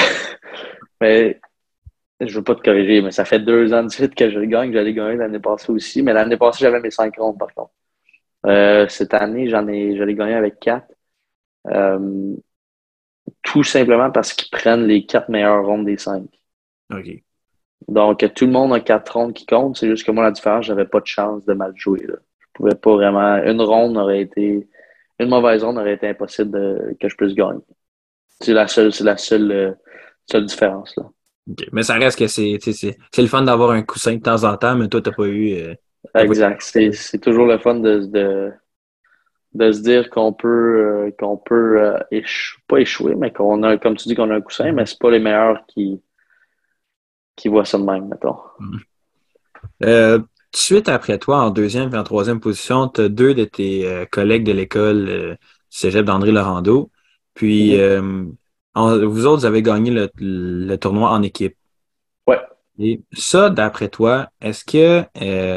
mais 1.01 1.39
je 2.21 2.33
veux 2.33 2.43
pas 2.43 2.55
te 2.55 2.61
corriger, 2.61 3.01
mais 3.01 3.11
ça 3.11 3.25
fait 3.25 3.39
deux 3.39 3.73
ans 3.73 3.83
de 3.83 3.89
suite 3.89 4.15
que 4.15 4.29
je 4.29 4.39
gagne. 4.39 4.71
J'allais 4.71 4.93
gagner 4.93 5.17
l'année 5.17 5.39
passée 5.39 5.71
aussi, 5.71 6.01
mais 6.03 6.13
l'année 6.13 6.37
passée, 6.37 6.59
j'avais 6.61 6.79
mes 6.79 6.91
cinq 6.91 7.17
rondes 7.17 7.37
par 7.37 7.49
contre. 7.53 8.89
cette 8.89 9.13
année, 9.13 9.49
j'en 9.49 9.67
ai, 9.67 9.97
j'allais 9.97 10.15
gagner 10.15 10.35
avec 10.35 10.59
quatre 10.59 10.87
tout 13.43 13.63
simplement 13.63 14.11
parce 14.11 14.33
qu'ils 14.33 14.49
prennent 14.49 14.85
les 14.85 15.05
quatre 15.05 15.29
meilleures 15.29 15.65
rondes 15.65 15.85
des 15.85 15.97
cinq. 15.97 16.23
OK. 16.93 17.23
Donc, 17.87 18.33
tout 18.35 18.45
le 18.45 18.51
monde 18.51 18.73
a 18.73 18.79
quatre 18.79 19.13
rondes 19.13 19.33
qui 19.33 19.45
comptent. 19.45 19.77
C'est 19.77 19.89
juste 19.89 20.05
que 20.05 20.11
moi, 20.11 20.23
la 20.23 20.31
différence, 20.31 20.65
j'avais 20.65 20.85
pas 20.85 20.99
de 20.99 21.07
chance 21.07 21.45
de 21.45 21.53
mal 21.53 21.73
jouer. 21.75 22.05
Là. 22.07 22.15
Je 22.39 22.47
pouvais 22.53 22.75
pas 22.75 22.93
vraiment. 22.93 23.37
Une 23.43 23.61
ronde 23.61 23.97
aurait 23.97 24.21
été. 24.21 24.67
Une 25.19 25.29
mauvaise 25.29 25.63
ronde 25.63 25.77
aurait 25.77 25.93
été 25.93 26.07
impossible 26.07 26.51
de... 26.51 26.95
que 26.99 27.09
je 27.09 27.15
puisse 27.15 27.33
gagner. 27.33 27.61
C'est 28.39 28.53
la 28.53 28.67
seule, 28.67 28.91
c'est 28.91 29.03
la 29.03 29.17
seule, 29.17 29.51
euh, 29.51 29.71
seule 30.25 30.45
différence. 30.45 30.95
Là. 30.97 31.09
Mais 31.71 31.83
ça 31.83 31.95
reste 31.95 32.17
que 32.17 32.27
c'est, 32.27 32.57
c'est, 32.59 32.97
le 33.17 33.27
fun 33.27 33.43
d'avoir 33.43 33.71
un 33.71 33.83
coussin 33.83 34.15
de 34.15 34.21
temps 34.21 34.43
en 34.43 34.57
temps, 34.57 34.75
mais 34.75 34.87
toi, 34.87 35.01
t'as 35.01 35.11
pas 35.11 35.25
eu. 35.25 35.53
Euh, 35.53 35.73
exact. 36.15 36.61
C'est, 36.61 36.91
c'est 36.91 37.19
toujours 37.19 37.45
le 37.45 37.57
fun 37.57 37.75
de, 37.75 37.99
de, 38.05 38.51
de 39.53 39.71
se 39.71 39.81
dire 39.81 40.09
qu'on 40.09 40.33
peut 40.33 40.47
euh, 41.07 41.11
qu'on 41.19 41.37
peut 41.37 41.81
euh, 41.81 42.21
pas 42.67 42.79
échouer, 42.79 43.15
mais 43.15 43.31
qu'on 43.31 43.63
a, 43.63 43.77
comme 43.77 43.97
tu 43.97 44.07
dis, 44.07 44.15
qu'on 44.15 44.29
a 44.29 44.35
un 44.35 44.41
coussin, 44.41 44.71
mais 44.71 44.85
c'est 44.85 44.99
pas 44.99 45.11
les 45.11 45.19
meilleurs 45.19 45.65
qui, 45.67 46.01
qui 47.35 47.49
voient 47.49 47.65
ça 47.65 47.77
de 47.77 47.83
même, 47.83 48.07
mettons. 48.07 48.37
Mm. 48.59 48.77
Euh, 49.83 50.19
suite 50.55 50.89
après 50.89 51.17
toi, 51.17 51.41
en 51.41 51.49
deuxième 51.49 51.93
et 51.93 51.97
en 51.97 52.03
troisième 52.03 52.39
position, 52.39 52.87
tu 52.87 53.01
as 53.01 53.09
deux 53.09 53.33
de 53.33 53.43
tes 53.43 54.07
collègues 54.11 54.45
de 54.45 54.51
l'école 54.53 55.37
Cégep 55.69 56.05
d'André 56.05 56.31
Laurando. 56.31 56.89
Puis 57.33 57.75
mm-hmm. 57.75 58.35
vous 58.75 59.25
autres, 59.25 59.41
vous 59.41 59.45
avez 59.45 59.61
gagné 59.61 59.91
le, 59.91 60.09
le 60.17 60.75
tournoi 60.77 61.11
en 61.11 61.21
équipe. 61.21 61.55
Ouais. 62.25 62.39
Et 62.79 63.01
ça, 63.13 63.49
d'après 63.49 63.89
toi, 63.89 64.29
est-ce 64.41 64.65
que 64.65 65.03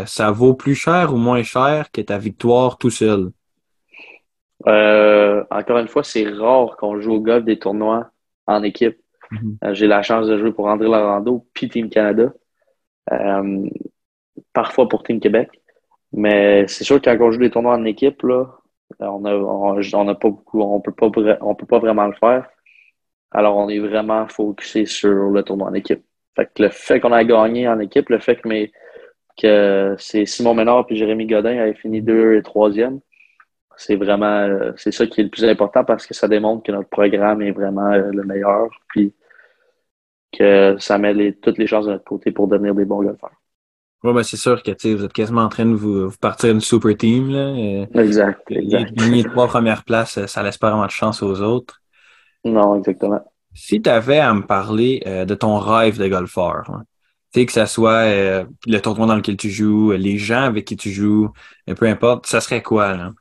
ça 0.06 0.30
vaut 0.30 0.54
plus 0.54 0.74
cher 0.74 1.14
ou 1.14 1.16
moins 1.16 1.42
cher 1.42 1.90
que 1.90 2.02
ta 2.02 2.18
victoire 2.18 2.76
tout 2.76 2.90
seul? 2.90 3.30
Euh, 4.66 5.44
encore 5.50 5.78
une 5.78 5.88
fois, 5.88 6.04
c'est 6.04 6.28
rare 6.28 6.76
qu'on 6.76 7.00
joue 7.00 7.14
au 7.14 7.20
golf 7.20 7.44
des 7.44 7.58
tournois 7.58 8.10
en 8.46 8.62
équipe. 8.62 8.98
Mhm. 9.30 9.58
Euh, 9.64 9.74
j'ai 9.74 9.86
la 9.86 10.02
chance 10.02 10.26
de 10.26 10.38
jouer 10.38 10.52
pour 10.52 10.66
André 10.66 10.88
Larando 10.88 11.46
puis 11.54 11.68
Team 11.68 11.88
Canada. 11.88 12.32
Euh, 13.12 13.68
parfois 14.52 14.88
pour 14.88 15.02
Team 15.02 15.20
Québec. 15.20 15.50
Mais 16.12 16.66
c'est 16.68 16.84
sûr 16.84 17.00
que 17.00 17.10
quand 17.10 17.24
on 17.24 17.32
joue 17.32 17.40
des 17.40 17.50
tournois 17.50 17.74
en 17.74 17.84
équipe, 17.84 18.22
là, 18.22 18.46
on 19.00 19.24
a, 19.24 19.34
on, 19.34 20.08
a 20.08 20.14
pas 20.14 20.28
beaucoup, 20.28 20.62
on 20.62 20.80
peut 20.80 20.92
pas, 20.92 21.10
on 21.40 21.54
peut 21.54 21.66
pas 21.66 21.78
vraiment 21.78 22.06
le 22.06 22.14
faire. 22.14 22.48
Alors, 23.32 23.56
on 23.56 23.68
est 23.68 23.80
vraiment 23.80 24.28
focusé 24.28 24.86
sur 24.86 25.30
le 25.30 25.42
tournoi 25.42 25.68
en 25.68 25.74
équipe. 25.74 26.04
Fait 26.36 26.46
que 26.46 26.62
le 26.62 26.68
fait 26.68 27.00
qu'on 27.00 27.12
a 27.12 27.24
gagné 27.24 27.68
en 27.68 27.80
équipe, 27.80 28.08
le 28.08 28.20
fait 28.20 28.36
que, 28.36 28.48
mes, 28.48 28.72
que 29.36 29.96
c'est 29.98 30.24
Simon 30.24 30.54
Ménard 30.54 30.86
et 30.88 30.96
Jérémy 30.96 31.26
Godin 31.26 31.58
avaient 31.58 31.74
fini 31.74 32.00
deux 32.00 32.36
et 32.36 32.42
troisième, 32.42 33.00
c'est 33.76 33.96
vraiment 33.96 34.26
euh, 34.26 34.72
c'est 34.76 34.92
ça 34.92 35.06
qui 35.06 35.20
est 35.20 35.24
le 35.24 35.30
plus 35.30 35.44
important 35.44 35.84
parce 35.84 36.06
que 36.06 36.14
ça 36.14 36.28
démontre 36.28 36.62
que 36.62 36.72
notre 36.72 36.88
programme 36.88 37.42
est 37.42 37.52
vraiment 37.52 37.92
euh, 37.92 38.10
le 38.12 38.24
meilleur 38.24 38.68
puis 38.88 39.14
que 40.32 40.76
ça 40.78 40.98
met 40.98 41.32
toutes 41.32 41.58
les 41.58 41.66
chances 41.66 41.86
de 41.86 41.92
notre 41.92 42.04
côté 42.04 42.32
pour 42.32 42.48
devenir 42.48 42.74
des 42.74 42.84
bons 42.84 43.02
golfeurs. 43.02 43.40
Oui, 44.02 44.12
ben 44.12 44.22
c'est 44.22 44.36
sûr 44.36 44.62
que 44.62 44.70
vous 44.94 45.04
êtes 45.04 45.12
quasiment 45.12 45.42
en 45.42 45.48
train 45.48 45.64
de 45.64 45.74
vous, 45.74 46.10
partir 46.20 46.50
une 46.50 46.60
super 46.60 46.94
team. 46.96 47.30
Là. 47.30 47.86
exact, 48.02 48.50
exact. 48.50 49.00
Les 49.00 49.24
trois 49.24 49.46
premières 49.46 49.82
places, 49.84 50.26
ça 50.26 50.42
laisse 50.42 50.58
pas 50.58 50.70
vraiment 50.70 50.86
de 50.86 50.90
chance 50.90 51.22
aux 51.22 51.40
autres. 51.40 51.80
Non, 52.44 52.76
exactement. 52.76 53.24
Si 53.54 53.80
tu 53.80 53.88
avais 53.88 54.18
à 54.18 54.34
me 54.34 54.42
parler 54.42 55.02
euh, 55.06 55.24
de 55.24 55.34
ton 55.34 55.58
rêve 55.58 55.98
de 55.98 56.08
golfeur, 56.08 56.64
hein, 56.68 56.82
tu 57.32 57.40
sais, 57.40 57.46
que 57.46 57.52
ce 57.52 57.66
soit 57.66 58.04
euh, 58.04 58.44
le 58.66 58.78
tournoi 58.80 59.06
dans 59.06 59.16
lequel 59.16 59.36
tu 59.36 59.48
joues, 59.48 59.92
les 59.92 60.18
gens 60.18 60.42
avec 60.42 60.66
qui 60.66 60.76
tu 60.76 60.90
joues, 60.90 61.30
peu 61.76 61.86
importe, 61.86 62.26
ça 62.26 62.40
serait 62.40 62.62
quoi? 62.62 62.94
Là? 62.94 63.12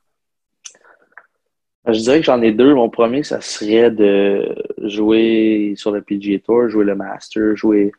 Je 1.88 2.00
dirais 2.00 2.19
que 2.19 2.26
j'en 2.26 2.41
ai 2.41 2.52
deux. 2.52 2.74
Mon 2.74 2.89
premier, 2.89 3.24
ça 3.24 3.41
serait 3.41 3.91
de 3.91 4.56
jouer 4.84 5.74
sur 5.76 5.91
le 5.91 6.02
PGA 6.02 6.39
Tour, 6.39 6.69
jouer 6.69 6.86
le 6.86 6.96
Master, 6.96 7.56
jouer, 7.56 7.91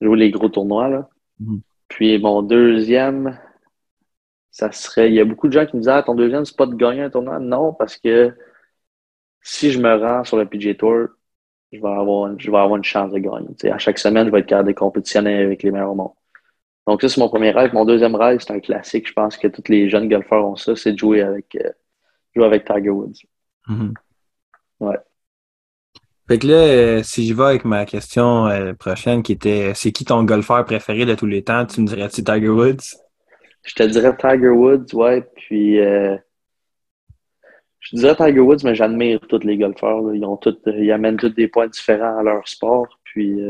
jouer 0.00 0.18
les 0.18 0.30
gros 0.30 0.48
tournois. 0.48 0.88
Là. 0.88 1.08
Mhm. 1.40 1.60
Puis 1.88 2.18
mon 2.18 2.42
deuxième, 2.42 3.38
ça 4.50 4.72
serait. 4.72 5.08
Il 5.10 5.14
y 5.14 5.20
a 5.20 5.24
beaucoup 5.24 5.48
de 5.48 5.52
gens 5.52 5.66
qui 5.66 5.76
me 5.76 5.82
disent 5.82 5.90
Ah, 5.90 6.02
ton 6.02 6.14
deuxième, 6.14 6.44
c'est 6.44 6.56
pas 6.56 6.66
de 6.66 6.74
gagner 6.74 7.02
un 7.02 7.10
tournoi. 7.10 7.38
Non, 7.38 7.74
parce 7.74 7.96
que 7.98 8.34
si 9.42 9.70
je 9.70 9.80
me 9.80 9.94
rends 9.96 10.24
sur 10.24 10.36
le 10.38 10.46
PGA 10.46 10.74
Tour, 10.74 11.08
je 11.72 11.80
vais 11.80 11.88
avoir, 11.88 12.38
je 12.38 12.50
vais 12.50 12.56
avoir 12.56 12.76
une 12.76 12.84
chance 12.84 13.12
de 13.12 13.18
gagner. 13.18 13.48
à 13.70 13.78
chaque 13.78 13.98
semaine, 13.98 14.26
je 14.26 14.32
vais 14.32 14.40
être 14.40 14.46
capable 14.46 14.68
de 14.68 14.74
compétitionner 14.74 15.42
avec 15.42 15.62
les 15.62 15.70
meilleurs 15.70 15.92
au 15.92 15.94
monde. 15.94 16.12
Donc, 16.86 17.02
ça, 17.02 17.08
c'est 17.08 17.20
mon 17.20 17.28
premier 17.28 17.50
rêve. 17.50 17.74
Mon 17.74 17.84
deuxième 17.84 18.14
rêve, 18.14 18.40
c'est 18.40 18.52
un 18.52 18.60
classique. 18.60 19.08
Je 19.08 19.12
pense 19.12 19.36
que 19.36 19.48
tous 19.48 19.68
les 19.68 19.88
jeunes 19.90 20.08
golfeurs 20.08 20.46
ont 20.46 20.56
ça, 20.56 20.76
c'est 20.76 20.92
de 20.92 20.98
jouer 20.98 21.22
avec, 21.22 21.56
euh, 21.56 21.70
jouer 22.36 22.46
avec 22.46 22.64
Tiger 22.64 22.90
Woods. 22.90 23.18
Mhm. 23.68 23.94
Ouais. 24.80 24.98
Fait 26.28 26.38
que 26.38 26.46
là, 26.46 26.54
euh, 26.54 27.02
si 27.02 27.24
j'y 27.24 27.32
vais 27.32 27.44
avec 27.44 27.64
ma 27.64 27.86
question 27.86 28.46
euh, 28.46 28.72
prochaine 28.74 29.22
qui 29.22 29.32
était 29.32 29.72
c'est 29.74 29.92
qui 29.92 30.04
ton 30.04 30.24
golfeur 30.24 30.64
préféré 30.64 31.06
de 31.06 31.14
tous 31.14 31.26
les 31.26 31.42
temps, 31.42 31.64
tu 31.66 31.80
me 31.80 31.86
dirais-tu 31.86 32.22
Tiger 32.22 32.48
Woods? 32.48 32.96
Je 33.62 33.74
te 33.74 33.82
dirais 33.84 34.16
Tiger 34.16 34.48
Woods, 34.48 34.92
ouais. 34.94 35.22
Puis 35.36 35.80
euh, 35.80 36.16
je 37.80 37.96
dirais 37.96 38.16
Tiger 38.16 38.40
Woods, 38.40 38.64
mais 38.64 38.74
j'admire 38.74 39.20
tous 39.28 39.40
les 39.44 39.56
golfeurs. 39.56 40.14
Ils 40.14 40.24
ont 40.24 40.36
tous, 40.36 40.58
ils 40.66 40.90
amènent 40.90 41.16
tous 41.16 41.30
des 41.30 41.48
points 41.48 41.68
différents 41.68 42.18
à 42.18 42.22
leur 42.22 42.46
sport. 42.48 42.86
Puis 43.04 43.40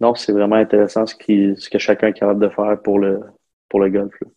non, 0.00 0.14
c'est 0.14 0.32
vraiment 0.32 0.56
intéressant 0.56 1.06
ce, 1.06 1.14
qui, 1.14 1.54
ce 1.56 1.70
que 1.70 1.78
chacun 1.78 2.08
est 2.08 2.12
capable 2.12 2.40
de 2.40 2.48
faire 2.48 2.80
pour 2.82 2.98
le, 2.98 3.20
pour 3.68 3.80
le 3.80 3.90
golf. 3.90 4.14
Là, 4.20 4.28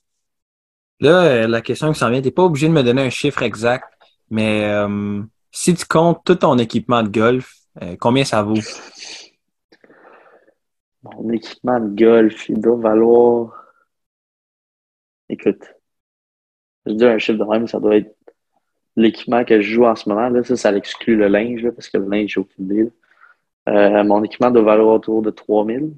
la 1.00 1.62
question 1.62 1.92
qui 1.92 2.00
s'en 2.00 2.10
vient, 2.10 2.22
t'es 2.22 2.32
pas 2.32 2.44
obligé 2.44 2.68
de 2.68 2.74
me 2.74 2.84
donner 2.84 3.02
un 3.02 3.10
chiffre 3.10 3.44
exact, 3.44 3.88
mais 4.30 4.66
si 5.52 5.74
tu 5.74 5.86
comptes 5.86 6.24
tout 6.24 6.36
ton 6.36 6.58
équipement 6.58 7.04
de 7.04 7.10
golf, 7.10 7.54
euh, 7.82 7.96
combien 8.00 8.24
ça 8.24 8.44
vaut? 8.44 8.60
Mon 11.04 11.30
équipement 11.32 11.80
de 11.80 11.96
golf, 11.96 12.50
il 12.50 12.60
doit 12.60 12.78
valoir. 12.78 13.66
Écoute, 15.30 15.64
je 16.86 16.94
dis 16.94 17.06
un 17.06 17.18
chiffre 17.18 17.40
de 17.40 17.46
même, 17.46 17.68
ça 17.68 17.80
doit 17.80 17.98
être 17.98 18.16
l'équipement 18.96 19.46
que 19.46 19.62
je 19.62 19.74
joue 19.74 19.86
en 19.86 19.96
ce 19.96 20.10
moment. 20.10 20.30
Là, 20.30 20.44
ça, 20.44 20.56
ça 20.56 20.76
exclut 20.76 21.16
le 21.16 21.28
linge, 21.28 21.70
parce 21.72 21.90
que 21.90 21.98
le 21.98 22.10
linge, 22.10 22.32
j'ai 22.32 22.40
aucune 22.40 22.66
idée. 22.66 22.92
Euh, 23.70 24.04
mon 24.04 24.24
équipement 24.24 24.52
doit 24.52 24.64
valoir 24.64 24.96
autour 24.96 25.22
de 25.22 25.30
3000. 25.30 25.94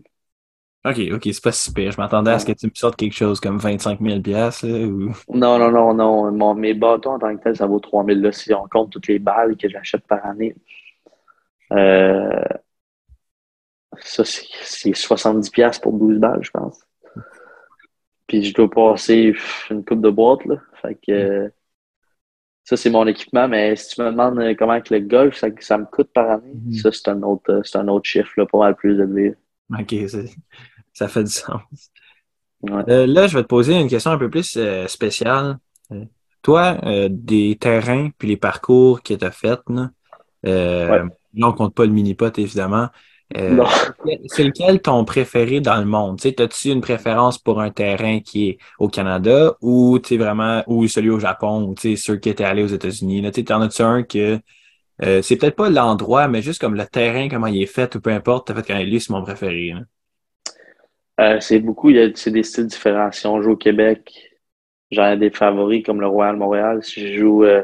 OK, 0.84 1.00
OK, 1.13 1.22
c'est 1.26 1.44
pas 1.44 1.52
si 1.52 1.72
pire. 1.72 1.91
Je 1.91 2.02
m'attendais 2.02 2.32
à 2.32 2.39
ce 2.39 2.46
que 2.46 2.54
tu 2.54 2.65
me 2.65 2.72
sortes 2.74 2.96
quelque 2.96 3.13
chose 3.13 3.39
comme 3.39 3.60
25 3.60 4.00
000 4.02 4.17
ou... 4.17 5.12
Non, 5.30 5.60
non, 5.60 5.70
non, 5.70 5.94
non. 5.94 6.32
Mon, 6.32 6.56
mes 6.56 6.74
bâtons 6.74 7.12
en 7.12 7.20
tant 7.20 7.36
que 7.38 7.44
tel, 7.44 7.56
ça 7.56 7.67
vaut 7.67 7.80
3 7.80 8.04
000 8.06 8.20
là, 8.20 8.32
si 8.32 8.52
on 8.54 8.67
compte 8.67 8.91
toutes 8.91 9.08
les 9.08 9.20
balles 9.20 9.56
que 9.58 9.70
j'achète 9.70 10.08
par 10.08 10.26
année. 10.26 10.56
Euh, 11.72 12.44
ça, 14.00 14.24
c'est 14.26 14.94
70 14.94 15.52
pour 15.82 15.94
12 15.94 16.17
balles, 16.17 16.44
je 16.44 16.50
pense. 16.50 16.80
Puis 18.26 18.44
je 18.46 18.54
dois 18.56 18.70
passer 18.70 19.36
une 19.70 19.86
coupe 19.86 20.02
de 20.02 20.10
boîte, 20.10 20.46
là. 20.46 20.56
Fait 20.82 20.96
que... 20.96 21.52
ça, 22.63 22.76
c'est 22.76 22.89
mon 22.89 23.06
équipement, 23.06 23.48
mais 23.48 23.76
si 23.76 23.94
tu 23.94 24.02
me 24.02 24.10
demandes 24.10 24.58
comment 24.58 24.72
avec 24.72 24.89
le 24.89 25.02
golf, 25.02 25.36
ça, 25.36 25.50
ça 25.60 25.78
me 25.78 25.86
coûte 25.86 26.12
par 26.12 26.28
année, 26.32 26.56
mm-hmm. 26.56 26.82
ça, 26.82 26.91
c'est 26.91 27.08
un 27.10 27.22
autre, 27.22 27.62
c'est 27.63 27.78
un 27.78 27.88
autre 27.88 28.10
chiffre, 28.10 28.32
là, 28.38 28.48
pas 28.48 28.58
mal 28.58 28.76
plus 28.76 28.94
élevé. 29.00 29.36
OK, 29.80 29.96
ça 30.93 31.08
fait 31.08 31.23
du 31.23 31.32
sens. 31.32 31.62
Euh, 32.69 33.08
là, 33.08 33.27
je 33.27 33.38
vais 33.38 33.43
te 33.43 33.47
poser 33.47 33.80
une 33.80 33.88
question 33.88 34.12
un 34.12 34.17
peu 34.17 34.30
plus 34.30 34.56
euh, 34.58 34.88
spéciale. 34.88 35.58
Euh, 35.91 36.06
toi, 36.41 36.77
des 37.10 37.56
terrains 37.60 38.10
puis 38.17 38.27
les 38.27 38.38
parcours 38.38 39.04
que 39.04 39.13
tu 39.13 39.25
as 39.25 39.32
faits, 39.32 39.62
là, 39.69 39.91
ouais. 40.43 41.01
on 41.39 41.54
compte 41.54 41.75
pas 41.75 41.86
le 41.86 41.91
mini-pot, 41.91 42.36
évidemment. 42.39 42.88
c'est 43.32 44.43
lequel 44.43 44.82
ton 44.82 45.06
préféré 45.06 45.62
dans 45.62 45.77
le 45.77 45.86
monde? 45.86 46.19
As-tu 46.25 46.69
une 46.69 46.82
préférence 46.82 47.38
pour 47.38 47.62
un 47.62 47.69
terrain 47.69 48.21
qui 48.21 48.49
est 48.49 48.58
au 48.80 48.88
Canada 48.88 49.56
ou 49.62 49.99
vraiment 50.13 50.63
ou 50.65 50.88
celui 50.88 51.12
au 51.12 51.19
Japon 51.19 51.63
ou 51.63 51.75
ceux 51.95 52.17
qui 52.17 52.30
étaient 52.30 52.43
allés 52.43 52.63
aux 52.63 52.67
États-Unis? 52.67 53.32
T'en 53.45 53.62
as-tu 53.62 53.84
un 53.84 54.01
que 54.01 54.39
c'est 54.99 55.36
peut-être 55.36 55.56
pas 55.56 55.69
l'endroit, 55.69 56.27
mais 56.27 56.41
juste 56.41 56.60
comme 56.60 56.73
le 56.73 56.88
terrain, 56.88 57.30
comment 57.30 57.47
il 57.47 57.62
est 57.62 57.67
fait, 57.67 57.93
ou 57.93 58.01
peu 58.01 58.10
importe, 58.10 58.47
tu 58.47 58.54
as 58.54 58.56
fait 58.56 58.73
quand 58.73 58.80
lui, 58.80 58.99
c'est 58.99 59.12
mon 59.12 59.21
préféré. 59.21 59.75
Euh, 61.22 61.40
c'est 61.40 61.60
beaucoup, 61.60 61.92
c'est 62.16 62.32
des 62.32 62.44
styles 62.44 62.68
différents. 62.68 63.12
Si 63.12 63.28
on 63.28 63.42
joue 63.42 63.52
au 63.52 63.58
Québec, 63.58 64.12
j'en 64.92 65.12
ai 65.12 65.18
des 65.18 65.30
favoris 65.30 65.84
comme 65.84 66.02
le 66.02 66.08
Royal 66.08 66.36
Montréal. 66.38 66.84
Si 66.84 67.08
je 67.08 67.20
joue 67.20 67.44
euh, 67.44 67.64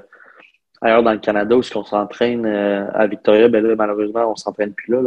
ailleurs 0.82 1.04
dans 1.04 1.14
le 1.14 1.20
Canada 1.20 1.58
où 1.58 1.62
on 1.76 1.84
s'entraîne 1.84 2.46
euh, 2.46 2.88
à 2.94 3.08
Victoria, 3.08 3.50
ben 3.50 3.66
là, 3.66 3.76
malheureusement, 3.76 4.32
on 4.32 4.36
s'entraîne 4.36 4.74
plus 4.74 4.94
là, 4.94 5.02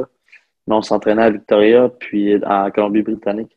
Mais 0.66 0.74
on 0.74 0.82
s'entraînait 0.82 1.22
à 1.22 1.30
Victoria, 1.30 1.88
puis 2.00 2.36
en 2.44 2.70
Colombie-Britannique. 2.72 3.56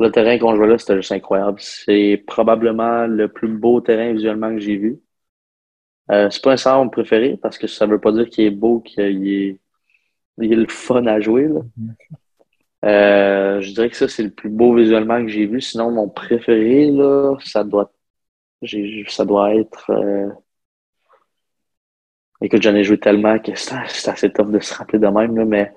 Le 0.00 0.10
terrain 0.10 0.38
qu'on 0.38 0.56
jouait 0.56 0.68
là, 0.68 0.78
c'était 0.78 0.96
juste 0.96 1.12
incroyable. 1.12 1.58
C'est 1.60 2.24
probablement 2.26 3.06
le 3.06 3.28
plus 3.28 3.48
beau 3.48 3.80
terrain 3.80 4.12
visuellement 4.12 4.50
que 4.50 4.60
j'ai 4.60 4.76
vu. 4.76 5.00
C'est 6.08 6.42
pas 6.42 6.52
un 6.52 6.56
centre 6.56 6.90
préféré 6.90 7.38
parce 7.40 7.58
que 7.58 7.66
ça 7.66 7.86
veut 7.86 8.00
pas 8.00 8.12
dire 8.12 8.28
qu'il 8.28 8.44
est 8.44 8.50
beau, 8.50 8.80
qu'il 8.80 9.28
est, 9.28 9.60
est 10.40 10.54
le 10.54 10.66
fun 10.68 11.06
à 11.06 11.20
jouer. 11.20 11.48
Là. 11.48 11.60
Euh, 12.84 13.60
je 13.60 13.72
dirais 13.72 13.90
que 13.90 13.96
ça, 13.96 14.08
c'est 14.08 14.24
le 14.24 14.30
plus 14.30 14.50
beau 14.50 14.74
visuellement 14.74 15.20
que 15.22 15.28
j'ai 15.28 15.46
vu. 15.46 15.60
Sinon, 15.60 15.90
mon 15.92 16.08
préféré, 16.08 16.90
là, 16.90 17.36
ça 17.44 17.64
doit, 17.64 17.92
ça 19.08 19.24
doit 19.24 19.54
être. 19.54 19.90
Euh... 19.90 20.28
Écoute, 22.40 22.62
j'en 22.62 22.74
ai 22.74 22.82
joué 22.82 22.98
tellement 22.98 23.38
que 23.38 23.54
c'est 23.54 24.08
assez 24.08 24.32
tough 24.32 24.50
de 24.50 24.58
se 24.58 24.74
rappeler 24.74 24.98
de 24.98 25.06
même, 25.06 25.36
là, 25.36 25.44
mais. 25.44 25.72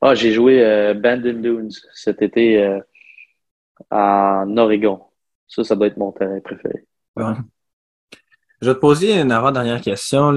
Ah, 0.00 0.14
j'ai 0.14 0.32
joué 0.32 0.64
euh, 0.64 0.94
Bandon 0.94 1.40
Dunes 1.40 1.70
cet 1.94 2.20
été 2.22 2.80
en 3.90 4.56
Oregon. 4.56 5.02
Ça, 5.46 5.62
ça 5.62 5.76
doit 5.76 5.86
être 5.86 5.96
mon 5.96 6.10
terrain 6.10 6.40
préféré. 6.40 6.84
Je 7.16 8.68
vais 8.68 8.74
te 8.74 8.80
poser 8.80 9.20
une 9.20 9.30
avant-dernière 9.30 9.80
question. 9.80 10.34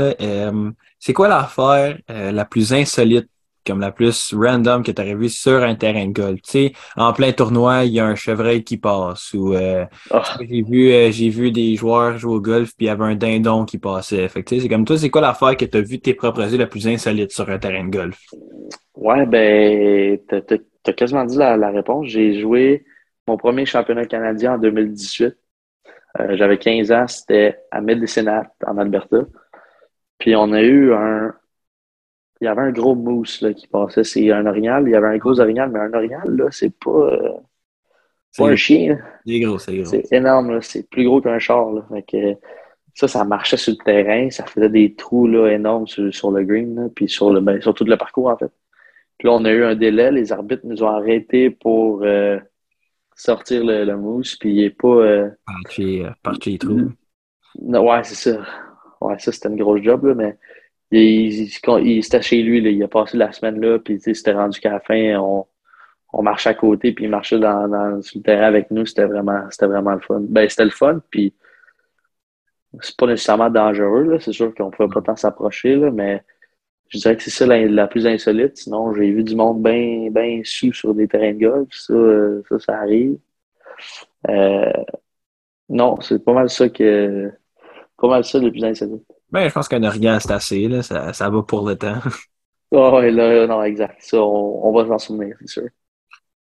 C'est 0.99 1.13
quoi 1.13 1.27
l'affaire 1.29 1.97
la 2.07 2.45
plus 2.45 2.73
insolite 2.73 3.29
comme 3.65 3.79
la 3.79 3.91
plus 3.91 4.33
random 4.33 4.83
que 4.83 4.91
tu 4.91 5.01
aurais 5.01 5.15
vu 5.15 5.29
sur 5.29 5.63
un 5.63 5.75
terrain 5.75 6.07
de 6.07 6.13
golf. 6.13 6.41
Tu 6.41 6.51
sais, 6.51 6.73
en 6.95 7.13
plein 7.13 7.31
tournoi, 7.31 7.85
il 7.85 7.93
y 7.93 7.99
a 7.99 8.05
un 8.05 8.15
chevreuil 8.15 8.63
qui 8.63 8.77
passe. 8.77 9.33
Ou 9.33 9.53
euh, 9.53 9.85
ah. 10.11 10.23
j'ai 10.39 10.61
vu 10.61 10.91
euh, 10.91 11.11
j'ai 11.11 11.29
vu 11.29 11.51
des 11.51 11.75
joueurs 11.75 12.17
jouer 12.17 12.35
au 12.35 12.41
golf 12.41 12.71
puis 12.75 12.85
il 12.85 12.89
y 12.89 12.91
avait 12.91 13.03
un 13.03 13.15
dindon 13.15 13.65
qui 13.65 13.77
passait. 13.77 14.27
Fait 14.27 14.43
que, 14.43 14.59
c'est 14.59 14.69
comme 14.69 14.85
toi, 14.85 14.97
c'est 14.97 15.09
quoi 15.09 15.21
l'affaire 15.21 15.55
que 15.57 15.65
tu 15.65 15.77
as 15.77 15.81
vu 15.81 15.99
tes 15.99 16.13
propres 16.13 16.51
yeux 16.51 16.57
la 16.57 16.67
plus 16.67 16.87
insolite 16.87 17.31
sur 17.31 17.49
un 17.49 17.59
terrain 17.59 17.85
de 17.85 17.91
golf? 17.95 18.19
Ouais, 18.95 19.25
ben 19.25 20.19
t'as 20.27 20.39
as, 20.87 20.93
quasiment 20.93 21.25
dit 21.25 21.37
la, 21.37 21.69
réponse. 21.69 22.07
J'ai 22.07 22.39
joué 22.39 22.85
mon 23.27 23.37
premier 23.37 23.65
championnat 23.65 24.05
canadien 24.05 24.55
en 24.55 24.57
2018. 24.57 25.35
Euh, 26.19 26.35
j'avais 26.35 26.57
15 26.57 26.91
ans, 26.91 27.07
c'était 27.07 27.59
à 27.71 27.81
Medicine 27.81 28.43
en 28.65 28.77
Alberta. 28.77 29.17
Puis 30.17 30.35
on 30.35 30.51
a 30.51 30.61
eu 30.61 30.93
un, 30.93 31.33
il 32.41 32.45
y 32.45 32.47
avait 32.47 32.61
un 32.61 32.71
gros 32.71 32.95
mousse 32.95 33.41
là, 33.41 33.53
qui 33.53 33.67
passait. 33.67 34.03
C'est 34.03 34.31
un 34.31 34.45
orignal. 34.45 34.83
Il 34.87 34.91
y 34.91 34.95
avait 34.95 35.07
un 35.07 35.17
gros 35.17 35.39
orignal, 35.39 35.69
mais 35.71 35.79
un 35.79 35.93
orignal, 35.93 36.23
là, 36.25 36.45
c'est 36.51 36.73
pas, 36.77 36.89
euh, 36.89 37.33
pas 38.37 38.49
un 38.49 38.55
chien. 38.55 38.97
C'est 39.25 39.39
gros, 39.39 39.59
c'est 39.59 39.75
gros. 39.75 39.85
C'est 39.85 40.11
énorme. 40.13 40.61
C'est 40.61 40.89
plus 40.89 41.03
gros 41.03 41.21
qu'un 41.21 41.39
char. 41.39 41.71
Là. 41.71 41.85
ça, 42.93 43.07
ça 43.07 43.25
marchait 43.25 43.57
sur 43.57 43.73
le 43.77 43.83
terrain. 43.83 44.29
Ça 44.29 44.45
faisait 44.45 44.69
des 44.69 44.95
trous 44.95 45.27
là, 45.27 45.49
énormes 45.49 45.87
sur, 45.87 46.31
le 46.31 46.43
green, 46.43 46.89
puis 46.95 47.09
sur, 47.09 47.31
le, 47.31 47.41
ben, 47.41 47.61
sur 47.61 47.73
tout 47.73 47.83
le 47.83 47.97
parcours, 47.97 48.27
en 48.27 48.37
fait. 48.37 48.51
Puis 49.17 49.27
là, 49.27 49.33
on 49.33 49.43
a 49.43 49.51
eu 49.51 49.65
un 49.65 49.75
délai. 49.75 50.11
Les 50.11 50.31
arbitres 50.31 50.65
nous 50.65 50.81
ont 50.81 50.87
arrêtés 50.87 51.49
pour 51.49 52.03
euh, 52.03 52.39
sortir 53.15 53.65
le, 53.65 53.93
mousse, 53.97 54.37
puis 54.37 54.51
il 54.51 54.61
n'est 54.61 54.69
pas... 54.69 54.87
Euh, 54.87 55.29
parti, 55.45 56.03
parti 56.23 56.51
les 56.51 56.57
trous. 56.57 56.91
ouais, 57.57 58.03
c'est 58.05 58.31
ça. 58.31 58.41
Ouais, 59.01 59.19
ça, 59.19 59.33
c'était 59.33 59.49
une 59.49 59.57
grosse 59.57 59.81
job, 59.81 60.05
là, 60.05 60.13
mais 60.13 60.37
il, 60.91 61.49
il, 61.85 62.03
c'était 62.03 62.21
chez 62.21 62.41
lui, 62.41 62.61
là, 62.61 62.69
il 62.69 62.83
a 62.83 62.87
passé 62.87 63.17
la 63.17 63.31
semaine 63.31 63.59
là, 63.61 63.79
puis 63.79 63.99
c'était 63.99 64.33
rendu 64.33 64.59
qu'à 64.59 64.71
la 64.71 64.79
fin, 64.79 65.17
on, 65.19 65.45
on 66.13 66.23
marchait 66.23 66.49
à 66.49 66.53
côté, 66.55 66.91
puis 66.93 67.05
il 67.05 67.11
marchait 67.11 67.39
dans, 67.39 67.67
dans, 67.67 68.01
sur 68.01 68.19
le 68.19 68.23
terrain 68.23 68.47
avec 68.47 68.71
nous. 68.71 68.85
C'était 68.85 69.05
vraiment, 69.05 69.41
c'était 69.51 69.67
vraiment 69.67 69.93
le 69.93 69.99
fun. 70.01 70.21
Ben, 70.21 70.49
c'était 70.49 70.65
le 70.65 70.71
fun, 70.71 71.01
puis 71.11 71.33
c'est 72.81 72.97
pas 72.97 73.07
nécessairement 73.07 73.49
dangereux. 73.49 74.17
C'est 74.19 74.33
sûr 74.33 74.53
qu'on 74.55 74.71
pouvait 74.71 74.89
pas 74.89 75.01
tant 75.01 75.15
s'approcher, 75.15 75.75
mais 75.75 76.23
je 76.89 76.99
dirais 76.99 77.15
que 77.17 77.23
c'est 77.23 77.31
ça 77.31 77.45
la, 77.47 77.87
plus 77.87 78.07
insolite. 78.07 78.57
Sinon, 78.57 78.93
j'ai 78.95 79.11
vu 79.11 79.23
du 79.23 79.35
monde 79.35 79.61
bien 79.63 80.09
ben 80.11 80.43
sous 80.43 80.73
sur 80.73 80.93
des 80.95 81.07
terrains 81.07 81.33
de 81.33 81.39
golf. 81.39 81.69
Ça, 81.71 81.93
ça, 82.49 82.59
ça 82.59 82.77
arrive. 82.79 83.17
Euh, 84.29 84.71
non, 85.69 85.99
c'est 86.01 86.23
pas 86.23 86.33
mal 86.33 86.49
ça 86.49 86.69
que. 86.69 87.31
Pas 87.97 88.07
mal 88.07 88.23
ça 88.25 88.39
le 88.39 88.51
plus 88.51 88.63
insolite. 88.63 89.03
Ben, 89.31 89.47
je 89.47 89.53
pense 89.53 89.67
qu'un 89.67 89.83
orgasme, 89.83 90.27
c'est 90.27 90.33
assez, 90.33 90.67
là. 90.67 90.81
Ça, 90.83 91.13
ça 91.13 91.29
va 91.29 91.43
pour 91.43 91.67
le 91.67 91.75
temps. 91.77 91.99
Oh, 92.71 92.91
ouais, 92.97 93.11
là, 93.11 93.47
non, 93.47 93.63
exact. 93.63 94.01
Ça, 94.01 94.17
on, 94.21 94.67
on 94.67 94.71
va 94.73 94.87
s'en 94.87 94.97
souvenir, 94.97 95.35
c'est 95.41 95.49
sûr. 95.49 95.69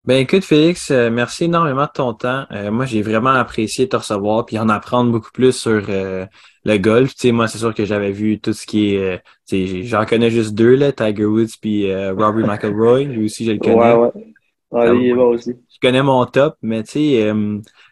Ben 0.05 0.17
écoute 0.17 0.43
Félix, 0.43 0.91
euh, 0.91 1.09
merci 1.09 1.45
énormément 1.45 1.85
de 1.85 1.91
ton 1.91 2.13
temps. 2.13 2.45
Euh, 2.51 2.69
moi, 2.69 2.85
j'ai 2.85 3.01
vraiment 3.01 3.31
apprécié 3.31 3.89
te 3.89 3.95
recevoir 3.95 4.45
puis 4.45 4.59
en 4.59 4.69
apprendre 4.69 5.11
beaucoup 5.11 5.31
plus 5.31 5.51
sur 5.51 5.83
euh, 5.89 6.27
le 6.63 6.77
golf. 6.77 7.15
Tu 7.15 7.21
sais, 7.21 7.31
moi, 7.31 7.47
c'est 7.47 7.57
sûr 7.57 7.73
que 7.73 7.85
j'avais 7.85 8.11
vu 8.11 8.39
tout 8.39 8.53
ce 8.53 8.67
qui 8.67 8.93
est. 8.93 9.23
tu 9.47 9.67
sais, 9.67 9.83
j'en 9.83 10.05
connais 10.05 10.29
juste 10.29 10.53
deux 10.53 10.75
là, 10.75 10.91
Tiger 10.91 11.25
Woods 11.25 11.57
puis 11.59 11.91
Robert 11.91 12.33
McElroy. 12.47 13.05
Lui 13.05 13.25
aussi, 13.25 13.45
je 13.45 13.53
le 13.53 13.57
connais. 13.57 13.93
Ouais, 13.93 13.93
ouais. 13.95 14.34
Ouais 14.75 14.97
il 14.97 15.09
est 15.09 15.13
bon 15.13 15.29
aussi. 15.29 15.53
Je 15.73 15.79
connais 15.81 16.03
mon 16.03 16.25
top, 16.25 16.55
mais 16.61 16.83
tu 16.83 16.91
sais, 16.91 17.33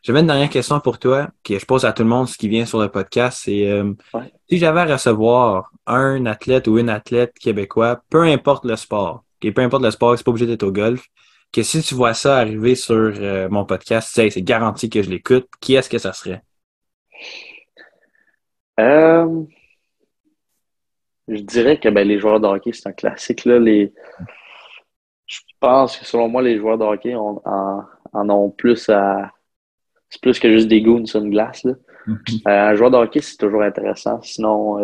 j'avais 0.03 0.19
une 0.19 0.27
dernière 0.27 0.49
question 0.49 0.79
pour 0.79 0.99
toi 0.99 1.29
que 1.43 1.57
je 1.57 1.65
pose 1.65 1.85
à 1.85 1.93
tout 1.93 2.03
le 2.03 2.09
monde 2.09 2.27
ce 2.27 2.37
qui 2.37 2.49
vient 2.49 2.65
sur 2.65 2.79
le 2.79 2.89
podcast. 2.89 3.41
C'est 3.43 3.69
si 4.49 4.57
j'avais 4.57 4.81
à 4.81 4.85
recevoir 4.85 5.71
un 5.87 6.25
athlète 6.25 6.67
ou 6.67 6.77
une 6.77 6.89
athlète 6.89 7.33
québécois, 7.39 8.01
peu 8.09 8.21
importe 8.23 8.65
le 8.65 8.75
sport, 8.75 9.23
et 9.41 9.51
peu 9.51 9.61
importe 9.61 9.83
le 9.83 9.91
sport, 9.91 10.17
c'est 10.17 10.23
pas 10.23 10.31
obligé 10.31 10.45
d'être 10.45 10.63
au 10.63 10.71
golf 10.71 11.07
que 11.53 11.61
si 11.61 11.81
tu 11.83 11.93
vois 11.93 12.15
ça 12.15 12.37
arriver 12.37 12.75
sur 12.75 12.95
euh, 12.95 13.47
mon 13.47 13.63
podcast, 13.63 14.09
c'est 14.11 14.41
garanti 14.41 14.89
que 14.89 15.01
je 15.03 15.09
l'écoute. 15.09 15.47
Qui 15.61 15.75
est-ce 15.75 15.89
que 15.89 15.99
ça 15.99 16.11
serait? 16.11 16.41
Euh, 18.79 19.43
je 21.27 21.41
dirais 21.41 21.79
que 21.79 21.89
ben, 21.89 22.07
les 22.07 22.19
joueurs 22.19 22.39
de 22.39 22.47
hockey, 22.47 22.71
c'est 22.73 22.89
un 22.89 22.91
classique. 22.91 23.45
Là. 23.45 23.59
Les... 23.59 23.93
Je 25.63 25.67
pense 25.69 25.97
que 25.97 26.05
selon 26.05 26.27
moi, 26.27 26.41
les 26.41 26.57
joueurs 26.57 26.77
de 26.77 26.83
hockey 26.83 27.15
en, 27.15 27.85
ont 28.13 28.49
plus 28.49 28.89
à. 28.89 29.31
C'est 30.09 30.21
plus 30.21 30.37
que 30.37 30.51
juste 30.51 30.67
des 30.67 30.81
goons 30.81 31.05
sur 31.05 31.21
une 31.21 31.29
glace. 31.31 31.63
Là. 31.63 31.73
Mm-hmm. 32.05 32.41
Euh, 32.47 32.71
un 32.71 32.75
joueur 32.75 32.91
de 32.91 32.97
hockey, 32.97 33.21
c'est 33.21 33.37
toujours 33.37 33.63
intéressant. 33.63 34.21
Sinon, 34.21 34.77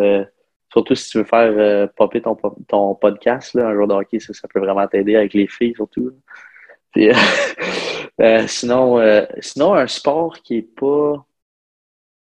surtout 0.72 0.96
si 0.96 1.10
tu 1.10 1.18
veux 1.18 1.26
faire 1.26 1.90
popper 1.98 2.22
ton, 2.22 2.38
ton 2.68 2.96
podcast, 2.96 3.54
là, 3.56 3.68
un 3.68 3.74
joueur 3.74 3.88
de 3.88 3.94
hockey, 3.94 4.20
ça, 4.20 4.34
ça 4.34 4.48
peut 4.48 4.60
vraiment 4.60 4.88
t'aider 4.88 5.18
avec 5.18 5.34
les 5.34 5.48
filles, 5.48 5.74
surtout. 5.76 6.12
Euh, 8.22 8.46
sinon, 8.48 9.00
euh, 9.00 9.26
sinon, 9.40 9.74
un 9.76 9.88
sport 9.88 10.42
qui 10.42 10.58
est 10.58 10.76
pas 10.76 11.26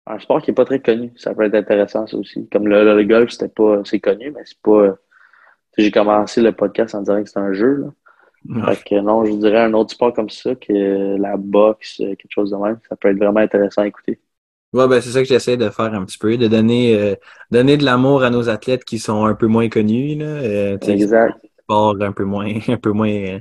un 0.06 0.18
sport 0.18 0.42
qui 0.42 0.50
est 0.50 0.54
pas 0.54 0.64
très 0.64 0.80
connu, 0.80 1.12
ça 1.16 1.34
peut 1.34 1.44
être 1.44 1.54
intéressant 1.54 2.06
ça 2.06 2.16
aussi. 2.16 2.48
Comme 2.50 2.66
le, 2.66 3.04
golf, 3.04 3.30
c'était 3.30 3.48
pas 3.48 3.80
c'est 3.84 4.00
connu, 4.00 4.32
mais 4.32 4.42
c'est 4.44 4.60
pas. 4.60 4.96
J'ai 5.78 5.92
commencé 5.92 6.40
le 6.40 6.52
podcast 6.52 6.96
en 6.96 7.00
disant 7.00 7.22
que 7.22 7.28
c'est 7.28 7.38
un 7.38 7.52
jeu. 7.52 7.76
Là. 7.76 7.86
Fait 8.66 8.84
que 8.84 9.00
non, 9.00 9.24
je 9.24 9.32
dirais 9.32 9.62
un 9.62 9.72
autre 9.72 9.92
sport 9.92 10.12
comme 10.12 10.28
ça 10.28 10.54
que 10.54 11.16
la 11.16 11.36
boxe, 11.36 11.96
quelque 11.96 12.30
chose 12.30 12.50
de 12.50 12.56
même, 12.56 12.78
ça 12.88 12.96
peut 12.96 13.08
être 13.08 13.16
vraiment 13.16 13.40
intéressant 13.40 13.82
à 13.82 13.86
écouter. 13.86 14.20
Ouais, 14.72 14.88
ben 14.88 15.00
c'est 15.00 15.10
ça 15.10 15.22
que 15.22 15.28
j'essaie 15.28 15.56
de 15.56 15.70
faire 15.70 15.94
un 15.94 16.04
petit 16.04 16.18
peu, 16.18 16.36
de 16.36 16.48
donner, 16.48 16.96
euh, 16.98 17.14
donner 17.50 17.76
de 17.76 17.84
l'amour 17.84 18.24
à 18.24 18.30
nos 18.30 18.48
athlètes 18.48 18.84
qui 18.84 18.98
sont 18.98 19.24
un 19.24 19.34
peu 19.34 19.46
moins 19.46 19.68
connus. 19.68 20.16
Là. 20.16 20.74
exact. 20.74 21.38
Sport 21.62 21.96
un 22.00 22.12
peu 22.12 22.24
moins, 22.24 22.52
un 22.68 22.76
peu 22.76 22.90
moins 22.90 23.38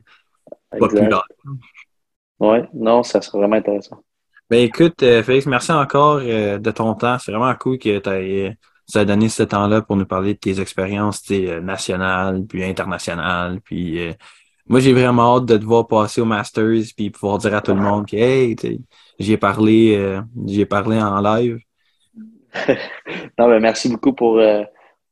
oui, 2.39 2.57
non, 2.73 3.03
ça 3.03 3.21
serait 3.21 3.39
vraiment 3.39 3.55
intéressant. 3.55 4.03
Ben 4.49 4.59
écoute, 4.59 5.01
euh, 5.03 5.23
Félix, 5.23 5.45
merci 5.45 5.71
encore 5.71 6.19
euh, 6.21 6.57
de 6.57 6.71
ton 6.71 6.93
temps. 6.95 7.17
C'est 7.17 7.31
vraiment 7.31 7.53
cool 7.55 7.77
que 7.77 7.99
tu 7.99 8.09
aies, 8.09 8.57
euh, 8.95 9.05
donné 9.05 9.29
ce 9.29 9.43
temps-là 9.43 9.81
pour 9.81 9.95
nous 9.95 10.05
parler 10.05 10.33
de 10.33 10.39
tes 10.39 10.59
expériences 10.59 11.29
nationales, 11.29 12.45
puis 12.47 12.63
internationales. 12.63 13.61
Puis 13.61 13.99
moi, 14.67 14.79
j'ai 14.79 14.93
vraiment 14.93 15.37
hâte 15.37 15.45
de 15.45 15.57
te 15.57 15.63
voir 15.63 15.87
passer 15.87 16.21
au 16.21 16.25
Masters, 16.25 16.83
puis 16.95 17.09
pouvoir 17.09 17.37
dire 17.37 17.55
à 17.55 17.61
tout 17.61 17.73
le 17.73 17.81
monde 17.81 18.07
que 18.07 18.15
hey, 18.15 18.55
j'ai 19.19 19.37
parlé, 19.37 20.19
j'ai 20.45 20.65
parlé 20.65 21.01
en 21.01 21.19
live. 21.19 21.59
non, 23.37 23.49
ben 23.49 23.59
merci 23.59 23.89
beaucoup 23.89 24.13
pour 24.13 24.39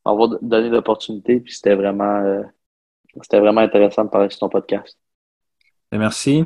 avoir 0.05 0.29
donné 0.41 0.69
l'opportunité. 0.69 1.39
Puis 1.41 1.53
c'était 1.53 1.75
vraiment, 1.75 2.43
c'était 3.21 3.39
vraiment 3.39 3.61
intéressant 3.61 4.05
de 4.05 4.09
parler 4.09 4.29
sur 4.29 4.39
ton 4.39 4.49
podcast. 4.49 4.97
Ben, 5.91 5.99
merci. 5.99 6.45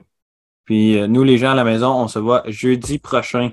Puis 0.65 0.99
euh, 0.99 1.07
nous, 1.07 1.23
les 1.23 1.37
gens 1.37 1.51
à 1.51 1.55
la 1.55 1.63
maison, 1.63 1.91
on 1.91 2.07
se 2.07 2.19
voit 2.19 2.43
jeudi 2.47 2.97
prochain 2.97 3.51